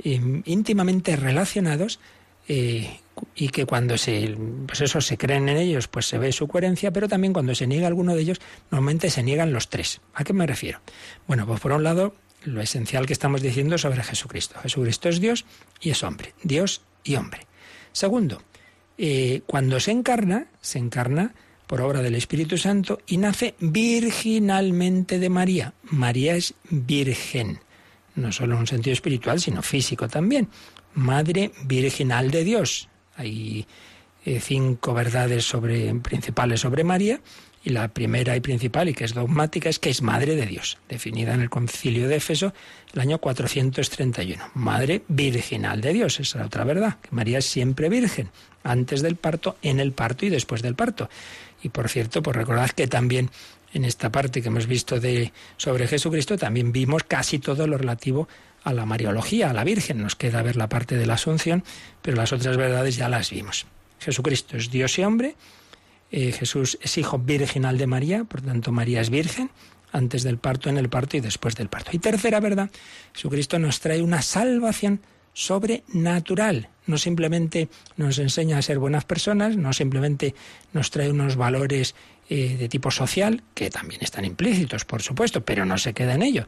eh, 0.04 0.42
íntimamente 0.46 1.16
relacionados 1.16 2.00
y 2.48 3.50
que 3.50 3.66
cuando 3.66 3.98
se, 3.98 4.36
pues 4.68 4.82
eso, 4.82 5.02
se 5.02 5.18
creen 5.18 5.50
en 5.50 5.58
ellos, 5.58 5.88
pues 5.88 6.08
se 6.08 6.18
ve 6.18 6.32
su 6.32 6.48
coherencia, 6.48 6.92
pero 6.92 7.08
también 7.08 7.34
cuando 7.34 7.56
se 7.56 7.68
niega 7.68 7.88
alguno 7.88 8.16
de 8.16 8.22
ellos, 8.22 8.42
normalmente 8.72 9.10
se 9.10 9.24
niegan 9.24 9.54
los 9.54 9.70
tres. 9.70 10.02
¿A 10.14 10.24
qué 10.24 10.34
me 10.34 10.48
refiero? 10.48 10.80
Bueno, 11.28 11.46
pues 11.46 11.60
por 11.60 11.72
un 11.72 11.84
lado, 11.84 12.16
lo 12.44 12.62
esencial 12.62 13.06
que 13.06 13.14
estamos 13.14 13.42
diciendo 13.42 13.78
sobre 13.78 14.04
Jesucristo. 14.04 14.60
Jesucristo 14.62 15.10
es 15.10 15.20
Dios 15.20 15.46
y 15.82 15.92
es 15.92 16.04
hombre, 16.04 16.34
Dios 16.44 16.82
y 17.04 17.16
hombre. 17.16 17.48
Segundo, 17.92 18.42
eh, 18.98 19.42
cuando 19.46 19.80
se 19.80 19.92
encarna, 19.92 20.48
se 20.62 20.80
encarna 20.80 21.34
por 21.68 21.82
obra 21.82 22.02
del 22.02 22.16
Espíritu 22.16 22.58
Santo 22.58 23.00
y 23.08 23.18
nace 23.18 23.56
virginalmente 23.60 25.20
de 25.20 25.30
María. 25.30 25.74
María 25.84 26.36
es 26.36 26.54
virgen, 26.70 27.60
no 28.16 28.32
solo 28.32 28.56
en 28.56 28.62
un 28.62 28.68
sentido 28.68 28.94
espiritual, 28.94 29.40
sino 29.40 29.62
físico 29.62 30.08
también. 30.08 30.50
Madre 30.94 31.52
Virginal 31.66 32.32
de 32.32 32.44
Dios. 32.44 32.90
Hay 33.16 33.66
eh, 34.26 34.40
cinco 34.40 34.94
verdades 34.94 35.46
sobre, 35.46 35.94
principales 35.96 36.62
sobre 36.62 36.84
María 36.84 37.20
y 37.64 37.70
la 37.70 37.88
primera 37.88 38.36
y 38.36 38.42
principal, 38.42 38.90
y 38.90 38.94
que 38.94 39.06
es 39.06 39.14
dogmática, 39.14 39.70
es 39.70 39.80
que 39.80 39.90
es 39.90 40.02
Madre 40.02 40.36
de 40.36 40.46
Dios, 40.46 40.78
definida 40.90 41.34
en 41.34 41.42
el 41.42 41.50
Concilio 41.50 42.08
de 42.08 42.18
Éfeso 42.18 42.54
el 42.94 43.00
año 43.00 43.20
431. 43.20 44.52
Madre 44.56 45.04
Virginal 45.08 45.80
de 45.80 45.94
Dios, 45.94 46.20
esa 46.20 46.22
es 46.22 46.36
la 46.36 46.46
otra 46.48 46.66
verdad, 46.66 46.98
que 47.02 47.10
María 47.12 47.38
es 47.38 47.46
siempre 47.46 47.88
virgen, 47.88 48.30
antes 48.64 49.02
del 49.02 49.16
parto, 49.16 49.58
en 49.62 49.80
el 49.80 49.94
parto 49.94 50.26
y 50.26 50.30
después 50.30 50.62
del 50.62 50.76
parto. 50.76 51.10
Y 51.62 51.70
por 51.70 51.88
cierto, 51.88 52.22
pues 52.22 52.36
recordad 52.36 52.70
que 52.72 52.88
también 52.88 53.30
en 53.74 53.86
esta 53.86 54.12
parte 54.12 54.42
que 54.42 54.50
hemos 54.50 54.68
visto 54.68 55.00
de 55.00 55.32
sobre 55.58 55.88
Jesucristo 55.88 56.38
también 56.38 56.72
vimos 56.72 57.04
casi 57.04 57.40
todo 57.40 57.66
lo 57.66 57.78
relativo 57.78 58.28
a 58.64 58.74
la 58.74 58.86
Mariología, 58.86 59.50
a 59.50 59.54
la 59.54 59.64
Virgen. 59.64 60.02
Nos 60.02 60.16
queda 60.16 60.42
ver 60.42 60.56
la 60.56 60.70
parte 60.70 60.98
de 60.98 61.06
la 61.06 61.16
Asunción, 61.16 61.64
pero 62.02 62.18
las 62.18 62.34
otras 62.34 62.58
verdades 62.58 62.96
ya 62.96 63.10
las 63.10 63.30
vimos. 63.30 63.66
Jesucristo 64.00 64.58
es 64.58 64.70
Dios 64.70 64.98
y 65.00 65.04
hombre, 65.04 65.36
eh, 66.12 66.32
Jesús 66.32 66.78
es 66.82 66.98
hijo 66.98 67.18
virginal 67.18 67.78
de 67.78 67.88
María, 67.88 68.24
por 68.24 68.42
tanto 68.42 68.72
María 68.72 69.02
es 69.02 69.10
virgen 69.10 69.50
antes 69.92 70.24
del 70.24 70.38
parto, 70.38 70.70
en 70.70 70.78
el 70.78 70.90
parto 70.90 71.18
y 71.18 71.22
después 71.22 71.56
del 71.56 71.70
parto. 71.70 71.92
Y 71.94 72.00
tercera 72.00 72.40
verdad, 72.40 72.70
Jesucristo 73.14 73.58
nos 73.60 73.80
trae 73.80 74.02
una 74.02 74.22
salvación 74.22 75.02
sobrenatural. 75.34 76.70
No 76.86 76.98
simplemente 76.98 77.70
nos 77.98 78.20
enseña 78.20 78.58
a 78.58 78.62
ser 78.62 78.80
buenas 78.80 79.06
personas, 79.06 79.58
no 79.58 79.74
simplemente 79.74 80.36
nos 80.74 80.92
trae 80.92 81.10
unos 81.10 81.36
valores 81.36 81.96
eh, 82.30 82.58
de 82.60 82.70
tipo 82.70 82.92
social, 82.92 83.42
que 83.54 83.70
también 83.70 84.02
están 84.04 84.26
implícitos, 84.26 84.86
por 84.86 85.02
supuesto, 85.02 85.44
pero 85.44 85.66
no 85.66 85.78
se 85.78 85.94
queda 85.94 86.16
en 86.16 86.24
ello. 86.24 86.48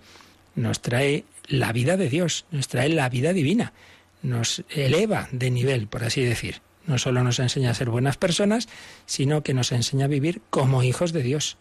Nos 0.56 0.82
trae 0.82 1.26
la 1.48 1.72
vida 1.74 1.98
de 1.98 2.10
Dios, 2.10 2.46
nos 2.52 2.68
trae 2.68 2.90
la 2.90 3.10
vida 3.10 3.34
divina, 3.34 3.74
nos 4.22 4.64
eleva 4.70 5.28
de 5.32 5.52
nivel, 5.52 5.88
por 5.88 6.04
así 6.04 6.22
decir. 6.24 6.62
No 6.88 6.98
solo 6.98 7.24
nos 7.24 7.40
enseña 7.40 7.72
a 7.72 7.74
ser 7.74 7.90
buenas 7.90 8.18
personas, 8.18 8.68
sino 9.06 9.42
que 9.42 9.54
nos 9.54 9.72
enseña 9.72 10.06
a 10.06 10.10
vivir 10.10 10.42
como 10.50 10.84
hijos 10.84 11.14
de 11.14 11.24
Dios. 11.24 11.58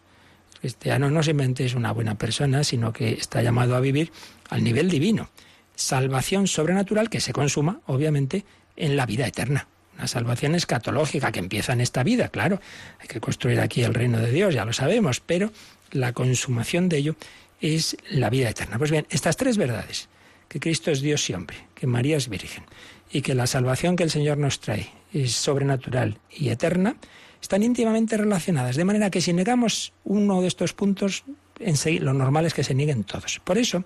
El 0.54 0.60
cristiano 0.60 1.10
no 1.10 1.22
simplemente 1.22 1.64
es 1.64 1.74
una 1.74 1.92
buena 1.92 2.16
persona, 2.16 2.64
sino 2.64 2.92
que 2.92 3.12
está 3.12 3.42
llamado 3.42 3.74
a 3.74 3.80
vivir 3.80 4.12
al 4.50 4.62
nivel 4.64 4.90
divino. 4.90 5.30
Salvación 5.76 6.46
sobrenatural 6.46 7.10
que 7.10 7.20
se 7.20 7.32
consuma, 7.32 7.80
obviamente, 7.86 8.44
en 8.76 8.96
la 8.96 9.06
vida 9.06 9.26
eterna. 9.26 9.66
Una 9.96 10.08
salvación 10.08 10.54
escatológica 10.54 11.32
que 11.32 11.38
empieza 11.38 11.72
en 11.72 11.80
esta 11.80 12.02
vida, 12.02 12.28
claro. 12.28 12.60
Hay 13.00 13.08
que 13.08 13.20
construir 13.20 13.60
aquí 13.60 13.82
el 13.82 13.94
reino 13.94 14.18
de 14.18 14.30
Dios, 14.30 14.54
ya 14.54 14.64
lo 14.64 14.72
sabemos, 14.72 15.20
pero 15.20 15.52
la 15.92 16.12
consumación 16.12 16.88
de 16.88 16.98
ello 16.98 17.16
es 17.64 17.96
la 18.10 18.28
vida 18.28 18.50
eterna. 18.50 18.76
Pues 18.76 18.90
bien, 18.90 19.06
estas 19.08 19.38
tres 19.38 19.56
verdades, 19.56 20.08
que 20.48 20.60
Cristo 20.60 20.90
es 20.90 21.00
Dios 21.00 21.28
y 21.30 21.34
hombre, 21.34 21.56
que 21.74 21.86
María 21.86 22.18
es 22.18 22.28
virgen 22.28 22.64
y 23.10 23.22
que 23.22 23.34
la 23.34 23.46
salvación 23.46 23.96
que 23.96 24.02
el 24.02 24.10
Señor 24.10 24.36
nos 24.36 24.60
trae 24.60 24.90
es 25.14 25.32
sobrenatural 25.32 26.18
y 26.30 26.50
eterna, 26.50 26.96
están 27.40 27.62
íntimamente 27.62 28.18
relacionadas. 28.18 28.76
De 28.76 28.84
manera 28.84 29.10
que 29.10 29.22
si 29.22 29.32
negamos 29.32 29.94
uno 30.04 30.42
de 30.42 30.48
estos 30.48 30.74
puntos, 30.74 31.24
lo 31.58 32.12
normal 32.12 32.44
es 32.44 32.52
que 32.52 32.64
se 32.64 32.74
nieguen 32.74 33.04
todos. 33.04 33.40
Por 33.42 33.56
eso, 33.56 33.84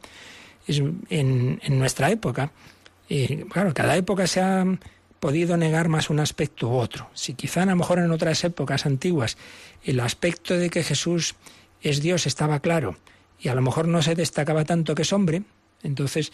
en, 0.66 1.61
nuestra 1.79 2.11
época, 2.11 2.51
eh, 3.09 3.45
claro, 3.51 3.72
cada 3.74 3.97
época 3.97 4.26
se 4.26 4.41
ha 4.41 4.64
podido 5.20 5.57
negar 5.57 5.89
más 5.89 6.11
un 6.11 6.18
aspecto 6.18 6.68
u 6.68 6.74
otro. 6.74 7.11
Si 7.14 7.35
quizá 7.35 7.62
a 7.62 7.66
lo 7.66 7.76
mejor 7.76 8.01
en 8.01 8.11
otras 8.11 8.43
épocas 8.43 8.87
antiguas 8.87 9.37
el 9.85 10.01
aspecto 10.01 10.55
de 10.55 10.68
que 10.68 10.83
Jesús 10.83 11.37
es 11.81 12.03
Dios 12.03 12.26
estaba 12.26 12.61
claro 12.61 12.97
y 13.41 13.49
a 13.49 13.55
lo 13.55 13.62
mejor 13.62 13.89
no 13.89 14.03
se 14.03 14.14
destacaba 14.14 14.64
tanto 14.64 14.95
que 14.95 15.03
es 15.03 15.12
hombre, 15.12 15.43
entonces 15.82 16.32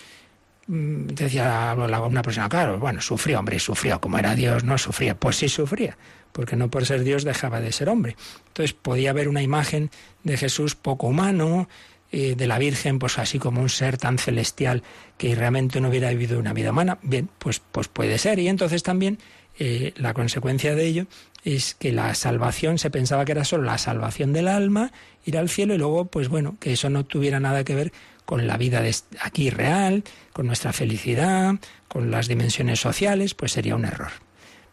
mm, 0.67 1.07
decía 1.07 1.75
una 1.77 2.23
persona, 2.23 2.49
claro, 2.49 2.79
bueno, 2.79 3.01
sufrió, 3.01 3.39
hombre, 3.39 3.59
sufrió, 3.59 4.01
como 4.01 4.19
era 4.19 4.35
Dios, 4.35 4.65
no 4.65 4.79
sufría, 4.79 5.19
pues 5.19 5.37
sí 5.37 5.49
sufría, 5.49 5.97
porque 6.33 6.57
no 6.57 6.71
por 6.71 6.87
ser 6.87 7.05
Dios 7.05 7.25
dejaba 7.25 7.61
de 7.61 7.73
ser 7.73 7.89
hombre. 7.89 8.17
Entonces 8.49 8.75
podía 8.75 9.11
haber 9.11 9.29
una 9.29 9.43
imagen 9.43 9.91
de 10.23 10.37
Jesús 10.37 10.75
poco 10.75 11.09
humano, 11.09 11.69
eh, 12.17 12.37
de 12.37 12.47
la 12.47 12.61
Virgen, 12.61 13.01
pues 13.01 13.19
así 13.19 13.41
como 13.41 13.61
un 13.61 13.69
ser 13.69 13.99
tan 13.99 14.19
celestial 14.19 14.85
que 15.19 15.35
realmente 15.35 15.81
no 15.81 15.89
hubiera 15.89 16.11
vivido 16.11 16.39
una 16.39 16.53
vida 16.53 16.71
humana, 16.71 16.99
bien, 17.03 17.29
pues, 17.41 17.59
pues 17.59 17.89
puede 17.89 18.19
ser. 18.19 18.39
Y 18.39 18.47
entonces 18.47 18.85
también 18.85 19.19
eh, 19.59 19.93
la 19.97 20.15
consecuencia 20.15 20.77
de 20.77 20.87
ello 20.87 21.07
es 21.45 21.75
que 21.75 21.93
la 21.93 22.15
salvación 22.15 22.79
se 22.79 22.91
pensaba 22.91 23.25
que 23.25 23.33
era 23.33 23.45
solo 23.45 23.65
la 23.65 23.79
salvación 23.79 24.33
del 24.33 24.49
alma, 24.49 24.93
ir 25.27 25.37
al 25.37 25.51
cielo 25.51 25.75
y 25.75 25.79
luego, 25.79 26.07
pues 26.07 26.29
bueno, 26.29 26.57
que 26.59 26.73
eso 26.73 26.89
no 26.89 27.05
tuviera 27.05 27.39
nada 27.39 27.65
que 27.65 27.75
ver 27.75 27.93
con 28.25 28.47
la 28.47 28.57
vida 28.57 28.81
de 28.81 28.95
aquí 29.21 29.51
real, 29.51 30.05
con 30.33 30.47
nuestra 30.47 30.73
felicidad, 30.73 31.57
con 31.87 32.11
las 32.11 32.29
dimensiones 32.29 32.81
sociales, 32.81 33.35
pues 33.35 33.53
sería 33.53 33.77
un 33.77 33.85
error. 33.85 34.11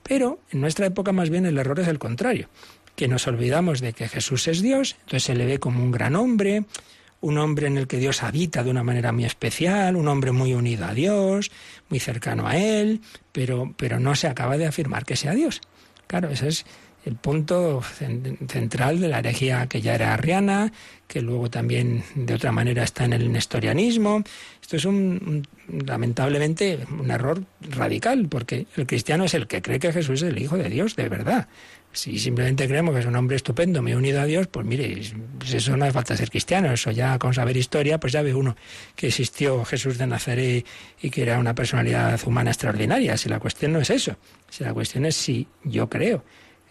Pero 0.01 0.39
en 0.49 0.61
nuestra 0.61 0.85
época 0.85 1.11
más 1.11 1.29
bien 1.29 1.45
el 1.45 1.57
error 1.57 1.79
es 1.81 1.89
el 1.89 1.99
contrario, 1.99 2.47
que 2.95 3.09
nos 3.09 3.27
olvidamos 3.27 3.81
de 3.81 3.91
que 3.91 4.07
Jesús 4.07 4.47
es 4.47 4.61
Dios, 4.61 4.95
entonces 5.01 5.23
se 5.23 5.35
le 5.35 5.45
ve 5.45 5.59
como 5.59 5.83
un 5.83 5.91
gran 5.91 6.15
hombre, 6.15 6.63
un 7.19 7.37
hombre 7.37 7.67
en 7.67 7.77
el 7.77 7.87
que 7.87 7.97
Dios 7.97 8.23
habita 8.23 8.63
de 8.63 8.71
una 8.71 8.83
manera 8.83 9.11
muy 9.11 9.25
especial, 9.25 9.97
un 9.97 10.07
hombre 10.07 10.31
muy 10.31 10.53
unido 10.53 10.85
a 10.85 10.93
Dios, 10.93 11.51
muy 11.89 11.99
cercano 11.99 12.47
a 12.47 12.57
Él, 12.57 13.01
pero, 13.33 13.73
pero 13.77 13.99
no 13.99 14.15
se 14.15 14.27
acaba 14.27 14.57
de 14.57 14.65
afirmar 14.65 15.05
que 15.05 15.17
sea 15.17 15.33
Dios. 15.33 15.61
Claro, 16.11 16.27
ese 16.27 16.49
es 16.49 16.65
el 17.05 17.15
punto 17.15 17.81
central 17.81 18.99
de 18.99 19.07
la 19.07 19.19
herejía 19.19 19.67
que 19.67 19.79
ya 19.79 19.95
era 19.95 20.13
arriana, 20.13 20.73
que 21.07 21.21
luego 21.21 21.49
también 21.49 22.03
de 22.15 22.33
otra 22.33 22.51
manera 22.51 22.83
está 22.83 23.05
en 23.05 23.13
el 23.13 23.31
nestorianismo. 23.31 24.21
Esto 24.61 24.75
es 24.75 24.83
un, 24.83 25.47
lamentablemente 25.69 26.79
un 26.99 27.09
error 27.11 27.45
radical, 27.61 28.27
porque 28.27 28.67
el 28.75 28.87
cristiano 28.87 29.23
es 29.23 29.35
el 29.35 29.47
que 29.47 29.61
cree 29.61 29.79
que 29.79 29.93
Jesús 29.93 30.21
es 30.21 30.29
el 30.29 30.41
Hijo 30.41 30.57
de 30.57 30.69
Dios, 30.69 30.97
de 30.97 31.07
verdad. 31.07 31.47
Si 31.93 32.19
simplemente 32.19 32.67
creemos 32.67 32.93
que 32.93 33.01
es 33.01 33.05
un 33.05 33.15
hombre 33.17 33.35
estupendo, 33.35 33.81
muy 33.81 33.93
unido 33.93 34.21
a 34.21 34.25
Dios, 34.25 34.47
pues 34.47 34.65
mire, 34.65 35.01
pues 35.37 35.53
eso 35.53 35.75
no 35.75 35.83
hace 35.83 35.93
falta 35.93 36.15
ser 36.15 36.29
cristiano, 36.29 36.71
eso 36.71 36.91
ya 36.91 37.19
con 37.19 37.33
saber 37.33 37.57
historia, 37.57 37.99
pues 37.99 38.13
ya 38.13 38.21
ve 38.21 38.33
uno 38.33 38.55
que 38.95 39.07
existió 39.07 39.65
Jesús 39.65 39.97
de 39.97 40.07
Nazaret 40.07 40.65
y 41.01 41.09
que 41.09 41.23
era 41.23 41.37
una 41.37 41.53
personalidad 41.53 42.19
humana 42.25 42.51
extraordinaria. 42.51 43.17
Si 43.17 43.27
la 43.27 43.39
cuestión 43.39 43.73
no 43.73 43.79
es 43.79 43.89
eso, 43.89 44.15
si 44.49 44.63
la 44.63 44.73
cuestión 44.73 45.05
es 45.05 45.15
si 45.15 45.47
yo 45.63 45.89
creo. 45.89 46.23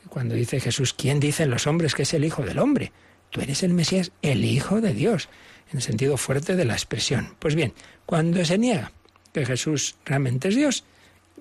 Cuando 0.09 0.35
dice 0.35 0.59
Jesús, 0.59 0.95
¿quién 0.95 1.21
dicen 1.21 1.51
los 1.51 1.67
hombres 1.67 1.95
que 1.95 2.03
es 2.03 2.15
el 2.15 2.25
Hijo 2.25 2.43
del 2.43 2.59
Hombre? 2.59 2.93
Tú 3.29 3.43
eres 3.43 3.63
el 3.63 3.75
Mesías, 3.75 4.13
el 4.23 4.45
Hijo 4.45 4.81
de 4.81 4.95
Dios, 4.95 5.29
en 5.71 5.77
el 5.77 5.83
sentido 5.83 6.17
fuerte 6.17 6.57
de 6.57 6.65
la 6.65 6.73
expresión. 6.73 7.37
Pues 7.39 7.55
bien, 7.55 7.75
cuando 8.07 8.43
se 8.45 8.57
niega 8.57 8.91
que 9.33 9.45
Jesús 9.45 9.97
realmente 10.05 10.49
es 10.49 10.57
Dios, 10.57 10.85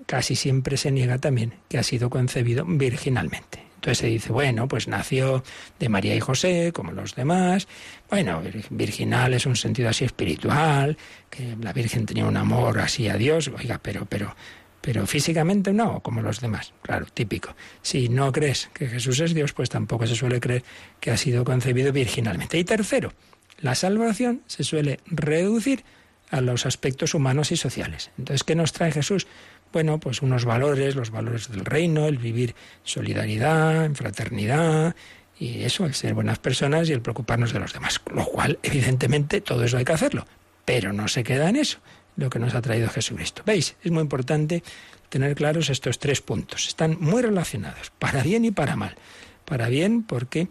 casi 0.06 0.36
siempre 0.36 0.76
se 0.76 0.90
niega 0.90 1.18
también 1.18 1.54
que 1.68 1.78
ha 1.78 1.82
sido 1.82 2.10
concebido 2.10 2.64
virginalmente. 2.66 3.69
Entonces 3.80 3.96
se 3.96 4.08
dice, 4.08 4.30
bueno, 4.30 4.68
pues 4.68 4.88
nació 4.88 5.42
de 5.78 5.88
María 5.88 6.14
y 6.14 6.20
José, 6.20 6.70
como 6.74 6.92
los 6.92 7.14
demás. 7.14 7.66
Bueno, 8.10 8.42
virginal 8.68 9.32
es 9.32 9.46
un 9.46 9.56
sentido 9.56 9.88
así 9.88 10.04
espiritual, 10.04 10.98
que 11.30 11.56
la 11.58 11.72
Virgen 11.72 12.04
tenía 12.04 12.26
un 12.26 12.36
amor 12.36 12.78
así 12.78 13.08
a 13.08 13.16
Dios. 13.16 13.48
Oiga, 13.48 13.80
pero, 13.82 14.04
pero, 14.04 14.36
pero 14.82 15.06
físicamente 15.06 15.72
no, 15.72 16.00
como 16.00 16.20
los 16.20 16.42
demás. 16.42 16.74
Claro, 16.82 17.06
típico. 17.06 17.56
Si 17.80 18.10
no 18.10 18.32
crees 18.32 18.68
que 18.74 18.86
Jesús 18.86 19.18
es 19.20 19.32
Dios, 19.32 19.54
pues 19.54 19.70
tampoco 19.70 20.06
se 20.06 20.14
suele 20.14 20.40
creer 20.40 20.62
que 21.00 21.10
ha 21.10 21.16
sido 21.16 21.42
concebido 21.42 21.90
virginalmente. 21.90 22.58
Y 22.58 22.64
tercero, 22.64 23.14
la 23.62 23.74
salvación 23.74 24.42
se 24.46 24.62
suele 24.62 25.00
reducir 25.06 25.84
a 26.28 26.42
los 26.42 26.66
aspectos 26.66 27.14
humanos 27.14 27.50
y 27.50 27.56
sociales. 27.56 28.10
Entonces, 28.18 28.44
¿qué 28.44 28.54
nos 28.54 28.74
trae 28.74 28.92
Jesús? 28.92 29.26
Bueno, 29.72 29.98
pues 29.98 30.22
unos 30.22 30.44
valores, 30.44 30.96
los 30.96 31.10
valores 31.10 31.50
del 31.50 31.64
reino, 31.64 32.06
el 32.06 32.18
vivir 32.18 32.54
solidaridad, 32.82 33.84
en 33.84 33.94
fraternidad, 33.94 34.94
y 35.38 35.62
eso, 35.62 35.86
el 35.86 35.94
ser 35.94 36.14
buenas 36.14 36.38
personas 36.38 36.88
y 36.88 36.92
el 36.92 37.00
preocuparnos 37.00 37.52
de 37.52 37.60
los 37.60 37.72
demás. 37.72 38.00
Lo 38.14 38.24
cual, 38.26 38.58
evidentemente, 38.62 39.40
todo 39.40 39.64
eso 39.64 39.78
hay 39.78 39.84
que 39.84 39.92
hacerlo. 39.92 40.26
Pero 40.64 40.92
no 40.92 41.08
se 41.08 41.24
queda 41.24 41.48
en 41.48 41.56
eso, 41.56 41.78
lo 42.16 42.28
que 42.28 42.38
nos 42.38 42.54
ha 42.54 42.60
traído 42.60 42.88
Jesucristo. 42.88 43.42
¿Veis? 43.46 43.76
Es 43.82 43.90
muy 43.90 44.02
importante 44.02 44.62
tener 45.08 45.34
claros 45.34 45.70
estos 45.70 45.98
tres 45.98 46.20
puntos. 46.20 46.68
Están 46.68 46.98
muy 47.00 47.22
relacionados, 47.22 47.90
para 47.98 48.22
bien 48.22 48.44
y 48.44 48.50
para 48.50 48.76
mal. 48.76 48.96
Para 49.44 49.68
bien 49.68 50.02
porque 50.02 50.48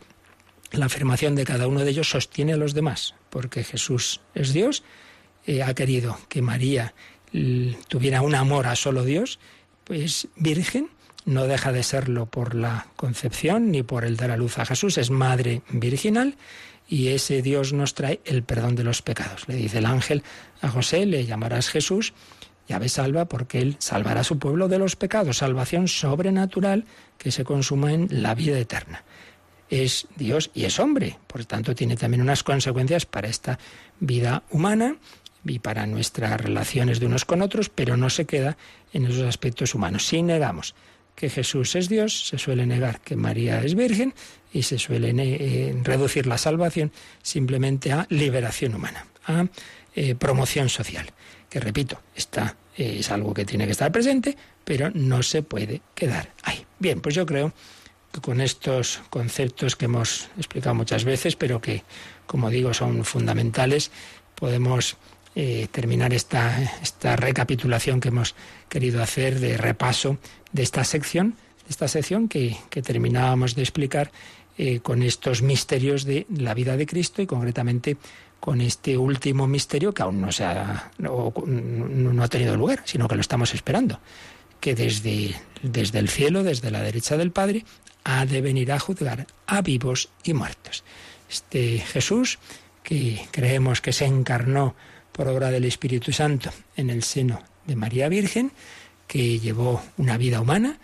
la 0.71 0.87
afirmación 0.87 1.35
de 1.35 1.45
cada 1.45 1.67
uno 1.67 1.81
de 1.83 1.91
ellos 1.91 2.09
sostiene 2.09 2.53
a 2.53 2.57
los 2.57 2.73
demás, 2.73 3.15
porque 3.29 3.63
Jesús 3.63 4.21
es 4.33 4.53
Dios, 4.53 4.83
eh, 5.45 5.63
ha 5.63 5.73
querido 5.73 6.17
que 6.27 6.41
María 6.41 6.93
tuviera 7.87 8.21
un 8.21 8.35
amor 8.35 8.67
a 8.67 8.75
solo 8.75 9.03
Dios, 9.03 9.39
pues 9.83 10.27
virgen, 10.35 10.89
no 11.25 11.45
deja 11.45 11.71
de 11.71 11.83
serlo 11.83 12.25
por 12.25 12.55
la 12.55 12.87
concepción 12.95 13.71
ni 13.71 13.83
por 13.83 14.05
el 14.05 14.17
dar 14.17 14.31
a 14.31 14.37
luz 14.37 14.57
a 14.57 14.65
Jesús, 14.65 14.97
es 14.97 15.09
madre 15.09 15.61
virginal 15.69 16.35
y 16.87 17.09
ese 17.09 17.41
Dios 17.41 17.71
nos 17.71 17.93
trae 17.93 18.19
el 18.25 18.43
perdón 18.43 18.75
de 18.75 18.83
los 18.83 19.01
pecados. 19.01 19.47
Le 19.47 19.55
dice 19.55 19.77
el 19.77 19.85
ángel 19.85 20.23
a 20.61 20.69
José, 20.69 21.05
le 21.05 21.25
llamarás 21.25 21.69
Jesús, 21.69 22.13
llave 22.67 22.89
salva 22.89 23.25
porque 23.25 23.59
él 23.59 23.75
salvará 23.79 24.21
a 24.21 24.23
su 24.23 24.39
pueblo 24.39 24.67
de 24.67 24.79
los 24.79 24.95
pecados, 24.95 25.37
salvación 25.37 25.87
sobrenatural 25.87 26.85
que 27.17 27.31
se 27.31 27.43
consuma 27.43 27.93
en 27.93 28.07
la 28.23 28.33
vida 28.33 28.57
eterna. 28.57 29.03
Es 29.69 30.07
Dios 30.15 30.49
y 30.55 30.65
es 30.65 30.79
hombre, 30.79 31.19
por 31.27 31.45
tanto 31.45 31.75
tiene 31.75 31.95
también 31.95 32.21
unas 32.21 32.41
consecuencias 32.41 33.05
para 33.05 33.27
esta 33.27 33.59
vida 33.99 34.41
humana 34.49 34.95
y 35.45 35.59
para 35.59 35.85
nuestras 35.87 36.39
relaciones 36.39 36.99
de 36.99 37.05
unos 37.05 37.25
con 37.25 37.41
otros, 37.41 37.69
pero 37.69 37.97
no 37.97 38.09
se 38.09 38.25
queda 38.25 38.57
en 38.93 39.05
esos 39.05 39.23
aspectos 39.23 39.75
humanos. 39.75 40.07
Si 40.07 40.21
negamos 40.21 40.75
que 41.15 41.29
Jesús 41.29 41.75
es 41.75 41.89
Dios, 41.89 42.27
se 42.27 42.37
suele 42.37 42.65
negar 42.65 43.01
que 43.01 43.15
María 43.15 43.61
es 43.61 43.75
virgen 43.75 44.13
y 44.53 44.63
se 44.63 44.79
suele 44.79 45.13
eh, 45.15 45.75
reducir 45.83 46.25
la 46.25 46.37
salvación 46.37 46.91
simplemente 47.21 47.91
a 47.91 48.07
liberación 48.09 48.73
humana, 48.75 49.05
a 49.25 49.45
eh, 49.95 50.15
promoción 50.15 50.69
social, 50.69 51.11
que 51.49 51.59
repito, 51.59 52.01
está, 52.15 52.55
eh, 52.77 52.97
es 52.99 53.11
algo 53.11 53.33
que 53.33 53.43
tiene 53.43 53.65
que 53.65 53.73
estar 53.73 53.91
presente, 53.91 54.37
pero 54.63 54.91
no 54.93 55.21
se 55.21 55.43
puede 55.43 55.81
quedar 55.93 56.31
ahí. 56.43 56.65
Bien, 56.79 57.01
pues 57.01 57.15
yo 57.15 57.25
creo 57.25 57.53
que 58.13 58.21
con 58.21 58.39
estos 58.39 59.01
conceptos 59.09 59.75
que 59.75 59.85
hemos 59.85 60.29
explicado 60.37 60.73
muchas 60.73 61.03
veces, 61.03 61.35
pero 61.35 61.59
que, 61.59 61.83
como 62.25 62.49
digo, 62.49 62.73
son 62.73 63.03
fundamentales, 63.03 63.91
podemos 64.35 64.95
eh, 65.35 65.67
terminar 65.71 66.13
esta, 66.13 66.59
esta 66.81 67.15
recapitulación 67.15 67.99
que 67.99 68.09
hemos 68.09 68.35
querido 68.67 69.01
hacer 69.01 69.39
de 69.39 69.57
repaso 69.57 70.17
de 70.51 70.63
esta 70.63 70.83
sección, 70.83 71.35
esta 71.69 71.87
sección 71.87 72.27
que, 72.27 72.57
terminábamos 72.83 73.55
de 73.55 73.61
explicar 73.61 74.11
eh, 74.57 74.79
con 74.79 75.03
estos 75.03 75.41
misterios 75.41 76.03
de 76.03 76.25
la 76.35 76.53
vida 76.53 76.77
de 76.77 76.85
Cristo 76.85 77.21
y 77.21 77.27
concretamente 77.27 77.97
con 78.39 78.61
este 78.61 78.97
último 78.97 79.47
misterio 79.47 79.93
que 79.93 80.01
aún 80.01 80.21
no, 80.21 80.31
se 80.31 80.45
ha, 80.45 80.91
no, 80.97 81.33
no 81.45 82.23
ha 82.23 82.27
tenido 82.27 82.55
lugar, 82.57 82.81
sino 82.85 83.07
que 83.07 83.15
lo 83.15 83.21
estamos 83.21 83.53
esperando, 83.53 83.99
que 84.59 84.75
desde, 84.75 85.35
desde 85.61 85.99
el 85.99 86.09
cielo, 86.09 86.43
desde 86.43 86.71
la 86.71 86.81
derecha 86.81 87.17
del 87.17 87.31
Padre, 87.31 87.65
ha 88.03 88.25
de 88.25 88.41
venir 88.41 88.71
a 88.71 88.79
juzgar 88.79 89.27
a 89.45 89.61
vivos 89.61 90.09
y 90.23 90.33
muertos. 90.33 90.83
Este 91.29 91.79
Jesús, 91.79 92.39
que 92.81 93.27
creemos 93.31 93.81
que 93.81 93.93
se 93.93 94.05
encarnó 94.05 94.75
por 95.19 95.27
obra 95.27 95.51
del 95.51 95.65
Espíritu 95.65 96.13
Santo 96.13 96.49
en 96.77 96.89
el 96.89 97.03
seno 97.03 97.43
de 97.67 97.75
María 97.75 98.07
Virgen, 98.07 98.53
que 99.05 99.37
llevó 99.37 99.83
una 99.97 100.15
vida 100.15 100.39
humana 100.39 100.77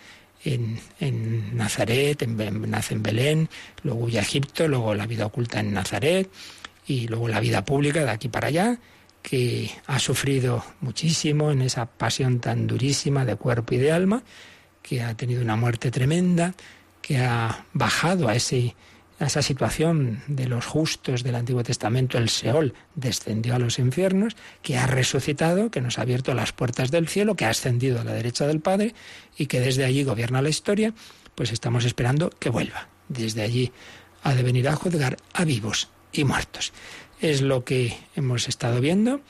en, 0.43 1.55
Nazaret, 1.55 2.21
en, 2.21 2.69
nace 2.69 2.95
en 2.95 3.01
Belén, 3.01 3.49
luego 3.83 4.01
huye 4.01 4.19
a 4.19 4.23
Egipto, 4.23 4.67
luego 4.67 4.93
la 4.93 5.07
vida 5.07 5.25
oculta 5.25 5.61
en 5.61 5.71
Nazaret 5.71 6.29
y 6.85 7.07
luego 7.07 7.29
la 7.29 7.39
vida 7.39 7.63
pública 7.63 8.03
de 8.03 8.11
aquí 8.11 8.27
para 8.27 8.49
allá, 8.49 8.77
que 9.21 9.71
ha 9.87 9.99
sufrido 9.99 10.65
muchísimo 10.81 11.49
en 11.51 11.61
esa 11.61 11.85
pasión 11.85 12.41
tan 12.41 12.67
durísima 12.67 13.23
de 13.23 13.37
cuerpo 13.37 13.75
y 13.75 13.77
de 13.77 13.93
alma, 13.93 14.21
que 14.81 15.01
ha 15.01 15.15
tenido 15.15 15.41
una 15.43 15.55
muerte 15.55 15.91
tremenda, 15.91 16.55
que 17.01 17.19
ha 17.19 17.67
bajado 17.71 18.27
a 18.27 18.35
ese 18.35 18.75
esa 19.19 19.41
situación 19.41 20.21
de 20.27 20.47
los 20.47 20.65
justos 20.65 21.23
del 21.23 21.35
Antiguo 21.35 21.63
Testamento, 21.63 22.17
el 22.17 22.29
Seol 22.29 22.73
descendió 22.95 23.55
a 23.55 23.59
los 23.59 23.79
infiernos, 23.79 24.35
que 24.61 24.77
ha 24.77 24.87
resucitado, 24.87 25.71
que 25.71 25.81
nos 25.81 25.97
ha 25.97 26.01
abierto 26.01 26.33
las 26.33 26.51
puertas 26.51 26.91
del 26.91 27.07
cielo, 27.07 27.35
que 27.35 27.45
ha 27.45 27.49
ascendido 27.49 28.01
a 28.01 28.03
la 28.03 28.13
derecha 28.13 28.45
del 28.45 28.59
Padre 28.59 28.93
y 29.37 29.45
que 29.45 29.61
desde 29.61 29.85
allí 29.85 30.03
gobierna 30.03 30.41
la 30.41 30.49
historia, 30.49 30.93
pues 31.33 31.51
estamos 31.51 31.85
esperando 31.85 32.29
que 32.29 32.49
vuelva. 32.49 32.89
Desde 33.07 33.41
allí 33.41 33.71
ha 34.23 34.33
de 34.33 34.43
venir 34.43 34.67
a 34.67 34.75
juzgar 34.75 35.17
a 35.33 35.45
vivos 35.45 35.89
y 36.11 36.23
muertos. 36.23 36.73
Es 37.21 37.41
lo 37.41 37.63
que 37.63 37.97
hemos 38.15 38.49
estado 38.49 38.81
viendo. 38.81 39.21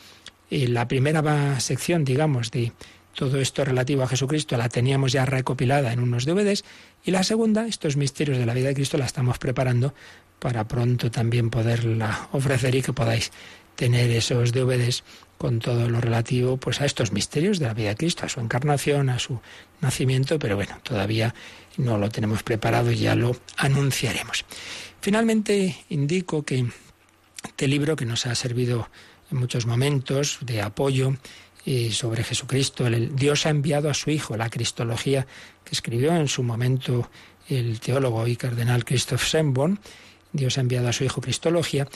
Y 0.49 0.67
la 0.67 0.87
primera 0.87 1.59
sección, 1.59 2.05
digamos, 2.05 2.51
de 2.51 2.71
todo 3.15 3.39
esto 3.39 3.63
relativo 3.65 4.03
a 4.03 4.07
Jesucristo 4.07 4.57
la 4.57 4.69
teníamos 4.69 5.11
ya 5.11 5.25
recopilada 5.25 5.93
en 5.93 5.99
unos 5.99 6.25
DVDs 6.25 6.63
y 7.05 7.11
la 7.11 7.23
segunda, 7.23 7.67
estos 7.67 7.97
misterios 7.97 8.37
de 8.37 8.45
la 8.45 8.53
vida 8.53 8.69
de 8.69 8.73
Cristo, 8.73 8.97
la 8.97 9.05
estamos 9.05 9.37
preparando 9.37 9.93
para 10.39 10.67
pronto 10.67 11.11
también 11.11 11.49
poderla 11.49 12.29
ofrecer 12.31 12.75
y 12.75 12.81
que 12.81 12.93
podáis 12.93 13.31
tener 13.75 14.09
esos 14.09 14.51
DVDs 14.51 15.03
con 15.37 15.59
todo 15.59 15.89
lo 15.89 16.01
relativo 16.01 16.57
pues 16.57 16.81
a 16.81 16.85
estos 16.85 17.11
misterios 17.11 17.59
de 17.59 17.67
la 17.67 17.73
vida 17.73 17.89
de 17.89 17.95
Cristo, 17.95 18.25
a 18.25 18.29
su 18.29 18.39
encarnación, 18.39 19.09
a 19.09 19.19
su 19.19 19.39
nacimiento, 19.81 20.39
pero 20.39 20.55
bueno, 20.55 20.79
todavía 20.81 21.35
no 21.77 21.97
lo 21.97 22.09
tenemos 22.09 22.41
preparado 22.41 22.91
y 22.91 22.97
ya 22.97 23.15
lo 23.15 23.35
anunciaremos. 23.57 24.45
Finalmente 25.01 25.85
indico 25.89 26.43
que 26.43 26.65
este 27.43 27.67
libro 27.67 27.95
que 27.95 28.05
nos 28.05 28.25
ha 28.25 28.33
servido 28.33 28.89
en 29.31 29.37
muchos 29.37 29.65
momentos 29.65 30.39
de 30.41 30.61
apoyo 30.61 31.15
sobre 31.91 32.23
Jesucristo. 32.23 32.85
El, 32.87 33.15
Dios 33.15 33.45
ha 33.45 33.49
enviado 33.49 33.89
a 33.89 33.93
su 33.93 34.11
Hijo, 34.11 34.37
la 34.37 34.49
Cristología 34.49 35.25
que 35.63 35.71
escribió 35.71 36.15
en 36.15 36.27
su 36.27 36.43
momento 36.43 37.09
el 37.49 37.79
teólogo 37.79 38.27
y 38.27 38.35
cardenal 38.35 38.85
Christoph 38.85 39.23
Semborn. 39.23 39.79
Dios 40.31 40.57
ha 40.57 40.61
enviado 40.61 40.87
a 40.87 40.93
su 40.93 41.03
Hijo 41.03 41.21
Cristología. 41.21 41.87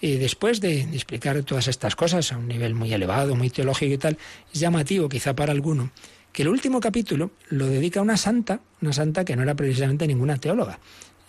Y 0.00 0.16
después 0.16 0.60
de, 0.60 0.82
explicar 0.82 1.42
todas 1.42 1.68
estas 1.68 1.96
cosas 1.96 2.32
a 2.32 2.36
un 2.36 2.46
nivel 2.46 2.74
muy 2.74 2.92
elevado, 2.92 3.34
muy 3.34 3.50
teológico 3.50 3.94
y 3.94 3.98
tal, 3.98 4.18
es 4.52 4.60
llamativo 4.60 5.08
quizá 5.08 5.34
para 5.34 5.52
alguno 5.52 5.90
que 6.36 6.42
el 6.42 6.48
último 6.48 6.80
capítulo 6.80 7.30
lo 7.48 7.66
dedica 7.66 8.00
a 8.00 8.02
una 8.02 8.18
santa, 8.18 8.60
una 8.82 8.92
santa 8.92 9.24
que 9.24 9.34
no 9.36 9.42
era 9.42 9.54
precisamente 9.54 10.06
ninguna 10.06 10.36
teóloga, 10.36 10.78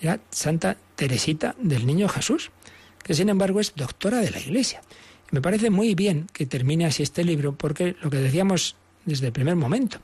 era 0.01 0.19
Santa 0.31 0.75
Teresita 0.97 1.55
del 1.59 1.87
Niño 1.87 2.09
Jesús, 2.09 2.51
que 3.03 3.13
sin 3.13 3.29
embargo 3.29 3.61
es 3.61 3.73
doctora 3.73 4.19
de 4.19 4.31
la 4.31 4.41
Iglesia. 4.41 4.81
Me 5.31 5.41
parece 5.41 5.69
muy 5.69 5.93
bien 5.95 6.27
que 6.31 6.45
termine 6.45 6.85
así 6.85 7.03
este 7.03 7.23
libro 7.23 7.55
porque 7.55 7.95
lo 8.01 8.09
que 8.09 8.17
decíamos 8.17 8.75
desde 9.05 9.27
el 9.27 9.33
primer 9.33 9.55
momento, 9.55 9.99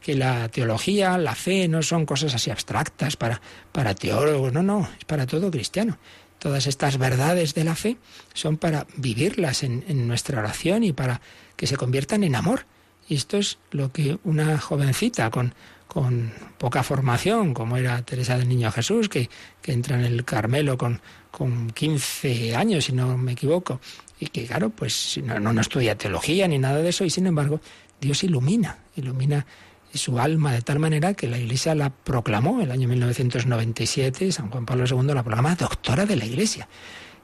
que 0.00 0.14
la 0.14 0.48
teología, 0.48 1.18
la 1.18 1.34
fe 1.34 1.68
no 1.68 1.82
son 1.82 2.06
cosas 2.06 2.34
así 2.34 2.50
abstractas 2.50 3.16
para, 3.16 3.40
para 3.72 3.94
teólogos, 3.94 4.52
no, 4.52 4.62
no, 4.62 4.88
es 4.98 5.04
para 5.04 5.26
todo 5.26 5.50
cristiano. 5.50 5.98
Todas 6.38 6.68
estas 6.68 6.98
verdades 6.98 7.54
de 7.54 7.64
la 7.64 7.74
fe 7.74 7.96
son 8.32 8.58
para 8.58 8.86
vivirlas 8.96 9.64
en, 9.64 9.84
en 9.88 10.06
nuestra 10.06 10.38
oración 10.38 10.84
y 10.84 10.92
para 10.92 11.20
que 11.56 11.66
se 11.66 11.76
conviertan 11.76 12.22
en 12.22 12.36
amor. 12.36 12.66
Y 13.08 13.16
esto 13.16 13.38
es 13.38 13.58
lo 13.72 13.90
que 13.90 14.18
una 14.22 14.58
jovencita 14.58 15.30
con, 15.30 15.54
con 15.88 16.32
poca 16.58 16.82
formación, 16.82 17.54
como 17.54 17.76
era 17.76 18.02
Teresa 18.02 18.38
del 18.38 18.48
Niño 18.48 18.70
Jesús, 18.70 19.08
que, 19.08 19.28
que 19.62 19.72
entra 19.72 19.98
en 19.98 20.04
el 20.04 20.24
Carmelo 20.24 20.78
con, 20.78 21.00
con 21.30 21.70
15 21.70 22.54
años, 22.54 22.84
si 22.84 22.92
no 22.92 23.16
me 23.16 23.32
equivoco, 23.32 23.80
y 24.20 24.26
que 24.26 24.46
claro, 24.46 24.70
pues 24.70 25.20
no, 25.24 25.38
no, 25.38 25.60
estudia 25.60 25.96
teología 25.96 26.48
ni 26.48 26.58
nada 26.58 26.78
de 26.78 26.88
eso, 26.88 27.04
y 27.04 27.10
sin 27.10 27.26
embargo 27.26 27.60
Dios 28.00 28.24
ilumina, 28.24 28.78
ilumina 28.96 29.46
su 29.94 30.18
alma 30.18 30.52
de 30.52 30.62
tal 30.62 30.78
manera 30.78 31.14
que 31.14 31.28
la 31.28 31.38
Iglesia 31.38 31.74
la 31.74 31.90
proclamó 31.90 32.60
el 32.60 32.70
año 32.70 32.88
1997, 32.88 34.32
San 34.32 34.50
Juan 34.50 34.66
Pablo 34.66 34.84
II 34.86 35.14
la 35.14 35.22
proclama 35.22 35.54
doctora 35.54 36.04
de 36.04 36.16
la 36.16 36.26
Iglesia. 36.26 36.68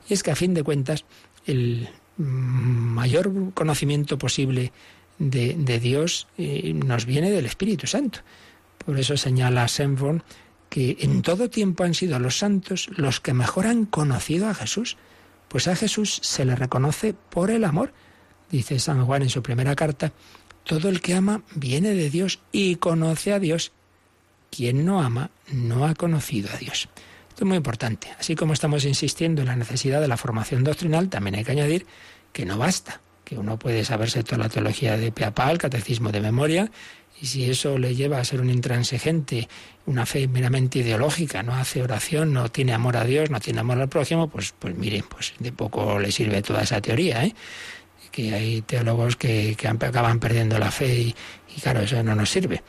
Y 0.08 0.14
es 0.14 0.22
que 0.22 0.30
a 0.30 0.36
fin 0.36 0.54
de 0.54 0.62
cuentas 0.62 1.04
el 1.46 1.88
mayor 2.16 3.52
conocimiento 3.54 4.18
posible 4.18 4.72
de, 5.18 5.54
de 5.54 5.80
Dios 5.80 6.26
eh, 6.38 6.72
nos 6.74 7.06
viene 7.06 7.30
del 7.30 7.46
Espíritu 7.46 7.86
Santo. 7.86 8.20
Por 8.84 8.98
eso 8.98 9.16
señala 9.16 9.68
Senborn 9.68 10.22
que 10.68 10.96
en 11.00 11.22
todo 11.22 11.50
tiempo 11.50 11.84
han 11.84 11.94
sido 11.94 12.18
los 12.18 12.38
santos 12.38 12.88
los 12.96 13.20
que 13.20 13.32
mejor 13.32 13.66
han 13.66 13.84
conocido 13.86 14.48
a 14.48 14.54
Jesús. 14.54 14.96
Pues 15.54 15.68
a 15.68 15.76
Jesús 15.76 16.18
se 16.20 16.44
le 16.44 16.56
reconoce 16.56 17.14
por 17.14 17.48
el 17.48 17.62
amor. 17.62 17.92
Dice 18.50 18.80
San 18.80 19.06
Juan 19.06 19.22
en 19.22 19.30
su 19.30 19.40
primera 19.40 19.76
carta, 19.76 20.12
todo 20.64 20.88
el 20.88 21.00
que 21.00 21.14
ama 21.14 21.44
viene 21.54 21.90
de 21.90 22.10
Dios 22.10 22.40
y 22.50 22.74
conoce 22.74 23.32
a 23.32 23.38
Dios. 23.38 23.70
Quien 24.50 24.84
no 24.84 25.00
ama 25.00 25.30
no 25.52 25.86
ha 25.86 25.94
conocido 25.94 26.50
a 26.52 26.56
Dios. 26.56 26.88
Esto 27.28 27.44
es 27.44 27.46
muy 27.46 27.56
importante. 27.56 28.08
Así 28.18 28.34
como 28.34 28.52
estamos 28.52 28.84
insistiendo 28.84 29.42
en 29.42 29.46
la 29.46 29.54
necesidad 29.54 30.00
de 30.00 30.08
la 30.08 30.16
formación 30.16 30.64
doctrinal, 30.64 31.08
también 31.08 31.36
hay 31.36 31.44
que 31.44 31.52
añadir 31.52 31.86
que 32.32 32.44
no 32.44 32.58
basta, 32.58 33.00
que 33.24 33.38
uno 33.38 33.56
puede 33.56 33.84
saberse 33.84 34.24
toda 34.24 34.38
la 34.38 34.48
teología 34.48 34.96
de 34.96 35.12
Peapal, 35.12 35.52
el 35.52 35.58
catecismo 35.58 36.10
de 36.10 36.20
memoria, 36.20 36.72
y 37.24 37.26
si 37.26 37.50
eso 37.50 37.78
le 37.78 37.94
lleva 37.94 38.18
a 38.18 38.24
ser 38.24 38.42
un 38.42 38.50
intransigente, 38.50 39.48
una 39.86 40.04
fe 40.04 40.28
meramente 40.28 40.80
ideológica, 40.80 41.42
no 41.42 41.54
hace 41.54 41.82
oración, 41.82 42.34
no 42.34 42.50
tiene 42.50 42.74
amor 42.74 42.98
a 42.98 43.04
Dios, 43.04 43.30
no 43.30 43.40
tiene 43.40 43.60
amor 43.60 43.80
al 43.80 43.88
prójimo, 43.88 44.28
pues, 44.28 44.52
pues 44.58 44.76
miren, 44.76 45.04
pues 45.08 45.32
de 45.38 45.50
poco 45.50 45.98
le 45.98 46.12
sirve 46.12 46.42
toda 46.42 46.62
esa 46.62 46.82
teoría, 46.82 47.24
¿eh? 47.24 47.34
que 48.10 48.34
hay 48.34 48.60
teólogos 48.60 49.16
que, 49.16 49.56
acaban 49.64 50.20
perdiendo 50.20 50.58
la 50.58 50.70
fe 50.70 50.94
y, 50.94 51.14
y 51.56 51.60
claro, 51.62 51.80
eso 51.80 52.02
no 52.02 52.14
nos 52.14 52.28
sirve. 52.28 52.62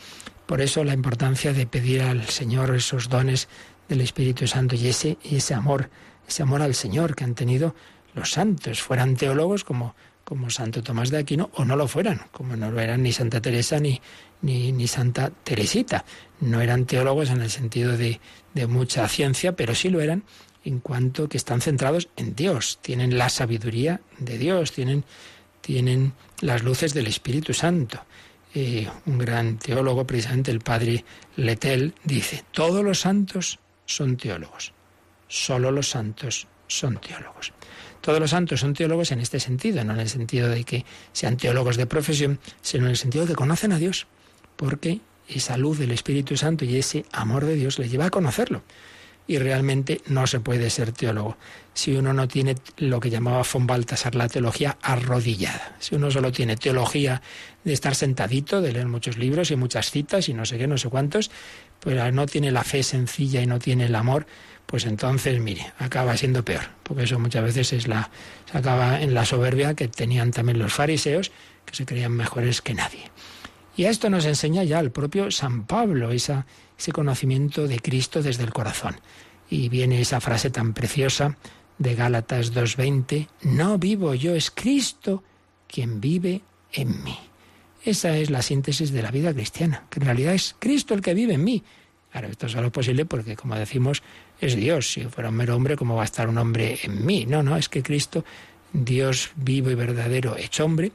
Por 0.45 0.61
eso 0.61 0.85
la 0.85 0.93
importancia 0.93 1.51
de 1.51 1.67
pedir 1.67 2.01
al 2.01 2.25
Señor 2.29 2.73
esos 2.73 3.09
dones 3.09 3.49
del 3.89 3.99
Espíritu 3.99 4.47
Santo 4.47 4.75
y 4.75 4.87
ese, 4.87 5.17
y 5.21 5.35
ese 5.35 5.53
amor, 5.53 5.89
ese 6.25 6.43
amor 6.43 6.61
al 6.61 6.75
Señor 6.75 7.13
que 7.13 7.25
han 7.25 7.35
tenido 7.35 7.75
los 8.13 8.31
santos, 8.31 8.81
fueran 8.81 9.17
teólogos 9.17 9.65
como, 9.65 9.95
como 10.25 10.49
Santo 10.49 10.83
Tomás 10.83 11.11
de 11.11 11.19
Aquino, 11.19 11.49
o 11.53 11.63
no 11.63 11.77
lo 11.77 11.87
fueran, 11.87 12.23
como 12.31 12.57
no 12.57 12.71
lo 12.71 12.81
eran 12.81 13.03
ni 13.03 13.13
Santa 13.13 13.41
Teresa 13.41 13.79
ni, 13.79 14.01
ni, 14.41 14.87
Santa 14.87 15.29
Teresita. 15.29 16.03
No 16.41 16.59
eran 16.59 16.85
teólogos 16.85 17.29
en 17.29 17.41
el 17.41 17.51
sentido 17.51 17.95
de, 17.95 18.19
de 18.53 18.67
mucha 18.67 19.07
ciencia, 19.07 19.55
pero 19.55 19.73
sí 19.73 19.89
lo 19.89 20.01
eran 20.01 20.23
en 20.65 20.79
cuanto 20.79 21.29
que 21.29 21.37
están 21.37 21.61
centrados 21.61 22.09
en 22.17 22.35
Dios, 22.35 22.79
tienen 22.81 23.17
la 23.17 23.29
sabiduría 23.29 24.01
de 24.17 24.39
Dios, 24.39 24.71
tienen, 24.71 25.05
tienen 25.61 26.13
las 26.41 26.63
luces 26.63 26.93
del 26.93 27.07
Espíritu 27.07 27.53
Santo. 27.53 28.03
Eh, 28.55 28.89
un 29.05 29.17
gran 29.19 29.59
teólogo, 29.59 30.07
precisamente 30.07 30.49
el 30.49 30.61
padre 30.61 31.05
Letel, 31.35 31.93
dice, 32.03 32.43
todos 32.51 32.83
los 32.83 33.01
santos 33.01 33.59
son 33.85 34.17
teólogos, 34.17 34.73
solo 35.27 35.71
los 35.71 35.89
santos 35.89 36.47
son 36.67 36.97
teólogos. 36.97 37.53
Todos 38.05 38.19
los 38.19 38.29
santos 38.29 38.59
son 38.59 38.75
teólogos 38.75 39.11
en 39.11 39.19
este 39.19 39.39
sentido, 39.39 39.83
no 39.83 39.93
en 39.93 39.99
el 39.99 40.09
sentido 40.09 40.47
de 40.47 40.63
que 40.63 40.85
sean 41.11 41.37
teólogos 41.37 41.75
de 41.75 41.87
profesión, 41.87 42.37
sino 42.61 42.83
en 42.83 42.91
el 42.91 42.97
sentido 42.97 43.25
de 43.25 43.29
que 43.29 43.35
conocen 43.35 43.71
a 43.71 43.79
Dios, 43.79 44.05
porque 44.57 44.99
esa 45.27 45.57
luz 45.57 45.79
del 45.79 45.89
Espíritu 45.89 46.37
Santo 46.37 46.65
y 46.65 46.77
ese 46.77 47.05
amor 47.11 47.45
de 47.45 47.55
Dios 47.55 47.79
le 47.79 47.89
lleva 47.89 48.05
a 48.05 48.09
conocerlo. 48.11 48.61
Y 49.25 49.39
realmente 49.39 50.01
no 50.05 50.27
se 50.27 50.39
puede 50.39 50.69
ser 50.69 50.91
teólogo 50.91 51.35
si 51.73 51.95
uno 51.95 52.13
no 52.13 52.27
tiene 52.27 52.53
lo 52.77 52.99
que 52.99 53.09
llamaba 53.09 53.41
von 53.51 53.65
Baltasar 53.65 54.13
la 54.13 54.29
teología 54.29 54.77
arrodillada. 54.83 55.75
Si 55.79 55.95
uno 55.95 56.11
solo 56.11 56.31
tiene 56.31 56.57
teología 56.57 57.23
de 57.63 57.73
estar 57.73 57.95
sentadito, 57.95 58.61
de 58.61 58.71
leer 58.71 58.85
muchos 58.85 59.17
libros 59.17 59.49
y 59.49 59.55
muchas 59.55 59.89
citas 59.89 60.29
y 60.29 60.35
no 60.35 60.45
sé 60.45 60.59
qué, 60.59 60.67
no 60.67 60.77
sé 60.77 60.89
cuántos, 60.89 61.31
pero 61.79 62.11
no 62.11 62.27
tiene 62.27 62.51
la 62.51 62.63
fe 62.63 62.83
sencilla 62.83 63.41
y 63.41 63.47
no 63.47 63.57
tiene 63.57 63.87
el 63.87 63.95
amor, 63.95 64.27
pues 64.65 64.85
entonces, 64.85 65.39
mire, 65.39 65.73
acaba 65.77 66.17
siendo 66.17 66.43
peor, 66.43 66.63
porque 66.83 67.03
eso 67.03 67.19
muchas 67.19 67.43
veces 67.43 67.73
es 67.73 67.87
la, 67.87 68.09
se 68.51 68.57
acaba 68.57 69.01
en 69.01 69.13
la 69.13 69.25
soberbia 69.25 69.73
que 69.75 69.87
tenían 69.87 70.31
también 70.31 70.59
los 70.59 70.73
fariseos, 70.73 71.31
que 71.65 71.75
se 71.75 71.85
creían 71.85 72.13
mejores 72.13 72.61
que 72.61 72.73
nadie. 72.73 73.11
Y 73.77 73.85
a 73.85 73.89
esto 73.89 74.09
nos 74.09 74.25
enseña 74.25 74.63
ya 74.63 74.79
el 74.79 74.91
propio 74.91 75.31
San 75.31 75.65
Pablo, 75.65 76.11
esa, 76.11 76.45
ese 76.77 76.91
conocimiento 76.91 77.67
de 77.67 77.79
Cristo 77.79 78.21
desde 78.21 78.43
el 78.43 78.53
corazón. 78.53 78.95
Y 79.49 79.69
viene 79.69 80.01
esa 80.01 80.21
frase 80.21 80.49
tan 80.49 80.73
preciosa 80.73 81.37
de 81.77 81.95
Gálatas 81.95 82.53
2.20, 82.53 83.27
no 83.43 83.77
vivo 83.77 84.13
yo, 84.13 84.33
es 84.33 84.49
Cristo 84.49 85.23
quien 85.67 85.99
vive 85.99 86.41
en 86.71 87.03
mí. 87.03 87.17
Esa 87.83 88.17
es 88.17 88.29
la 88.29 88.41
síntesis 88.41 88.91
de 88.91 89.03
la 89.03 89.11
vida 89.11 89.33
cristiana, 89.33 89.83
que 89.89 89.99
en 89.99 90.05
realidad 90.05 90.33
es 90.33 90.55
Cristo 90.57 90.93
el 90.93 91.01
que 91.01 91.13
vive 91.13 91.33
en 91.33 91.43
mí. 91.43 91.63
Claro, 92.11 92.29
esto 92.29 92.45
es 92.45 92.53
solo 92.53 92.71
posible 92.71 93.05
porque, 93.05 93.35
como 93.35 93.55
decimos, 93.55 94.01
es 94.41 94.55
Dios. 94.55 94.91
Si 94.91 95.03
fuera 95.03 95.29
un 95.29 95.35
mero 95.35 95.55
hombre, 95.55 95.75
¿cómo 95.75 95.95
va 95.95 96.03
a 96.03 96.05
estar 96.05 96.27
un 96.27 96.37
hombre 96.37 96.79
en 96.83 97.05
mí? 97.05 97.25
No, 97.25 97.43
no, 97.43 97.57
es 97.57 97.69
que 97.69 97.83
Cristo, 97.83 98.25
Dios 98.73 99.31
vivo 99.35 99.69
y 99.69 99.75
verdadero, 99.75 100.37
hecho 100.37 100.65
hombre, 100.65 100.91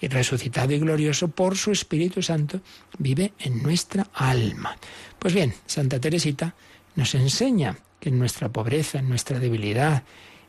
y 0.00 0.08
resucitado 0.08 0.72
y 0.72 0.78
glorioso 0.78 1.28
por 1.28 1.56
su 1.56 1.70
Espíritu 1.70 2.22
Santo, 2.22 2.60
vive 2.98 3.32
en 3.38 3.62
nuestra 3.62 4.08
alma. 4.12 4.76
Pues 5.18 5.32
bien, 5.32 5.54
Santa 5.66 6.00
Teresita 6.00 6.54
nos 6.96 7.14
enseña 7.14 7.76
que 8.00 8.08
en 8.08 8.18
nuestra 8.18 8.48
pobreza, 8.48 8.98
en 8.98 9.08
nuestra 9.08 9.38
debilidad, 9.38 10.02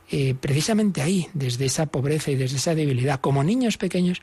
eh, 0.09 0.35
precisamente 0.39 1.01
ahí, 1.01 1.29
desde 1.33 1.65
esa 1.65 1.85
pobreza 1.85 2.31
y 2.31 2.35
desde 2.35 2.57
esa 2.57 2.75
debilidad, 2.75 3.21
como 3.21 3.43
niños 3.43 3.77
pequeños, 3.77 4.21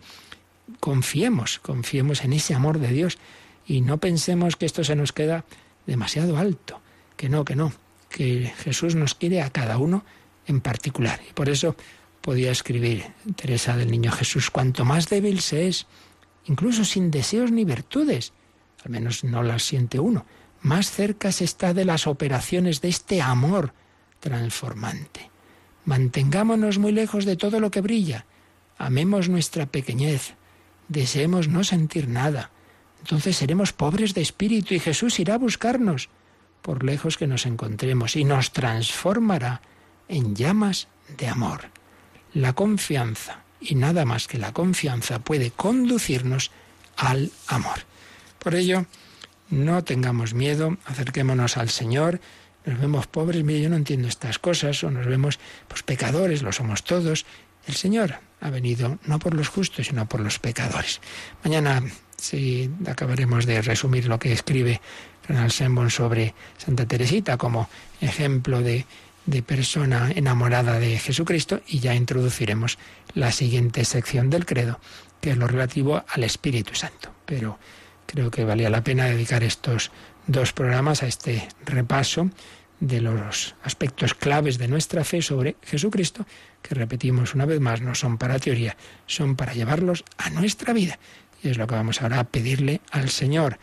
confiemos, 0.81 1.59
confiemos 1.61 2.25
en 2.25 2.33
ese 2.33 2.55
amor 2.55 2.79
de 2.79 2.89
Dios 2.89 3.19
y 3.67 3.81
no 3.81 3.99
pensemos 3.99 4.57
que 4.57 4.67
esto 4.67 4.85
se 4.85 4.97
nos 4.97 5.13
queda 5.13 5.45
demasiado 5.87 6.37
alto, 6.37 6.81
que 7.17 7.29
no, 7.29 7.45
que 7.45 7.57
no. 7.57 7.73
Que 8.11 8.53
Jesús 8.59 8.95
nos 8.95 9.15
quiere 9.15 9.41
a 9.41 9.51
cada 9.51 9.79
uno 9.79 10.05
en 10.47 10.61
particular. 10.61 11.21
Y 11.29 11.33
por 11.33 11.49
eso 11.49 11.77
podía 12.21 12.51
escribir 12.51 13.07
Teresa 13.37 13.77
del 13.77 13.91
Niño 13.91 14.13
Jesús, 14.13 14.51
cuanto 14.51 14.85
más 14.85 15.09
débil 15.09 15.41
se 15.41 15.69
es, 15.69 15.87
incluso 16.45 16.85
sin 16.85 17.11
deseos 17.11 17.51
ni 17.51 17.65
virtudes, 17.65 18.33
al 18.85 18.91
menos 18.91 19.25
no 19.25 19.43
las 19.43 19.63
siente 19.63 19.99
uno, 19.99 20.27
más 20.61 20.91
cerca 20.91 21.33
se 21.33 21.45
está 21.45 21.73
de 21.73 21.85
las 21.85 22.07
operaciones 22.07 22.81
de 22.81 22.89
este 22.89 23.23
amor 23.23 23.73
transformante. 24.19 25.31
Mantengámonos 25.87 26.79
muy 26.79 26.93
lejos 26.93 27.25
de 27.25 27.37
todo 27.37 27.61
lo 27.61 27.71
que 27.71 27.81
brilla, 27.81 28.27
amemos 28.77 29.29
nuestra 29.29 29.67
pequeñez, 29.67 30.35
deseemos 30.89 31.49
no 31.49 31.65
sentir 31.65 32.09
nada, 32.09 32.51
entonces 33.01 33.37
seremos 33.37 33.73
pobres 33.73 34.13
de 34.13 34.21
espíritu 34.21 34.75
y 34.75 34.81
Jesús 34.81 35.19
irá 35.21 35.35
a 35.35 35.39
buscarnos, 35.39 36.11
por 36.63 36.85
lejos 36.85 37.17
que 37.17 37.27
nos 37.27 37.47
encontremos, 37.47 38.17
y 38.17 38.25
nos 38.25 38.53
transformará 38.53 39.63
en 40.09 40.35
llamas 40.35 40.89
de 41.17 41.29
amor. 41.29 41.71
La 42.33 42.53
confianza, 42.53 43.43
y 43.61 43.75
nada 43.75 44.05
más 44.05 44.27
que 44.27 44.39
la 44.39 44.53
confianza, 44.53 45.19
puede 45.21 45.51
conducirnos 45.51 46.51
al 46.97 47.31
amor. 47.49 47.81
Por 48.39 48.55
ello, 48.55 48.87
no 49.51 49.83
tengamos 49.85 50.33
miedo, 50.35 50.77
acerquémonos 50.85 51.57
al 51.57 51.71
Señor. 51.71 52.21
Nos 52.65 52.79
vemos 52.79 53.07
pobres, 53.07 53.43
mire, 53.43 53.63
yo 53.63 53.69
no 53.69 53.77
entiendo 53.77 54.07
estas 54.07 54.39
cosas, 54.39 54.85
o 54.85 54.91
nos 54.91 55.07
vemos 55.07 55.39
pues 55.67 55.83
pecadores, 55.83 56.43
lo 56.43 56.53
somos 56.53 56.85
todos. 56.85 57.27
El 57.67 57.75
Señor 57.75 58.21
ha 58.41 58.51
venido 58.51 58.99
no 59.05 59.19
por 59.19 59.35
los 59.35 59.49
justos, 59.49 59.87
sino 59.87 60.09
por 60.09 60.21
los 60.21 60.39
pecadores. 60.39 61.01
Mañana 61.45 61.83
sí 62.17 62.71
acabaremos 62.87 63.47
de 63.47 63.61
resumir 63.63 64.07
lo 64.07 64.19
que 64.19 64.33
escribe 64.33 64.81
Ronald 65.29 65.53
Sembon 65.53 65.91
sobre 65.91 66.35
Santa 66.59 66.87
Teresita 66.87 67.37
como 67.37 67.69
ejemplo 68.01 68.63
de 68.63 68.87
de 69.27 69.43
persona 69.43 70.11
enamorada 70.15 70.79
de 70.79 70.99
Jesucristo 70.99 71.61
y 71.67 71.79
ya 71.79 71.95
introduciremos 71.95 72.79
la 73.15 73.33
siguiente 73.33 73.85
sección 73.85 74.31
del 74.31 74.47
credo, 74.47 74.81
que 75.21 75.31
es 75.31 75.37
lo 75.37 75.47
relativo 75.47 76.05
al 76.09 76.25
Espíritu 76.25 76.75
Santo. 76.75 77.13
Pero 77.27 77.59
creo 78.07 78.31
que 78.31 78.45
valía 78.45 78.71
la 78.71 78.83
pena 78.83 79.05
dedicar 79.05 79.45
estos 79.45 79.91
dos 80.27 80.53
programas 80.53 81.03
a 81.03 81.07
este 81.07 81.49
repaso 81.65 82.31
de 82.81 83.01
los 83.01 83.55
aspectos 83.63 84.15
claves 84.15 84.59
de 84.59 84.69
nuestra 84.69 85.05
fe 85.05 85.21
sobre 85.21 85.57
Jesucristo, 85.63 86.27
que 86.63 86.75
repetimos 86.75 87.35
una 87.35 87.45
vez 87.45 87.61
más, 87.61 87.83
no 87.83 87.95
son 87.95 88.17
para 88.17 88.39
teoría, 88.39 88.77
son 89.07 89.37
para 89.37 89.53
llevarlos 89.53 90.05
a 90.17 90.31
nuestra 90.31 90.73
vida. 90.73 90.99
Y 91.43 91.51
es 91.51 91.59
lo 91.59 91.67
que 91.67 91.75
vamos 91.75 92.03
ahora 92.03 92.21
a 92.21 92.25
pedirle 92.25 92.81
al 92.91 93.11
Señor 93.11 93.59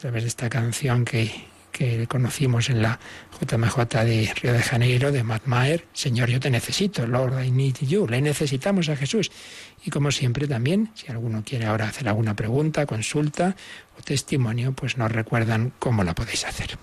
a 0.00 0.08
través 0.08 0.22
de 0.22 0.28
esta 0.28 0.48
canción 0.48 1.04
que 1.04 1.50
que 1.70 2.06
conocimos 2.08 2.68
en 2.68 2.82
la 2.82 2.98
JMJ 3.40 3.76
de 4.04 4.32
Río 4.34 4.52
de 4.52 4.62
Janeiro, 4.62 5.12
de 5.12 5.22
Matt 5.22 5.46
Maher, 5.46 5.86
Señor, 5.92 6.28
yo 6.28 6.40
te 6.40 6.50
necesito, 6.50 7.06
Lord, 7.06 7.44
I 7.44 7.50
need 7.52 7.76
you, 7.82 8.08
le 8.08 8.20
necesitamos 8.20 8.88
a 8.88 8.96
Jesús. 8.96 9.30
Y 9.84 9.90
como 9.90 10.10
siempre 10.10 10.48
también, 10.48 10.90
si 10.94 11.12
alguno 11.12 11.44
quiere 11.44 11.66
ahora 11.66 11.86
hacer 11.86 12.08
alguna 12.08 12.34
pregunta, 12.34 12.86
consulta 12.86 13.54
o 13.96 14.02
testimonio, 14.02 14.72
pues 14.72 14.96
nos 14.96 15.12
recuerdan 15.12 15.72
cómo 15.78 16.02
la 16.02 16.14
podéis 16.14 16.44
hacer. 16.44 16.76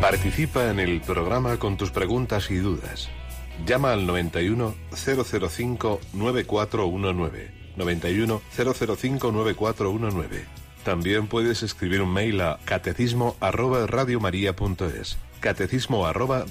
Participa 0.00 0.70
en 0.70 0.80
el 0.80 1.00
programa 1.02 1.58
con 1.58 1.76
tus 1.76 1.90
preguntas 1.90 2.50
y 2.50 2.56
dudas. 2.56 3.10
Llama 3.66 3.92
al 3.92 4.06
91 4.06 4.74
005 4.90 6.00
9419 6.12 7.50
91 7.76 8.42
005 8.56 9.32
9419. 9.32 10.44
También 10.84 11.28
puedes 11.28 11.62
escribir 11.62 12.02
un 12.02 12.12
mail 12.12 12.40
a 12.42 12.58
catecismo 12.64 13.36
arroba. 13.40 13.86
Catecismo 15.40 16.06
arroba. 16.06 16.44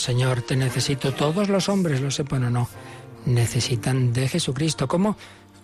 Señor, 0.00 0.42
te 0.42 0.56
necesito. 0.56 1.12
Todos 1.12 1.48
los 1.48 1.68
hombres, 1.68 2.00
lo 2.00 2.10
sepan 2.10 2.44
o 2.44 2.50
no, 2.50 2.68
necesitan 3.26 4.12
de 4.12 4.28
Jesucristo. 4.28 4.88
Como 4.88 5.16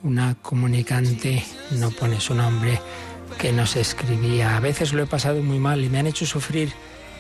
una 0.03 0.35
comunicante 0.35 1.43
no 1.73 1.91
pone 1.91 2.21
su 2.21 2.35
nombre 2.35 2.79
que 3.39 3.53
nos 3.53 3.77
escribía. 3.77 4.57
A 4.57 4.61
veces 4.61 4.93
lo 4.93 5.03
he 5.03 5.07
pasado 5.07 5.43
muy 5.43 5.59
mal 5.59 5.83
y 5.83 5.89
me 5.89 5.99
han 5.99 6.07
hecho 6.07 6.27
sufrir 6.27 6.71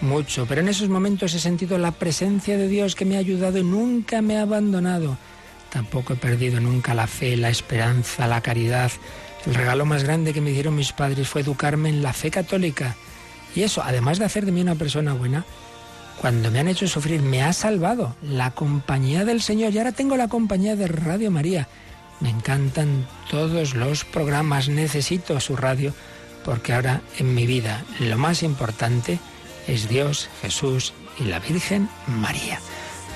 mucho, 0.02 0.44
pero 0.46 0.60
en 0.60 0.68
esos 0.68 0.90
momentos 0.90 1.32
he 1.32 1.40
sentido 1.40 1.78
la 1.78 1.92
presencia 1.92 2.58
de 2.58 2.68
Dios 2.68 2.94
que 2.94 3.06
me 3.06 3.16
ha 3.16 3.20
ayudado 3.20 3.58
y 3.58 3.64
nunca 3.64 4.20
me 4.20 4.36
ha 4.36 4.42
abandonado. 4.42 5.16
Tampoco 5.70 6.12
he 6.12 6.16
perdido 6.16 6.60
nunca 6.60 6.94
la 6.94 7.06
fe, 7.06 7.36
la 7.36 7.48
esperanza, 7.48 8.26
la 8.26 8.42
caridad. 8.42 8.92
El 9.46 9.54
regalo 9.54 9.86
más 9.86 10.04
grande 10.04 10.34
que 10.34 10.40
me 10.42 10.52
dieron 10.52 10.76
mis 10.76 10.92
padres 10.92 11.28
fue 11.28 11.40
educarme 11.40 11.88
en 11.88 12.02
la 12.02 12.12
fe 12.12 12.30
católica. 12.30 12.94
Y 13.54 13.62
eso, 13.62 13.82
además 13.82 14.18
de 14.18 14.26
hacer 14.26 14.44
de 14.44 14.52
mí 14.52 14.60
una 14.60 14.74
persona 14.74 15.14
buena, 15.14 15.46
cuando 16.26 16.50
me 16.50 16.58
han 16.58 16.66
hecho 16.66 16.88
sufrir, 16.88 17.22
me 17.22 17.44
ha 17.44 17.52
salvado 17.52 18.16
la 18.20 18.50
compañía 18.50 19.24
del 19.24 19.40
Señor 19.40 19.72
y 19.72 19.78
ahora 19.78 19.92
tengo 19.92 20.16
la 20.16 20.26
compañía 20.26 20.74
de 20.74 20.88
Radio 20.88 21.30
María. 21.30 21.68
Me 22.18 22.30
encantan 22.30 23.06
todos 23.30 23.76
los 23.76 24.04
programas, 24.04 24.68
necesito 24.68 25.38
su 25.38 25.54
radio 25.54 25.94
porque 26.44 26.72
ahora 26.72 27.00
en 27.18 27.32
mi 27.32 27.46
vida 27.46 27.84
lo 28.00 28.18
más 28.18 28.42
importante 28.42 29.20
es 29.68 29.88
Dios, 29.88 30.28
Jesús 30.42 30.94
y 31.20 31.26
la 31.26 31.38
Virgen 31.38 31.88
María. 32.08 32.58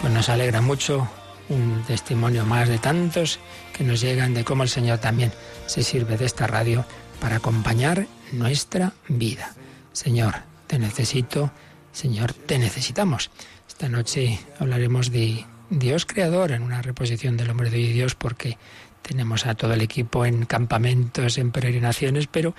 Pues 0.01 0.13
nos 0.13 0.29
alegra 0.29 0.61
mucho 0.61 1.09
un 1.49 1.83
testimonio 1.89 2.47
más 2.47 2.69
de 2.69 2.79
tantos 2.79 3.41
que 3.77 3.83
nos 3.83 4.01
llegan 4.01 4.35
de 4.35 4.45
cómo 4.45 4.63
el 4.63 4.69
Señor 4.69 4.99
también 4.99 5.33
se 5.67 5.83
sirve 5.83 6.17
de 6.17 6.27
esta 6.27 6.47
radio 6.47 6.85
para 7.21 7.39
acompañar 7.39 8.07
nuestra 8.31 8.93
vida. 9.09 9.53
Señor, 9.93 10.45
te 10.69 10.79
necesito, 10.79 11.51
Señor, 11.93 12.33
te 12.33 12.59
necesitamos. 12.59 13.31
Esta 13.69 13.89
noche 13.89 14.39
hablaremos 14.59 15.11
de 15.11 15.45
Dios 15.71 16.07
creador 16.07 16.53
en 16.53 16.63
una 16.63 16.83
reposición 16.83 17.37
del 17.37 17.51
hombre 17.51 17.71
de 17.71 17.79
Dios 17.79 18.15
porque 18.15 18.59
tenemos 19.03 19.47
a 19.47 19.55
todo 19.55 19.73
el 19.73 19.81
equipo 19.81 20.25
en 20.25 20.45
campamentos, 20.45 21.39
en 21.39 21.51
peregrinaciones, 21.53 22.27
pero 22.27 22.55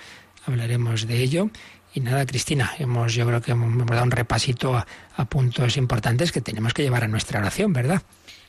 hablaremos 0.46 1.06
de 1.06 1.22
ello. 1.22 1.50
Y 1.94 2.00
nada, 2.00 2.24
Cristina, 2.24 2.72
hemos, 2.78 3.14
yo 3.14 3.26
creo 3.26 3.42
que 3.42 3.52
hemos, 3.52 3.86
dado 3.86 4.04
un 4.04 4.10
repasito 4.10 4.74
a 4.74 5.24
puntos 5.26 5.76
importantes 5.76 6.32
que 6.32 6.40
tenemos 6.40 6.72
que 6.72 6.82
llevar 6.82 7.04
a 7.04 7.08
nuestra 7.08 7.38
oración, 7.38 7.72
¿verdad? 7.72 8.02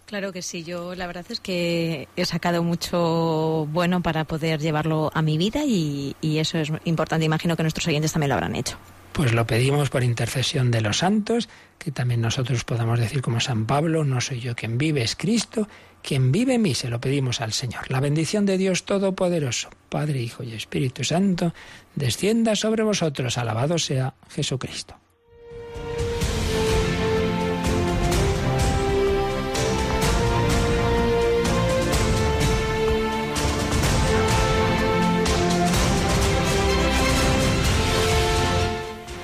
Claro 0.06 0.34
que 0.34 0.42
sí, 0.42 0.64
yo 0.64 0.96
la 0.96 1.08
verdad 1.08 1.26
es 1.30 1.40
que 1.40 2.08
he 2.16 2.26
sacado 2.26 2.62
mucho 2.62 3.68
bueno 3.72 4.02
para 4.02 4.26
poder 4.26 4.60
llevarlo 4.60 5.12
a 5.14 5.22
mi 5.22 5.38
vida 5.38 5.64
y, 5.66 6.16
eso 6.22 6.58
es 6.58 6.72
importante. 6.86 7.26
Imagino 7.26 7.56
que 7.56 7.64
nuestros 7.64 7.88
oyentes 7.88 8.12
también 8.12 8.30
lo 8.30 8.36
habrán 8.36 8.56
hecho. 8.56 8.78
Pues 9.14 9.32
lo 9.32 9.46
pedimos 9.46 9.92
por 9.92 10.04
intercesión 10.04 10.72
de 10.72 10.82
los 10.82 10.98
santos, 10.98 11.48
que 11.78 11.92
también 11.92 12.20
nosotros 12.22 12.64
podamos 12.64 13.00
decir 13.00 13.22
como 13.22 13.40
San 13.40 13.68
Pablo, 13.68 14.04
no 14.04 14.20
soy 14.22 14.40
yo 14.40 14.56
quien 14.56 14.80
vive, 14.80 15.04
es 15.04 15.16
Cristo, 15.16 15.68
quien 16.02 16.32
vive 16.32 16.56
en 16.56 16.64
mí, 16.64 16.74
se 16.74 16.90
lo 16.90 17.00
pedimos 17.00 17.40
al 17.40 17.54
Señor. 17.54 17.92
La 17.92 18.00
bendición 18.00 18.48
de 18.48 18.58
Dios 18.58 18.86
Todopoderoso, 18.86 19.70
Padre, 19.90 20.20
Hijo 20.20 20.44
y 20.44 20.54
Espíritu 20.54 21.04
Santo, 21.04 21.54
descienda 21.94 22.56
sobre 22.56 22.82
vosotros. 22.82 23.38
Alabado 23.38 23.78
sea 23.78 24.16
Jesucristo. 24.30 25.03